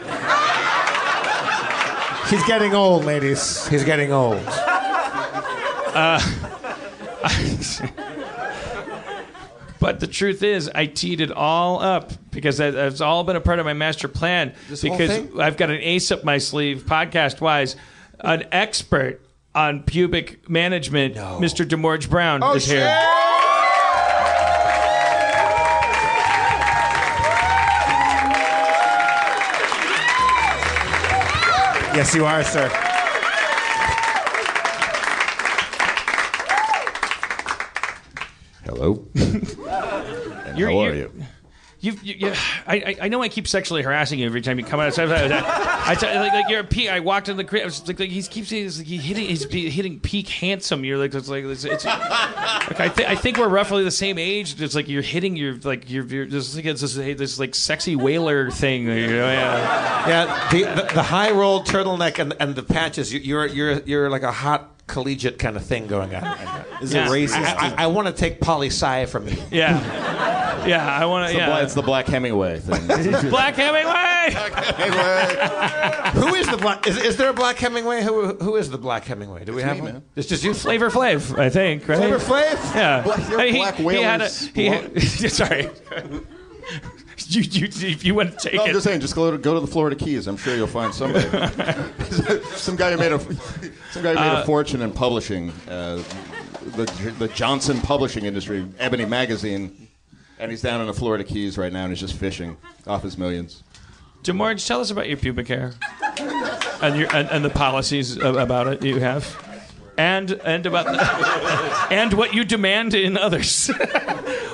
[2.30, 3.68] He's getting old, ladies.
[3.68, 4.42] He's getting old.
[5.96, 6.20] Uh,
[9.80, 13.42] but the truth is, I teed it all up because that- that's all been a
[13.42, 14.54] part of my master plan.
[14.70, 15.12] This because?
[15.38, 17.76] I've got an ace up my sleeve, podcast wise.
[18.20, 19.20] an expert
[19.54, 21.66] on pubic management, Mr.
[21.68, 22.80] DeMorge Brown, Oh, is here.
[31.94, 32.70] Yes, you are, sir.
[38.66, 39.06] Hello.
[39.16, 41.12] and You're- how are you're- you?
[41.80, 42.34] You, you, you
[42.66, 44.94] I, I- I know I keep sexually harassing you every time you come out.
[45.86, 46.90] I, like, like you're a peak.
[46.90, 47.64] I walked in the crib.
[47.64, 50.84] I was like, like he keeps saying this, like he's hitting, he's hitting peak handsome.
[50.86, 54.18] You're like, it's like, it's, it's like I, th- I think we're roughly the same
[54.18, 54.62] age.
[54.62, 58.50] It's like you're hitting your like you're, this, like, it's this, this like sexy whaler
[58.50, 58.84] thing.
[58.84, 60.08] You know, yeah.
[60.08, 63.14] Yeah, the, the, the high rolled turtleneck and, and the patches.
[63.14, 66.38] You're you're you're like a hot collegiate kind of thing going on.
[66.82, 67.36] Is it racist?
[67.36, 69.38] I, I, I want to take poli sci from you.
[69.52, 70.86] Yeah, yeah.
[70.86, 71.38] I want to.
[71.38, 71.46] Yeah.
[71.48, 72.86] Bla- it's the Black Hemingway thing.
[73.30, 73.92] Black Hemingway.
[76.14, 76.88] Who is the black?
[76.88, 78.04] Is, is there a black Hemingway?
[78.04, 79.46] Who who is the black Hemingway?
[79.46, 80.04] Do we have one?
[80.16, 80.54] It's just you.
[80.54, 81.98] Flavor Flav, I think, right?
[81.98, 82.76] Flavor Flav?
[82.76, 83.02] Yeah.
[83.04, 85.02] Black- they're I mean, he- black he, had a, he had-
[85.32, 85.70] sorry.
[87.36, 88.68] you, you, if you want to take No, it.
[88.68, 90.28] I'm just saying, just go to, go to the Florida Keys.
[90.28, 91.26] I'm sure you'll find somebody.
[92.56, 93.20] some guy who made a
[93.92, 96.02] some guy who made Uh, a fortune in publishing, uh,
[96.76, 96.86] the
[97.20, 99.88] the Johnson publishing industry, Ebony magazine,
[100.40, 103.18] and he's down in the Florida Keys right now, and he's just fishing off his
[103.18, 103.64] millions.
[104.24, 105.74] DeMorge, tell us about your pubic hair
[106.82, 109.26] and your and, and the policies about it you have,
[109.98, 110.88] and and about
[111.92, 113.70] and what you demand in others.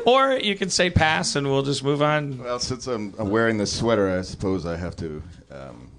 [0.10, 2.40] Or you can say pass, and we'll just move on.
[2.40, 5.22] Well, since I'm, I'm wearing this sweater, I suppose I have to
[5.52, 5.92] um,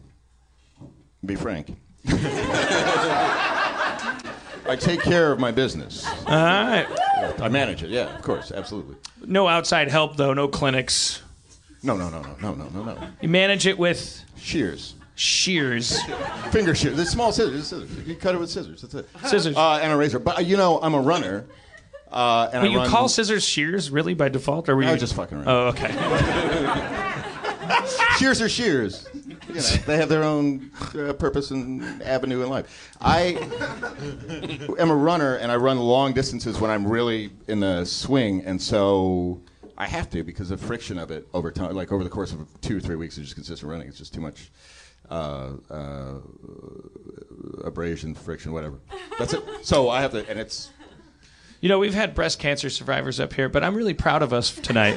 [1.25, 1.77] be frank.
[4.67, 6.07] I take care of my business.
[6.07, 6.87] All right.
[7.41, 7.91] I manage it.
[7.91, 8.97] Yeah, of course, absolutely.
[9.25, 10.33] No outside help though.
[10.33, 11.23] No clinics.
[11.83, 13.09] No, no, no, no, no, no, no, no.
[13.21, 14.95] You manage it with shears.
[15.15, 16.01] Shears.
[16.51, 16.97] Finger shears.
[16.97, 17.67] The small scissors.
[17.67, 17.91] scissors.
[18.07, 18.83] You cut it with scissors.
[18.83, 19.09] That's it.
[19.27, 19.57] Scissors.
[19.57, 20.19] Uh, and a razor.
[20.19, 21.47] But uh, you know, I'm a runner.
[22.11, 24.87] Uh, and Will I you run, call scissors shears really by default, or were I
[24.87, 25.49] you was just fucking around.
[25.49, 25.93] Oh, okay.
[28.19, 29.07] shears are shears.
[29.15, 32.93] You know, they have their own uh, purpose and avenue in life.
[33.01, 33.37] I
[34.79, 38.61] am a runner, and I run long distances when I'm really in the swing, and
[38.61, 39.41] so
[39.79, 41.75] I have to because of friction of it over time.
[41.75, 44.15] Like over the course of two or three weeks of just consistent running, it's just
[44.15, 44.51] too much
[45.11, 46.19] uh, uh,
[47.65, 48.79] abrasion, friction, whatever.
[49.19, 49.43] That's it.
[49.63, 50.71] So I have to, and it's
[51.61, 54.55] You know, we've had breast cancer survivors up here, but I'm really proud of us
[54.55, 54.97] tonight.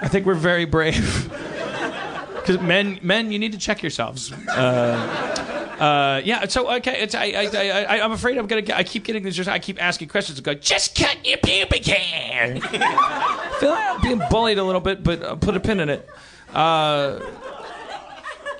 [0.00, 1.30] I think we're very brave.
[2.48, 4.32] Because men, men, you need to check yourselves.
[4.32, 6.46] Uh, uh, yeah.
[6.46, 8.62] So okay, it's, I, I, I, I'm afraid I'm gonna.
[8.62, 9.46] Get, I keep getting this.
[9.46, 10.38] I keep asking questions.
[10.38, 12.58] And go, just cut your pubic hair.
[12.64, 15.90] I feel like I'm being bullied a little bit, but uh, put a pin in
[15.90, 16.08] it.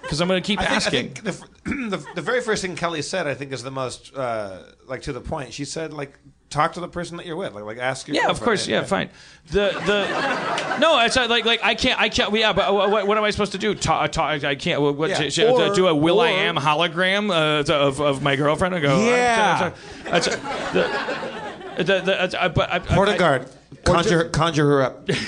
[0.09, 1.11] Because I'm gonna keep I think, I asking.
[1.11, 1.25] think
[1.65, 5.03] the, the, the very first thing Kelly said, I think, is the most uh, like
[5.03, 5.53] to the point.
[5.53, 6.19] She said, like,
[6.49, 8.17] talk to the person that you're with, like, like ask your.
[8.17, 8.67] Yeah, of course.
[8.67, 9.11] Yeah, fine.
[9.51, 12.35] The the no, it's not like like I can't I can't.
[12.35, 13.75] Yeah, but what, what am I supposed to do?
[13.75, 14.81] Talk, talk, I can't.
[14.81, 15.29] What, what, Yeah.
[15.29, 15.37] sh- sh-
[15.75, 18.75] do a Or- Will I Am hologram uh, to- of of my girlfriend?
[18.77, 19.05] I go.
[19.05, 19.73] Yeah.
[20.05, 20.37] That's, that's,
[20.73, 23.45] the, the, the, uh, but I, I,
[23.85, 25.11] conjure, conjure her up.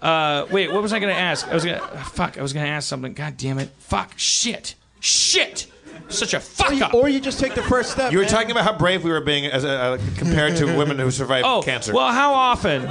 [0.00, 1.46] Uh, wait, what was I going to ask?
[1.48, 2.38] I was going to fuck.
[2.38, 3.14] I was going to ask something.
[3.14, 3.70] God damn it!
[3.78, 4.12] Fuck!
[4.16, 4.74] Shit!
[5.00, 5.66] Shit!
[6.08, 6.94] Such a fuck up.
[6.94, 8.12] Or you just take the first step.
[8.12, 8.32] You were man.
[8.32, 11.44] talking about how brave we were being as a, uh, compared to women who survived
[11.46, 11.92] Oh, cancer.
[11.92, 12.82] well, how often?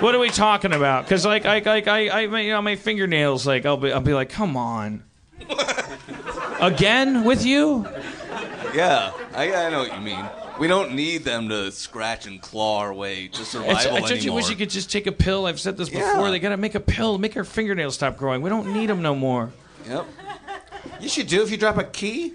[0.00, 1.04] What are we talking about?
[1.04, 4.14] Because like, like, like, I, I, you know, my fingernails, like, I'll be, I'll be
[4.14, 5.02] like, come on,
[6.60, 7.86] again with you?
[8.74, 10.24] Yeah, I, I know what you mean.
[10.60, 14.12] We don't need them to scratch and claw our way to It's, survival I just
[14.12, 14.36] anymore.
[14.36, 15.46] wish you could just take a pill.
[15.46, 16.26] I've said this before.
[16.26, 16.30] Yeah.
[16.30, 18.42] They gotta make a pill, make our fingernails stop growing.
[18.42, 19.50] We don't need them no more.
[19.88, 20.06] Yep.
[21.00, 22.34] you should do if you drop a key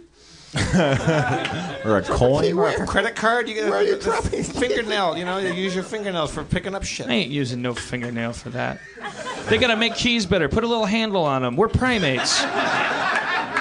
[0.55, 2.57] or a coin.
[2.57, 3.47] or a credit card.
[3.47, 5.17] You get Where are you the dropping fingernail.
[5.17, 7.07] You know, you use your fingernails for picking up shit.
[7.07, 8.79] I ain't using no fingernail for that.
[9.49, 10.49] They gotta make keys better.
[10.49, 11.55] Put a little handle on them.
[11.55, 12.41] We're primates.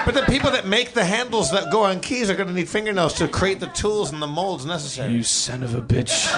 [0.05, 2.69] But the people that make the handles that go on keys are going to need
[2.69, 5.11] fingernails to create the tools and the molds necessary.
[5.13, 6.31] You son of a bitch.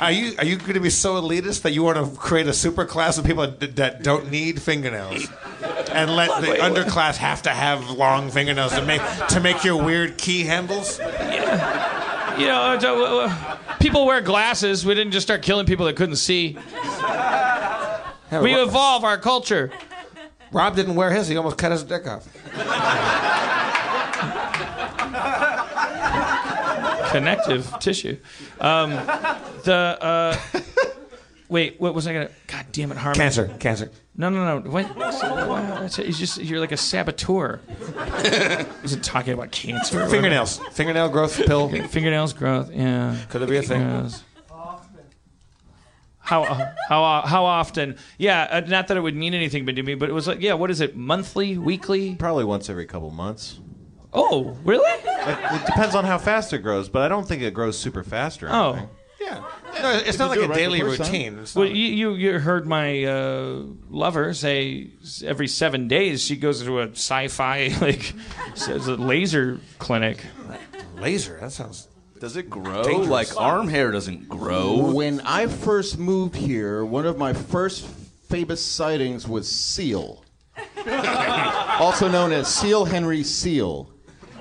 [0.00, 2.52] Are you are you going to be so elitist that you want to create a
[2.52, 5.28] super class of people that, that don't need fingernails,
[5.92, 10.18] and let the underclass have to have long fingernails to make to make your weird
[10.18, 10.98] key handles?
[10.98, 14.84] You know, uh, uh, people wear glasses.
[14.84, 16.58] We didn't just start killing people that couldn't see.
[18.32, 19.70] We evolve our culture.
[20.52, 22.26] Rob didn't wear his; he almost cut his dick off.
[27.10, 28.16] Connective tissue.
[28.60, 28.90] Um,
[29.64, 30.36] the uh,
[31.48, 32.30] wait, what was I gonna?
[32.46, 33.16] God damn it, Harmon.
[33.16, 33.54] Cancer.
[33.58, 33.90] Cancer.
[34.16, 34.70] No, no, no.
[34.70, 34.90] What?
[35.98, 37.60] It's just you're like a saboteur.
[38.84, 40.06] Is it talking about cancer?
[40.08, 40.58] Fingernails.
[40.72, 41.68] Fingernail growth pill.
[41.68, 42.70] Fingernails growth.
[42.72, 43.16] Yeah.
[43.28, 43.80] Could it be a thing?
[43.80, 44.22] Yes.
[46.24, 46.44] How
[46.88, 47.96] how how often?
[48.16, 50.54] Yeah, uh, not that it would mean anything to me, but it was like, yeah,
[50.54, 50.96] what is it?
[50.96, 52.14] Monthly, weekly?
[52.14, 53.60] Probably once every couple months.
[54.12, 54.88] Oh, really?
[54.90, 58.02] It, it depends on how fast it grows, but I don't think it grows super
[58.02, 58.88] fast or anything.
[58.88, 58.96] Oh.
[59.20, 59.44] Yeah.
[59.82, 61.44] No, it's not like a daily routine.
[61.54, 64.90] Well, not- you, you you heard my uh, lover say
[65.24, 68.12] every seven days she goes to a sci-fi like
[68.54, 70.24] says a laser clinic.
[70.96, 71.38] laser.
[71.40, 71.88] That sounds.
[72.24, 72.82] Does it grow?
[72.82, 73.08] Dangerous.
[73.10, 74.92] Like arm hair doesn't grow.
[74.94, 77.86] When I first moved here, one of my first
[78.30, 80.24] famous sightings was Seal,
[80.86, 83.90] also known as Seal Henry Seal.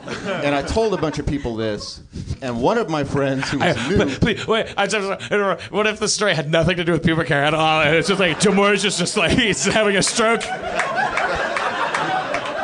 [0.06, 2.02] And I told a bunch of people this,
[2.42, 4.06] and one of my friends who was new.
[4.20, 5.32] Please, wait, I just,
[5.70, 7.82] what if the story had nothing to do with pubic hair at all?
[7.82, 10.44] And it's just like Timur's just, just like he's having a stroke.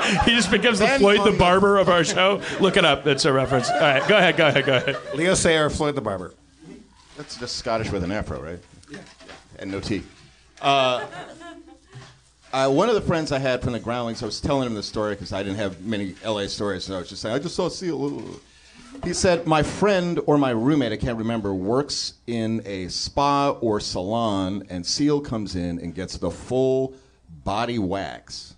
[0.25, 2.41] he just becomes the Then Floyd the barber of our show.
[2.59, 3.05] Look it up.
[3.07, 3.69] It's a reference.
[3.69, 4.97] All right, go ahead, go ahead, go ahead.
[5.15, 6.33] Leo Sayer, Floyd the Barber.
[7.17, 8.59] That's just Scottish with an afro, right?
[8.89, 8.99] Yeah.
[9.57, 10.09] And no teeth.
[10.61, 11.05] Uh,
[12.51, 14.83] uh, one of the friends I had from the Groundlings, I was telling him the
[14.83, 17.55] story because I didn't have many LA stories, so I was just saying, I just
[17.55, 18.23] saw a seal.
[19.03, 23.79] He said, My friend or my roommate, I can't remember, works in a spa or
[23.79, 26.93] salon, and Seal comes in and gets the full
[27.43, 28.55] body wax.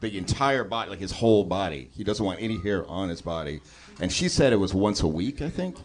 [0.00, 1.88] The entire body, like his whole body.
[1.96, 3.60] He doesn't want any hair on his body.
[4.00, 5.76] And she said it was once a week, I think.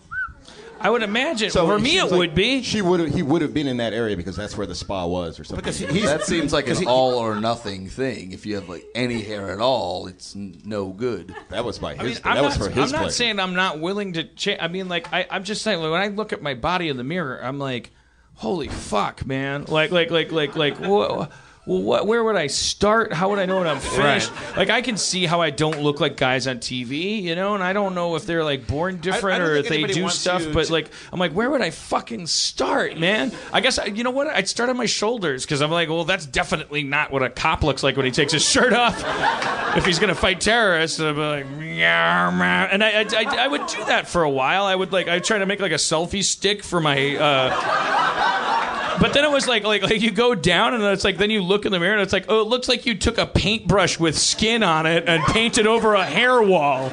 [0.84, 2.64] I would imagine So for me it like- would be.
[2.64, 5.40] She would he would have been in that area because that's where the spa was
[5.40, 5.64] or something.
[5.64, 8.32] Because he- he's that seems like an he- all or nothing thing.
[8.32, 11.36] If you have like any hair at all, it's no good.
[11.50, 12.20] that was by his.
[12.26, 13.12] I'm that not, was for his I'm not pleasure.
[13.14, 14.60] saying I'm not willing to change.
[14.60, 16.98] I mean, like, I, I'm just saying, like, when I look at my body in
[16.98, 17.92] the mirror, I'm like,
[18.34, 19.66] holy fuck, man.
[19.68, 21.28] Like, like, like, like, like, wha-
[21.72, 23.14] well, what, where would I start?
[23.14, 24.30] How would I know when I'm finished?
[24.58, 27.64] Like, I can see how I don't look like guys on TV, you know, and
[27.64, 30.66] I don't know if they're like born different don't or if they do stuff, but
[30.66, 33.32] to- like, I'm like, where would I fucking start, man?
[33.54, 34.28] I guess, I, you know what?
[34.28, 37.64] I'd start on my shoulders because I'm like, well, that's definitely not what a cop
[37.64, 39.02] looks like when he takes his shirt off
[39.78, 43.86] if he's gonna fight terrorists, I'd be like, and I, I, I, I would do
[43.86, 44.66] that for a while.
[44.66, 47.16] I would like, I try to make like a selfie stick for my.
[47.16, 51.30] Uh, but then it was like, like, like you go down and it's like, then
[51.30, 53.26] you look in the mirror and it's like, oh, it looks like you took a
[53.26, 56.92] paintbrush with skin on it and painted over a hair wall.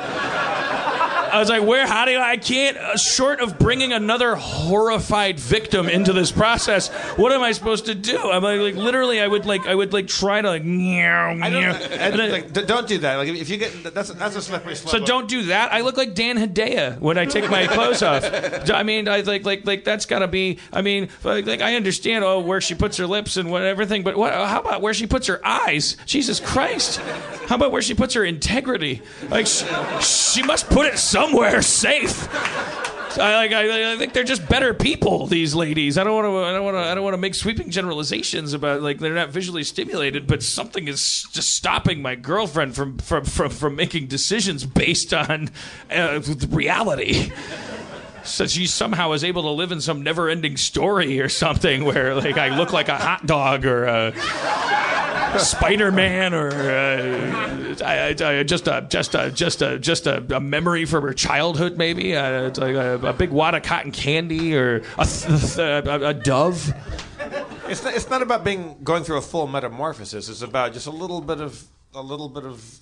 [1.29, 1.87] I was like, where?
[1.87, 2.31] How do I?
[2.33, 2.77] I can't.
[2.77, 7.95] Uh, short of bringing another horrified victim into this process, what am I supposed to
[7.95, 8.31] do?
[8.31, 11.35] I'm like, like literally, I would like, I would like try to like, meow, I
[11.51, 11.73] meow.
[11.73, 13.17] don't, And then- like, d- don't do that.
[13.17, 14.91] Like, if you get that's that's a slippery slope.
[14.91, 15.73] so don't do that.
[15.73, 18.25] I look like Dan Hedaya when I take my clothes off.
[18.71, 20.59] I mean, I like like like that's got to be.
[20.73, 24.03] I mean, like, like I understand oh where she puts her lips and what everything,
[24.03, 24.33] but what?
[24.33, 25.97] How about where she puts her eyes?
[26.07, 26.99] Jesus Christ!
[27.49, 29.03] How about where she puts her integrity?
[29.31, 29.65] Like she,
[30.01, 31.18] she must put it somewhere
[31.63, 32.29] safe.
[33.19, 33.53] I like.
[33.53, 35.27] I, I think they're just better people.
[35.27, 35.99] These ladies.
[35.99, 36.45] I don't want to.
[36.45, 36.81] I don't want to.
[36.81, 40.89] I don't want to make sweeping generalizations about like they're not visually stimulated, but something
[40.89, 45.51] is just stopping my girlfriend from from from, from making decisions based on
[45.91, 46.21] uh,
[46.51, 47.33] reality.
[48.25, 52.37] So she somehow is able to live in some never-ending story or something where like
[52.37, 54.13] I look like a hot dog or a
[55.37, 60.85] Spider-Man or uh, I, I, just a just a just a just a, a memory
[60.85, 64.83] from her childhood maybe uh, it's like a, a big wad of cotton candy or
[64.99, 66.73] a, th- th- a, a dove.
[67.69, 70.29] It's not, it's not about being going through a full metamorphosis.
[70.29, 71.63] It's about just a little bit of
[71.95, 72.79] a little bit of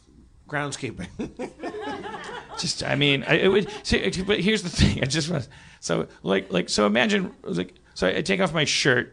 [0.49, 1.09] groundskeeping.
[2.59, 3.71] just I mean, I, it would.
[3.83, 5.03] See, but here's the thing.
[5.03, 5.49] I just want
[5.81, 9.13] so like like so imagine like so I take off my shirt.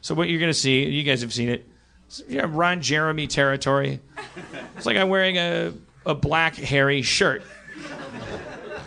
[0.00, 1.66] So what you're gonna see, you guys have seen it.
[2.28, 4.00] You know, Ron Jeremy territory.
[4.76, 5.72] It's like I'm wearing a
[6.04, 7.42] a black hairy shirt.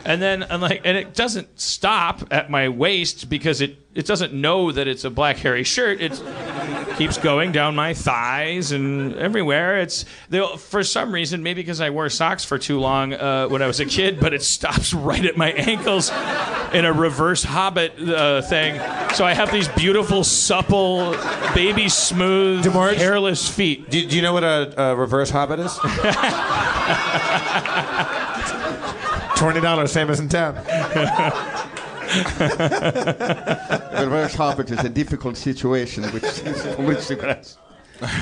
[0.05, 4.33] And then I'm like, and it doesn't stop at my waist because it, it doesn't
[4.33, 5.99] know that it's a black hairy shirt.
[5.99, 6.21] It
[6.97, 9.79] keeps going down my thighs and everywhere.
[9.79, 13.63] It's they, for some reason, maybe because I wore socks for too long uh, when
[13.63, 16.11] I was a kid, but it stops right at my ankles
[16.71, 18.75] in a reverse Hobbit uh, thing.
[19.15, 21.15] So I have these beautiful, supple,
[21.55, 23.89] baby smooth, hairless feet.
[23.89, 25.79] do, do you know what a, a reverse hobbit is?
[29.35, 30.55] Twenty dollars, same as in town.
[32.75, 37.57] The reverse hobbit is a difficult situation which which the grass.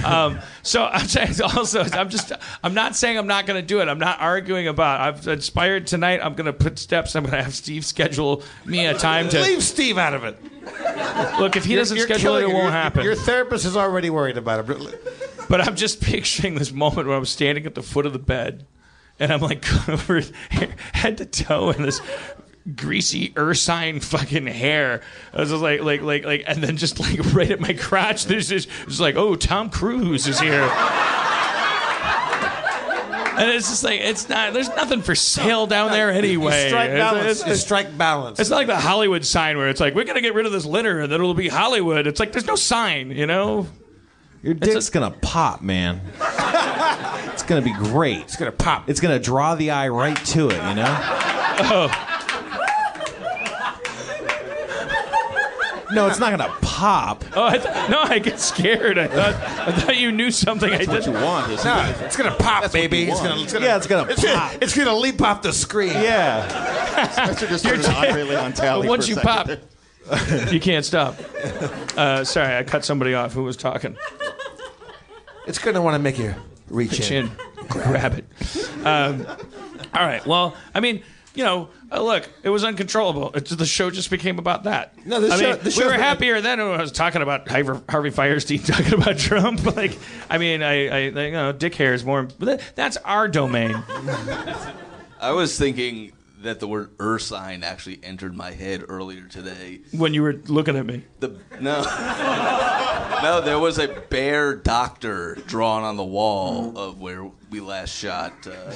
[0.05, 2.31] Um, so I'm saying also, I'm just,
[2.63, 3.87] I'm not saying I'm not going to do it.
[3.87, 5.01] I'm not arguing about.
[5.01, 6.19] I've inspired tonight.
[6.21, 7.15] I'm going to put steps.
[7.15, 10.37] I'm going to have Steve schedule me a time to Leave Steve out of it.
[11.39, 11.55] look.
[11.55, 13.03] If he You're- doesn't you're schedule it, killing it won't Your- happen.
[13.03, 15.01] Your therapist is already worried about it.
[15.49, 18.65] But I'm just picturing this moment where I'm standing at the foot of the bed,
[19.19, 22.01] and I'm like covered head to toe in this
[22.75, 25.01] greasy ursine fucking hair.
[25.33, 28.25] I was just like, like, like, like, and then just like right at my crotch,
[28.25, 30.69] there's this, it's like, oh, Tom Cruise is here.
[33.35, 34.53] And it's just like it's not.
[34.53, 36.65] There's nothing for sale down there anyway.
[36.65, 37.39] You strike It's- balance.
[37.39, 38.39] it's- You strike balance.
[38.39, 40.65] It's not like the Hollywood sign where it's like we're gonna get rid of this
[40.65, 42.05] litter and then it'll be Hollywood.
[42.05, 43.65] It's like there's no sign, you know.
[44.43, 46.01] Your dick's gonna pop, man.
[47.31, 48.19] it's gonna be great.
[48.19, 48.89] It's gonna pop.
[48.89, 50.97] It's gonna draw the eye right to it, you know?
[51.65, 52.09] Oh.
[55.93, 57.23] No, it's not gonna pop.
[57.35, 58.97] Oh, I th- no, I get scared.
[58.97, 61.05] I thought I thought you knew something I What didn't.
[61.05, 63.03] you want is No, it's gonna pop, That's baby.
[63.03, 64.51] It's gonna, it's gonna, Yeah, it's gonna it's pop.
[64.51, 65.91] Gonna, it's gonna leap off the screen.
[65.93, 66.47] Yeah.
[67.11, 69.59] Spencer just started Andre Leon Talley But once for a you second pop, there.
[70.51, 71.15] You can't stop.
[71.97, 73.95] Uh, sorry, I cut somebody off who was talking.
[75.47, 76.33] It's gonna want to make you
[76.69, 77.25] reach Reach in.
[77.27, 77.31] in,
[77.67, 78.25] grab it.
[78.85, 79.25] Um,
[79.93, 80.25] all right.
[80.25, 81.03] Well, I mean,
[81.35, 83.31] you know, uh, look, it was uncontrollable.
[83.33, 84.93] It, the show just became about that.
[85.05, 86.91] No, the I show- mean, the we show's were been- happier then when I was
[86.91, 89.63] talking about Harvey, Harvey Fierstein talking about Trump.
[89.75, 89.97] Like,
[90.29, 92.27] I mean, I, I, you know, dick hair is more.
[92.75, 93.73] That's our domain.
[95.19, 96.11] I was thinking
[96.43, 99.79] that the word ursine actually entered my head earlier today.
[99.91, 101.29] When you were looking at me, The
[101.59, 101.81] no,
[103.23, 108.33] no, there was a bear doctor drawn on the wall of where we last shot.
[108.45, 108.73] Uh,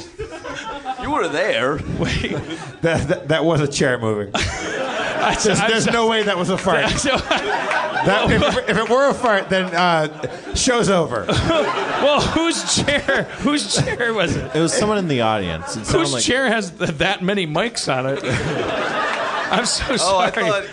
[1.02, 1.80] you were there.
[2.00, 2.36] wait.
[2.82, 4.32] That, that, that was a chair moving.
[5.44, 6.90] There's, there's no way that was a fart.
[6.92, 11.26] So, That, if, if it were a fart, then uh, show's over.
[11.28, 13.24] well, whose chair?
[13.40, 14.56] Whose chair was it?
[14.56, 15.76] It was someone in the audience.
[15.76, 18.20] It Whose like chair has th- that many mics on it?
[19.52, 20.50] I'm so Oh, I sorry.
[20.50, 20.66] thought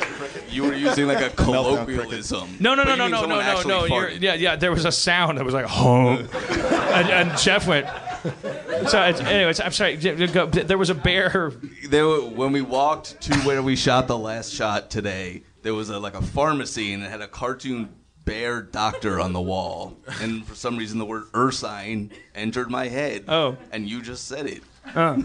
[0.50, 2.56] you were using like a colloquialism.
[2.60, 3.84] No, no, But no, you no, no, no, no, no.
[3.86, 4.56] You're, yeah, yeah.
[4.56, 7.86] There was a sound that was like, home, and, and Jeff went.
[8.88, 9.96] So, anyways, I'm sorry.
[9.96, 11.52] There was a bear.
[11.88, 15.88] There were, when we walked to where we shot the last shot today, there was
[15.88, 17.88] a, like a pharmacy and it had a cartoon
[18.24, 19.96] bear doctor on the wall.
[20.20, 23.24] And for some reason, the word ursine entered my head.
[23.28, 23.56] Oh.
[23.72, 24.62] And you just said it.
[24.94, 25.16] Uh,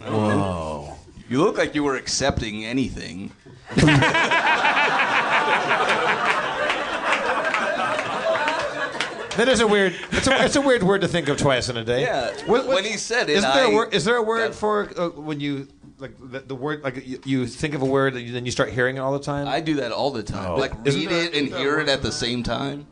[0.00, 0.96] Whoa.
[1.28, 3.32] You look like you were accepting anything.
[9.38, 9.94] That is a weird.
[10.10, 12.02] It's a, it's a weird word to think of twice in a day.
[12.02, 12.32] Yeah.
[12.46, 14.52] What- what- when he said it, Isn't there a I- word, is there a word
[14.54, 18.14] for uh, when you like the, the word like you, you think of a word
[18.14, 19.46] and you, then you start hearing it all the time?
[19.46, 20.58] I do that all the time.
[20.58, 22.86] Like Isn't read there- it and hear it at the same time.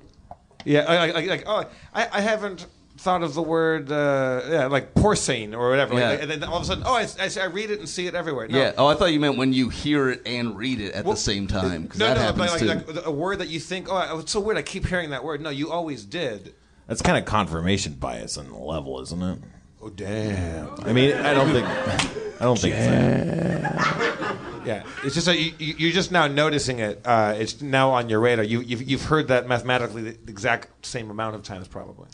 [0.64, 1.64] Yeah, I, I, like, like oh,
[1.94, 2.66] I, I haven't
[3.06, 5.94] thought of the word uh, yeah like porcine or whatever.
[5.94, 6.22] Like, Yeah.
[6.22, 8.14] and then all of a sudden, oh, I, I, I read it and see it
[8.16, 8.48] everywhere.
[8.48, 8.58] No.
[8.58, 8.72] Yeah.
[8.76, 11.46] Oh, I thought you meant when you hear it and read it at the same
[11.46, 11.88] time.
[11.96, 12.64] No, that no, happens but too.
[12.66, 14.58] like, like a word that you think, oh, it's so weird.
[14.58, 15.40] I keep hearing that word.
[15.40, 16.52] No, you always did.
[16.88, 19.38] that's kind of confirmation bias on the level, isn't it?
[19.80, 20.68] Oh, damn.
[20.84, 24.36] I mean, I don't think I don't think it's that.
[24.66, 27.00] Yeah, it's just that you, you, you're just now noticing it.
[27.04, 28.44] Uh, it's now on your radar.
[28.44, 32.08] You, you've, you've heard that mathematically the exact same amount of times, probably.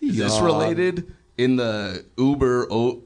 [0.00, 1.14] Is this related?
[1.38, 3.02] In the Uber o-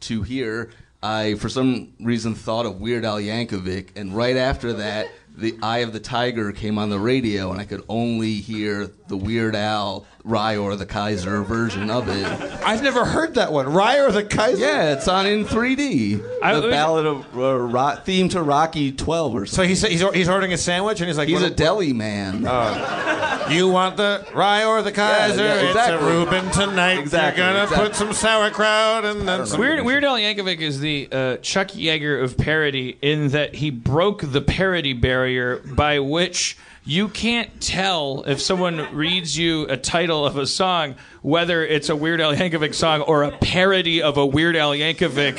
[0.00, 0.70] to here,
[1.02, 5.78] I for some reason thought of Weird Al Yankovic, and right after that, the Eye
[5.78, 10.04] of the Tiger came on the radio, and I could only hear the Weird Al
[10.24, 12.26] Rye or the Kaiser version of it.
[12.64, 13.72] I've never heard that one.
[13.72, 14.58] Rye or the Kaiser.
[14.58, 16.22] Yeah, it's on in 3D.
[16.42, 19.68] I- the ballad of uh, ro- theme to Rocky 12 or So something.
[19.70, 22.44] he's, he's he's ordering a sandwich and he's like, He's what- a deli man.
[23.50, 25.42] You want the rye or the Kaiser?
[25.42, 25.94] yeah, exactly.
[25.96, 26.98] It's a Reuben tonight.
[27.00, 27.88] Exactly, You're gonna exactly.
[27.88, 29.58] put some sauerkraut and then some.
[29.58, 34.20] Weird, Weird Al Yankovic is the uh, Chuck Yeager of parody in that he broke
[34.22, 40.36] the parody barrier by which you can't tell if someone reads you a title of
[40.36, 44.56] a song whether it's a Weird Al Yankovic song or a parody of a Weird
[44.56, 45.36] Al Yankovic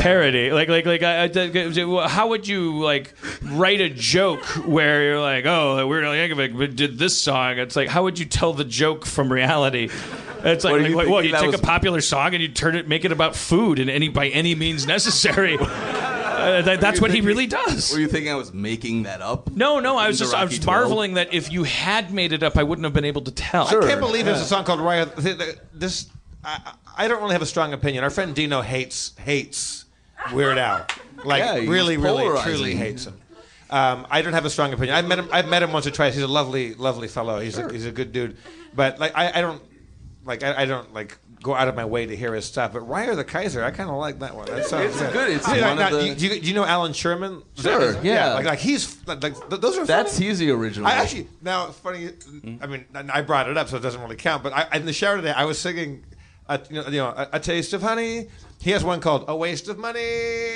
[0.00, 0.50] parody.
[0.50, 5.46] Like, like, like, I, I- how would you like write a joke where you're like,
[5.46, 7.58] oh, Weird Al Yankovic did this song?
[7.58, 9.90] It's like, how would you tell the joke from reality?
[10.42, 12.48] It's like, What like you what, what, you take was- a popular song and you
[12.48, 15.56] turn it, make it about food in any by any means necessary.
[16.44, 17.92] Uh, that, that's what he really does.
[17.92, 19.50] Were you thinking I was making that up?
[19.50, 20.80] No, no, I was just I Rocky was 12?
[20.80, 23.66] marveling that if you had made it up, I wouldn't have been able to tell.
[23.66, 25.04] I can't believe there's a song called Rye.
[25.04, 26.08] th- th- This
[26.44, 28.04] I, I don't really have a strong opinion.
[28.04, 29.84] Our friend Dino hates hates
[30.32, 30.86] Weird Al.
[31.24, 33.18] Like Yeah, he's really, really, truly hates him.
[33.70, 34.94] Um, I don't have a strong opinion.
[34.94, 35.28] I've met him.
[35.32, 36.14] I've met him once or twice.
[36.14, 37.40] He's a lovely, lovely fellow.
[37.40, 38.36] He's a, he's a good dude.
[38.74, 39.62] But like, I, I don't
[40.24, 40.42] like.
[40.44, 42.72] I, I don't like go out of my way to hear his stuff.
[42.72, 44.46] But Rye or the Kaiser, I kind of like that one.
[44.46, 45.30] That sounds It's good.
[45.30, 46.92] It's See, like, one of now, the- do, you, do you- do you know Allan
[46.94, 47.42] Sherman?
[47.56, 48.32] Sure, yeah.
[48.34, 49.84] Like, like he's like, like th- those are.
[49.86, 50.26] That's funny.
[50.26, 50.88] he's the original.
[50.88, 52.10] I actually now funny.
[52.60, 54.42] I mean, I brought it up, so it doesn't really count.
[54.42, 56.02] But I, in the shower today, I was singing,
[56.48, 58.28] a, you know, you know a, a taste of honey.
[58.60, 60.00] He has one called "A Waste of Money,"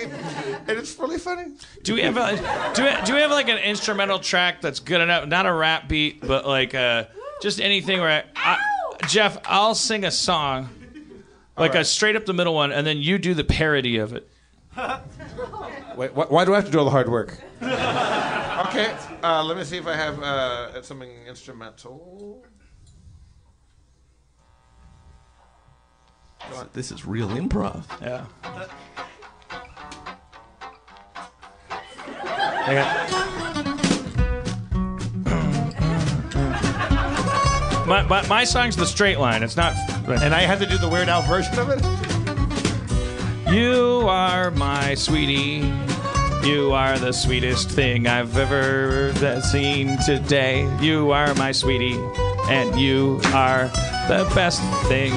[0.05, 1.53] and it's really funny.
[1.83, 5.03] Do we have a do we, do we have like an instrumental track that's good
[5.03, 5.27] enough?
[5.29, 7.05] Not a rap beat, but like uh,
[7.43, 8.57] just anything where I,
[9.03, 10.71] I, Jeff, I'll sing a song,
[11.59, 14.29] like a straight up the middle one, and then you do the parody of it.
[15.97, 17.37] Wait, wh- why do I have to do all the hard work?
[17.63, 22.45] okay, uh, let me see if I have uh, something instrumental.
[26.73, 27.85] This is real improv.
[28.01, 28.25] Yeah.
[37.89, 39.43] My, my, my song's the straight line.
[39.43, 39.75] It's not.
[40.11, 41.81] And I have to do the Weird Al version of it.
[43.53, 45.73] You are my sweetie.
[46.47, 49.13] You are the sweetest thing I've ever
[49.43, 50.69] seen today.
[50.81, 51.99] You are my sweetie,
[52.49, 53.69] and you are
[54.09, 55.13] the best thing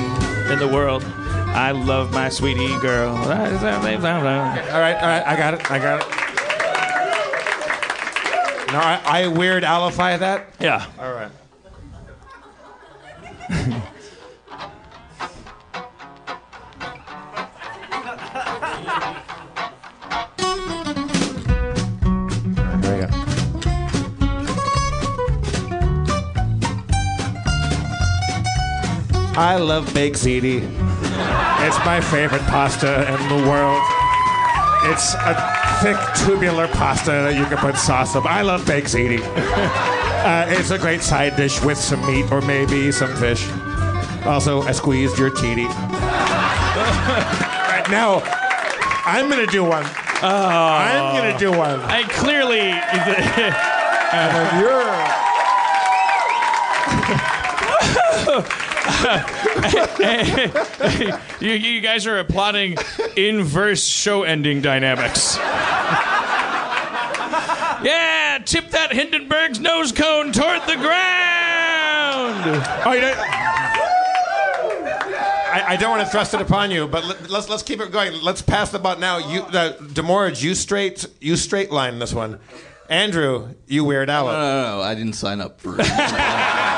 [0.51, 1.03] in the world.
[1.03, 3.15] I love my sweetie girl.
[3.15, 6.07] All right, all right, I got it, I got it.
[8.71, 10.47] No, I, I Weird Alify that.
[10.59, 10.85] Yeah.
[10.97, 11.31] All right.
[29.33, 30.57] I love baked ziti.
[31.65, 33.81] It's my favorite pasta in the world.
[34.91, 35.33] It's a
[35.81, 38.27] thick tubular pasta that you can put sauce on.
[38.27, 39.21] I love baked ziti.
[40.21, 43.49] Uh, it's a great side dish with some meat or maybe some fish.
[44.23, 45.65] Also, I squeezed your titty.
[45.65, 45.73] right
[47.89, 48.21] now,
[49.03, 49.83] I'm gonna do one.
[50.21, 51.79] I'm gonna do one.
[51.79, 52.59] I clearly.
[54.13, 54.61] and
[59.97, 60.51] then
[61.41, 61.53] you're.
[61.53, 62.77] you, you guys are applauding
[63.15, 65.37] inverse show ending dynamics.
[67.83, 72.43] yeah, tip that Hindenburg's nose cone toward the ground.
[72.85, 73.01] Oh, you
[75.53, 77.91] I, I don't want to thrust it upon you, but let, let's let's keep it
[77.91, 78.13] going.
[78.21, 79.17] Let's pass the butt now.
[79.17, 82.39] You, uh, DeMorge, you straight you straight line this one.
[82.89, 84.31] Andrew, you weird No, out.
[84.33, 84.39] no,
[84.71, 85.85] no, no, I didn't sign up for it.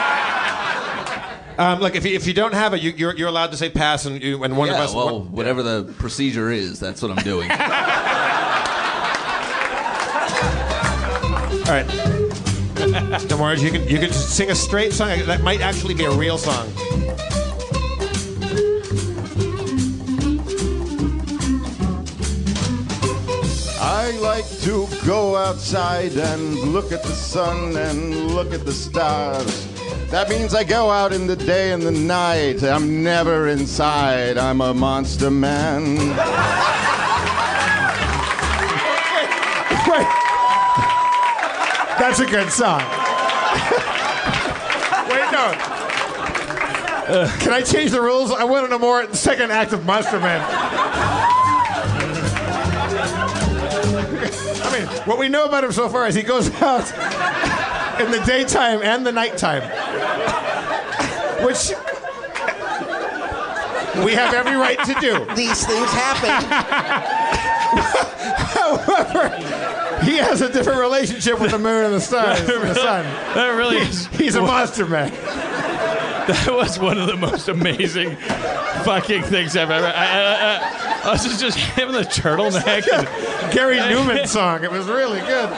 [1.58, 3.70] Um, look, if you, if you don't have it, you, you're you're allowed to say
[3.70, 4.94] pass, and you, and one yeah, of us.
[4.94, 7.50] well, one- whatever the procedure is, that's what I'm doing.
[7.52, 7.58] all
[11.70, 11.86] right.
[13.30, 16.12] DeMorge, you can you can just sing a straight song that might actually be a
[16.12, 16.68] real song.
[23.80, 29.73] I like to go outside and look at the sun and look at the stars.
[30.14, 32.62] That means I go out in the day and the night.
[32.62, 34.38] I'm never inside.
[34.38, 35.96] I'm a monster man.
[41.98, 42.82] That's a good song.
[45.10, 45.52] Wait, no.
[47.40, 48.32] Can I change the rules?
[48.32, 50.46] I want to know more second act of Monster Man.
[54.62, 56.84] I mean, what we know about him so far is he goes out
[58.00, 59.62] in the daytime and the nighttime,
[61.46, 61.72] which
[64.04, 65.26] we have every right to do.
[65.36, 66.30] These things happen.
[68.54, 69.30] However,
[70.04, 73.06] he has a different relationship with the moon and the stars, and the sun.
[73.36, 74.08] That really is.
[74.08, 75.12] He's a monster man.
[75.12, 78.16] That was one of the most amazing
[78.86, 79.88] fucking things I've ever.
[79.88, 82.88] I, I, I, I was just, just him in the turtleneck.
[82.92, 84.64] And, Gary Numan song.
[84.64, 85.50] It was really good.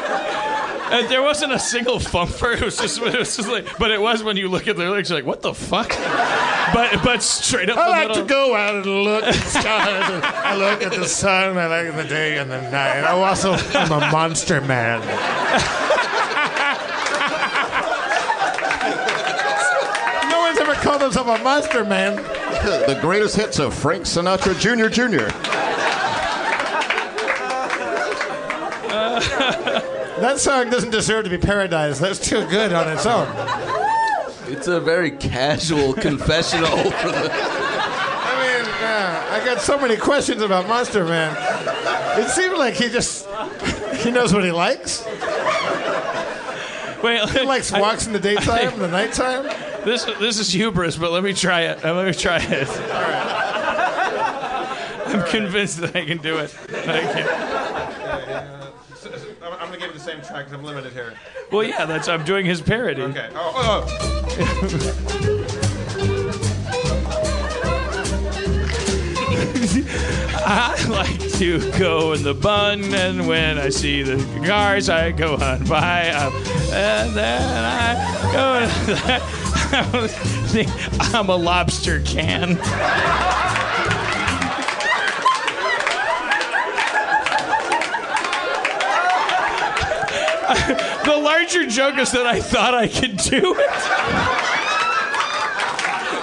[0.92, 2.52] And there wasn't a single thumper.
[2.54, 4.84] It was just, it was just like, but it was when you look at the
[4.84, 5.90] lyrics, you're like, what the fuck?
[6.74, 8.24] But but straight up I the like middle.
[8.24, 10.24] to go out and look at the stars.
[10.24, 11.58] I look at the sun.
[11.58, 13.02] I like the day and the night.
[13.04, 15.00] I also am a monster man.
[20.30, 22.16] no one's ever called himself a monster man.
[22.16, 24.88] the greatest hits of Frank Sinatra Jr.
[24.90, 25.30] Jr.
[30.20, 32.00] That song doesn't deserve to be paradise.
[32.00, 33.28] That's too good on its own.
[34.48, 37.30] it's a very casual confessional for the.
[37.32, 41.36] I mean, yeah, I got so many questions about Monster Man.
[42.20, 43.28] It seems like he just
[43.98, 45.04] he knows what he likes.
[47.04, 49.44] Wait, He likes I- walks in the daytime, in the nighttime.
[49.84, 51.84] This this is hubris, but let me try it.
[51.86, 52.68] Uh, Let me try it.
[55.08, 56.56] I'm convinced that I can do it.
[56.70, 57.28] I can.
[59.44, 61.16] I'm, I'm gonna give you the same track I'm limited here.
[61.52, 63.02] Well, yeah, that's I'm doing his parody.
[63.02, 63.28] Okay.
[63.34, 63.88] Oh, oh,
[70.48, 75.38] I like to go in the bun, and when I see the cars, I go
[75.38, 76.12] on by.
[76.12, 76.36] Um,
[76.72, 77.96] and then I
[78.32, 78.68] go.
[81.16, 82.60] I'm a lobster can.
[91.06, 93.70] the larger joke is that I thought I could do it.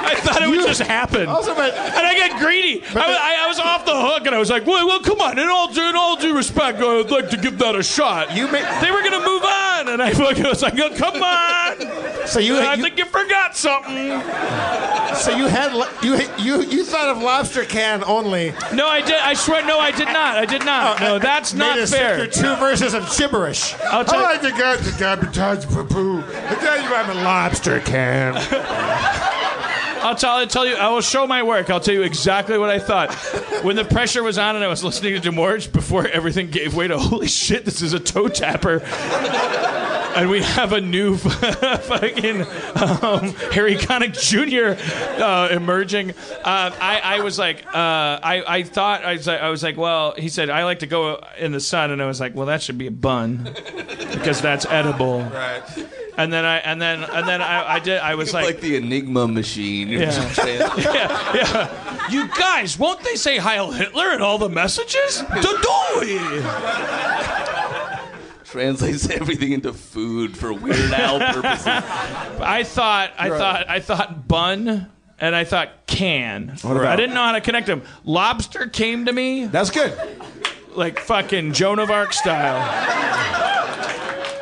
[0.05, 1.27] I thought it would just happen.
[1.29, 2.83] Also, but- and I got greedy.
[2.83, 5.21] I, was- I, I was off the hook, and I was like, "Well, well come
[5.21, 8.35] on." In all due, in all due respect, I'd like to give that a shot.
[8.35, 10.09] You may- they were gonna move on, and I
[10.49, 14.21] was like, oh, "Come on." So you- I you- think you forgot something.
[15.17, 15.73] So you had
[16.03, 18.55] you you you thought of lobster can only.
[18.73, 19.15] No, I did.
[19.21, 20.37] I swear, no, I did not.
[20.39, 21.01] I did not.
[21.01, 22.25] Oh, no, uh, that's Made not a fair.
[22.25, 23.75] sister two verses of gibberish.
[23.91, 26.19] I'll tell- I like to go to Gabitage Poo Poo.
[26.49, 28.37] I tell you I'm a lobster can.
[30.05, 30.75] I'll tell, I'll tell you.
[30.75, 31.71] I will show my work.
[31.71, 33.15] I'll tell you exactly what I thought
[33.63, 36.89] when the pressure was on and I was listening to DeMorge before everything gave way
[36.89, 37.65] to holy shit.
[37.65, 38.81] This is a toe tapper,
[40.15, 44.77] and we have a new fucking um, Harry Connick Jr.
[45.23, 46.11] Uh, emerging.
[46.11, 46.15] Uh,
[46.45, 50.15] I, I was like, uh, I, I thought I was, like, I was like, well,
[50.17, 52.63] he said I like to go in the sun, and I was like, well, that
[52.63, 53.51] should be a bun
[54.13, 55.21] because that's edible.
[55.23, 55.63] Right.
[56.17, 58.77] And then I and then and then I, I did I was like, like the
[58.77, 59.89] Enigma machine.
[59.89, 60.35] Yeah.
[60.47, 62.09] yeah, yeah.
[62.11, 65.23] You guys, won't they say Heil Hitler in all the messages?
[65.23, 66.19] Dodoi!
[68.53, 71.67] Translates everything into food for Weird Al purposes.
[71.67, 76.57] I thought, I thought, I thought bun, and I thought can.
[76.63, 77.83] What about- I didn't know how to connect them.
[78.05, 79.99] Lobster came to me That's good.
[80.75, 82.61] like fucking Joan of Arc style.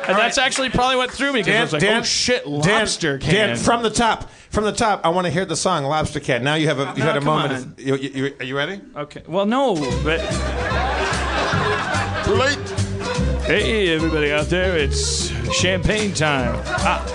[0.07, 3.29] And that's actually probably what threw me because I was like, oh shit, lobster Dan,
[3.29, 3.47] can.
[3.49, 6.43] Dan, from the top, from the top, I want to hear the song "Lobster Can."
[6.43, 7.53] Now you have a you No, had a come moment.
[7.53, 7.61] on.
[7.73, 8.81] Of, you, you, you- are you ready?
[8.95, 10.19] okay, well, no, but
[12.25, 12.57] Too late.
[13.51, 16.55] Hey, everybody out there, it's champagne time.
[16.65, 17.05] Ah.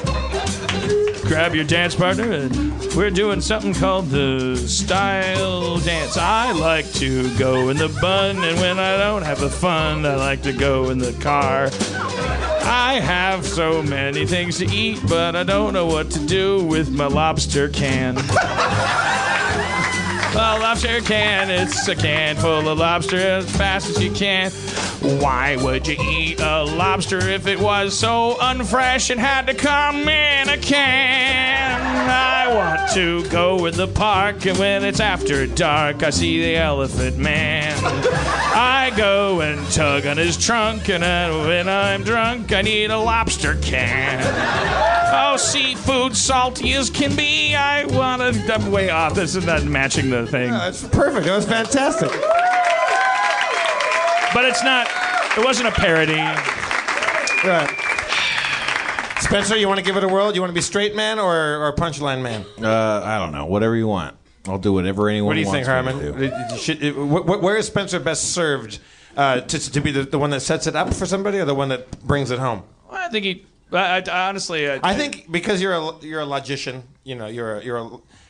[1.24, 6.18] Grab your dance partner, and we're doing something called the style dance.
[6.18, 10.16] I like to go in the bun, and when I don't have the fun, I
[10.16, 11.70] like to go in the car.
[12.68, 16.90] I have so many things to eat, but I don't know what to do with
[16.90, 18.16] my lobster can.
[20.36, 24.50] A lobster can, it's a can full of lobster as fast as you can.
[25.18, 30.06] Why would you eat a lobster if it was so unfresh and had to come
[30.06, 31.80] in a can?
[32.10, 36.56] I want to go in the park, and when it's after dark, I see the
[36.56, 37.74] elephant man.
[37.82, 41.02] I go and tug on his trunk, and
[41.48, 44.20] when I'm drunk, I need a lobster can.
[45.08, 47.54] Oh, seafood salty as can be.
[47.54, 48.54] I want to.
[48.54, 49.14] I'm way off.
[49.14, 50.50] This is not matching the thing.
[50.50, 51.26] That's perfect.
[51.26, 52.10] That was fantastic.
[54.34, 54.88] But it's not.
[55.38, 56.14] It wasn't a parody.
[57.44, 57.68] Right.
[59.20, 60.34] Spencer, you want to give it a whirl?
[60.34, 62.44] You want to be straight man or, or punchline man?
[62.62, 63.46] Uh, I don't know.
[63.46, 64.16] Whatever you want.
[64.46, 66.18] I'll do whatever anyone What do you wants think, me Harmon?
[66.48, 66.54] do.
[66.54, 68.78] You should- wh- wh- where is Spencer best served?
[69.16, 71.54] Uh, to, to be the, the one that sets it up for somebody or the
[71.54, 72.62] one that brings it home?
[72.88, 73.46] Well, I think he.
[73.72, 77.56] I, I, honestly, I, I think because you're a you're a logician, you know, you're
[77.56, 77.86] a, you're a.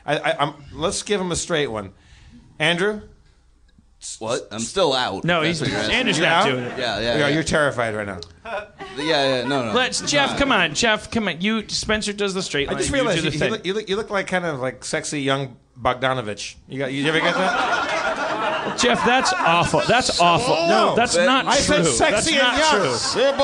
[0.06, 1.92] I, I, I'm, let's give him a straight one.
[2.58, 3.02] Andrew,
[4.18, 4.48] What?
[4.50, 5.24] I'm still out.
[5.24, 5.78] No, he's- what you're.
[5.78, 6.44] Andrew's not out?
[6.50, 6.78] doing it.
[6.78, 7.28] Yeah, yeah, yeah, yeah.
[7.28, 8.20] you're terrified right now.
[8.96, 9.48] yeah, yeah.
[9.48, 9.72] No, no.
[9.72, 10.38] Let's Jeff.
[10.38, 11.10] Come on, Jeff.
[11.10, 11.40] Come on.
[11.40, 12.80] You Spencer does the straight I line.
[12.80, 15.20] just realized do you, you, look, you, look, you look like kind of like sexy
[15.20, 16.54] young Bogdanovich.
[16.68, 17.92] You got you ever get that?
[18.78, 19.80] Jeff, that's awful.
[19.88, 20.68] That's awful.
[20.68, 21.84] No, that's that- not I true.
[21.84, 22.82] said sexy that's and not young.
[22.82, 22.94] true.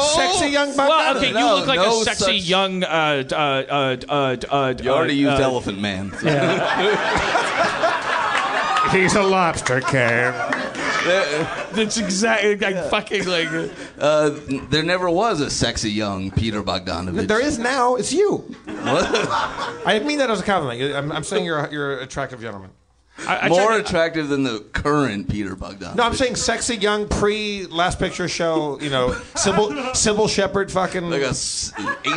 [0.03, 0.89] Sexy young Bogdanovich.
[0.89, 2.85] Well, okay, you No, look like no a sexy such- young.
[2.85, 6.13] Uh, uh, uh, uh, uh, You already uh, used uh, Elephant Man.
[6.23, 7.33] Yeah.
[8.93, 10.33] He's a lobster can.
[11.73, 13.49] That's exactly like fucking like.
[13.99, 14.31] Uh,
[14.69, 17.27] there never was a sexy young Peter Bogdanovich.
[17.27, 17.97] There is now.
[17.97, 18.39] It's you.
[18.67, 19.07] What?
[19.87, 20.95] I mean that as a compliment.
[20.95, 22.71] I'm, I'm saying you're a, you're an attractive gentleman.
[23.27, 25.95] I, I More tried to- attractive than the current Peter Bogdanovich.
[25.97, 28.81] No, I'm saying sexy young pre Last Picture Show.
[28.81, 30.73] You know, Cybill Cybill Shepherd.
[30.73, 31.35] Fucking like a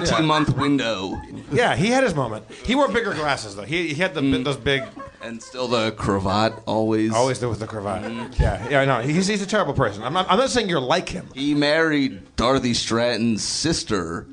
[0.01, 1.75] 18 month window, yeah.
[1.75, 2.45] He had his moment.
[2.63, 3.63] He wore bigger glasses though.
[3.63, 4.43] He, he had the Mm.
[4.43, 4.83] those big.
[5.21, 7.13] and still the cravat always.
[7.13, 8.03] Always do with the cravat.
[8.03, 8.39] Mm.
[8.39, 8.81] Yeah, yeah.
[8.81, 9.01] I know.
[9.01, 10.01] He's he's a terrible person.
[10.01, 11.27] I'm not, I'm not saying you're like him.
[11.35, 14.27] He married Dorothy Stratton's sister,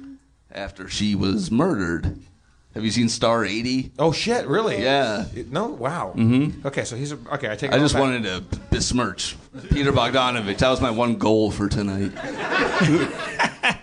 [0.51, 2.19] after she was murdered.
[2.75, 3.93] Have you seen Star 80?
[3.99, 4.47] Oh shit!
[4.47, 4.83] Really?
[4.83, 5.27] Yeah.
[5.51, 5.67] No.
[5.67, 6.15] Wow.
[6.17, 6.65] Mhm.
[6.65, 7.51] Okay, so he's a, okay.
[7.51, 7.71] I take.
[7.71, 8.01] it I all just back.
[8.03, 8.41] wanted to
[8.71, 9.37] besmirch
[9.71, 10.59] Peter Bogdanovich.
[10.59, 12.13] That was my one goal for tonight.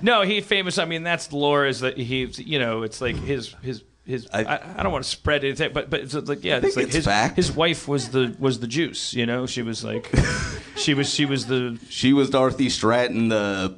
[0.00, 0.78] No, he famous.
[0.78, 1.66] I mean, that's lore.
[1.66, 3.82] Is that he's you know, it's like his his.
[4.06, 6.68] His, I, I don't want to spread anything, but but it's like yeah, I think
[6.68, 7.36] it's like it's his fact.
[7.36, 9.44] his wife was the was the juice, you know.
[9.44, 10.10] She was like,
[10.76, 13.76] she was she was the She was Dorothy Stratton, the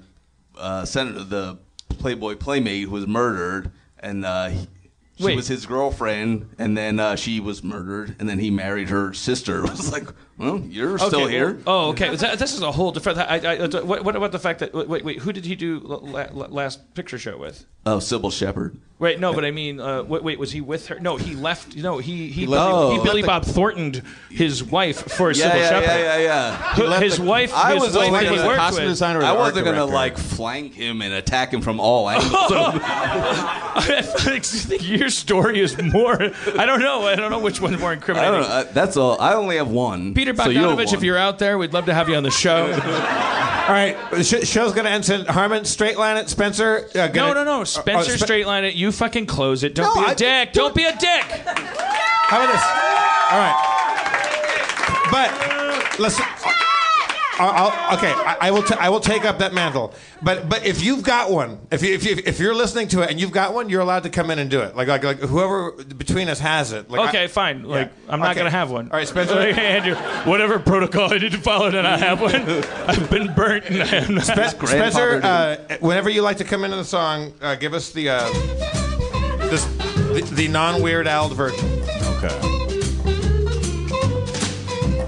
[0.56, 1.58] uh, senator, the
[1.98, 4.68] Playboy playmate who was murdered, and uh, he,
[5.18, 5.36] she Wait.
[5.36, 9.64] was his girlfriend, and then uh, she was murdered, and then he married her sister.
[9.64, 10.08] It was like,
[10.38, 11.60] well, you're still Okay, here.
[11.66, 12.16] Oh, okay.
[12.16, 13.18] This is a whole different.
[13.18, 15.80] I, I, I, what, what about the fact that wait, wait, who did he do
[15.80, 17.66] la, la, last picture show with?
[17.84, 18.78] Oh, Cybill Shepherd.
[19.00, 21.00] Wait, no, but I mean, uh, wait, wait, was he with her?
[21.00, 21.74] No, he left.
[21.74, 23.02] No, he he, He Billy, left- he Oh.
[23.02, 25.86] Billy left Bob Thorntoned his wife for Yeah, Cybill yeah, Shepherd.
[25.86, 26.56] yeah, yeah, yeah.
[26.74, 29.02] Who- his wife, I his was wife only that he gonna- worked with.
[29.24, 32.30] I wasn't gonna like flank him and attack him from all angles.
[32.34, 36.20] I think your story is more.
[36.58, 37.06] I don't know.
[37.06, 38.40] I don't know which one's more I incriminating.
[38.40, 38.54] don't know.
[38.56, 39.20] I- That's all.
[39.20, 40.12] I only have one.
[40.14, 42.30] Peter so you Bogdanovich, if you're out there, we'd love to have you on the
[42.30, 42.66] show.
[43.70, 45.24] All right, the sh- show's gonna end soon.
[45.26, 46.28] Harmon, straight line it.
[46.28, 46.88] Spencer.
[46.92, 47.60] Uh, no, gonna- no, no.
[47.60, 48.74] oh, Spencer, Spe- straight line it.
[48.74, 49.74] You fucking close it.
[49.74, 50.52] Don't No, be a I- dick.
[50.52, 51.22] Don't be a dick.
[51.22, 52.62] How about this?
[53.32, 53.66] All right.
[55.10, 56.24] But listen.
[57.42, 58.62] I'll, I'll, okay, I, I will.
[58.62, 59.94] T- I will take up that mantle.
[60.20, 63.10] But but if you've got one, if you, if you, if you're listening to it
[63.10, 64.76] and you've got one, you're allowed to come in and do it.
[64.76, 66.90] Like like like whoever between us has it.
[66.90, 67.62] Like, okay, I- fine.
[67.62, 68.12] Like Yeah.
[68.12, 68.40] I'm not Okay.
[68.40, 68.90] gonna have one.
[68.90, 69.34] All right, Spencer.
[69.36, 69.94] Like, Andrew,
[70.30, 72.34] whatever protocol I need to follow, then I have one.
[72.86, 74.24] I've been burnt, and I am not.
[74.24, 78.10] Spe- Spencer, uh, whenever you like to come into the song, uh, give us the
[78.10, 78.28] uh,
[79.50, 81.68] this the, the non Weird Al version.
[82.16, 82.38] Okay.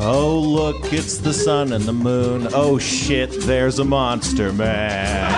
[0.04, 2.48] Oh, look, it's the sun and the moon.
[2.52, 5.30] Oh, shit, there's a monster man.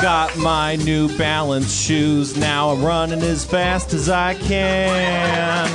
[0.00, 2.36] Got my new balance shoes.
[2.36, 5.68] Now I'm running as fast as I can.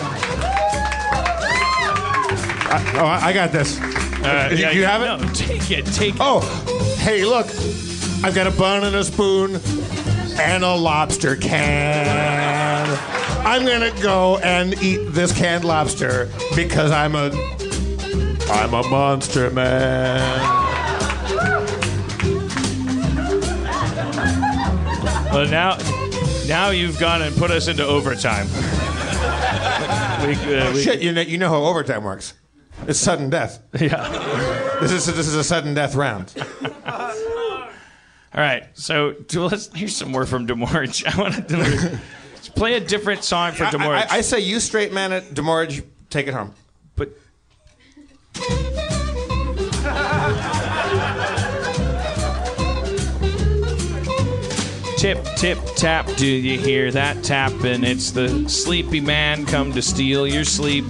[2.74, 3.80] I, oh, I I got this.
[3.80, 5.24] Uh, you, yeah, you have it?
[5.24, 5.86] No, take it.
[5.88, 6.22] Take it.
[6.22, 6.40] Oh,
[7.00, 7.48] hey, look.
[8.24, 9.60] I've got a bun and a spoon
[10.44, 12.98] and a lobster can.
[13.46, 17.32] I'm gonna go and eat this canned lobster because I'm a
[18.50, 20.58] I'm a monster man.
[25.32, 25.78] Well, now,
[26.48, 28.48] now you've gone and put us into overtime.
[30.28, 32.34] We, uh, we- Shit, you know, you know how overtime works.
[32.88, 33.60] It's sudden death.
[33.80, 34.08] Yeah.
[34.82, 36.34] This is this is a sudden death round.
[38.34, 41.06] All right, so do- let's here's some more from DeMorge.
[41.06, 44.12] I want to play a different song for I, DeMorge.
[44.12, 46.54] I, I say you straight man it, DeMorge, take it home.
[46.96, 47.10] But
[54.98, 57.84] Tip, tip, tap, do you hear that tapping?
[57.84, 60.86] It's the sleepy man come to steal your sleep.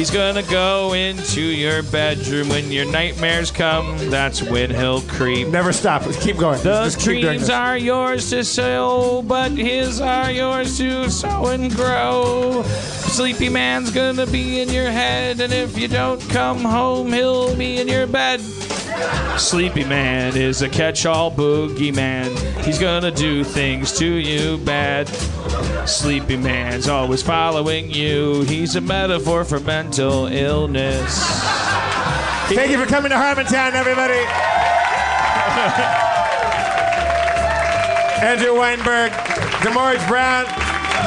[0.00, 3.98] He's gonna go into your bedroom when your nightmares come.
[4.08, 5.48] That's when he'll creep.
[5.48, 6.04] Never stop.
[6.22, 6.56] Keep going.
[6.62, 7.50] The Just keep doing dreams this.
[7.50, 12.62] are yours to sow, but his are yours to sow and grow.
[12.62, 17.76] Sleepy man's gonna be in your head, and if you don't come home, he'll be
[17.78, 18.40] in your bed.
[19.38, 22.36] Sleepy man is a catch-all boogeyman.
[22.64, 25.08] He's gonna do things to you bad.
[25.88, 28.42] Sleepy man's always following you.
[28.42, 31.18] He's a metaphor for mental illness.
[32.48, 34.14] Thank you for coming to Harmontown, everybody.
[38.20, 39.12] Andrew Weinberg,
[39.62, 40.44] DeMorge Brown.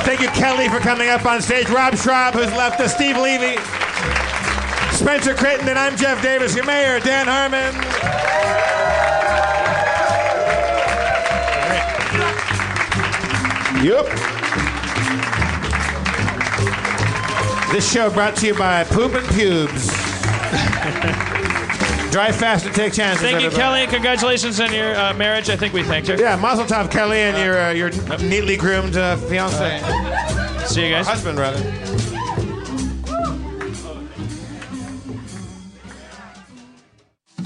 [0.03, 1.69] Thank you, Kelly, for coming up on stage.
[1.69, 2.95] Rob Schrab, who's left us.
[2.95, 3.57] Steve Levy.
[4.93, 7.73] Spencer Crittenden, and I'm Jeff Davis, your mayor, Dan Harmon.
[13.83, 14.05] Yep.
[17.73, 19.87] This show brought to you by Poop and Pubes.
[22.11, 23.21] Drive fast and take chances.
[23.21, 23.85] Thank you, everybody.
[23.85, 23.87] Kelly.
[23.87, 25.49] Congratulations on your uh, marriage.
[25.49, 26.15] I think we thanked her.
[26.15, 27.89] Yeah, Mazel Tov, Kelly, and your uh, your
[28.19, 29.79] neatly groomed uh, fiance.
[30.67, 31.07] See you guys.
[31.07, 31.59] Husband, rather.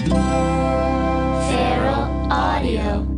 [0.08, 3.17] Feral Audio.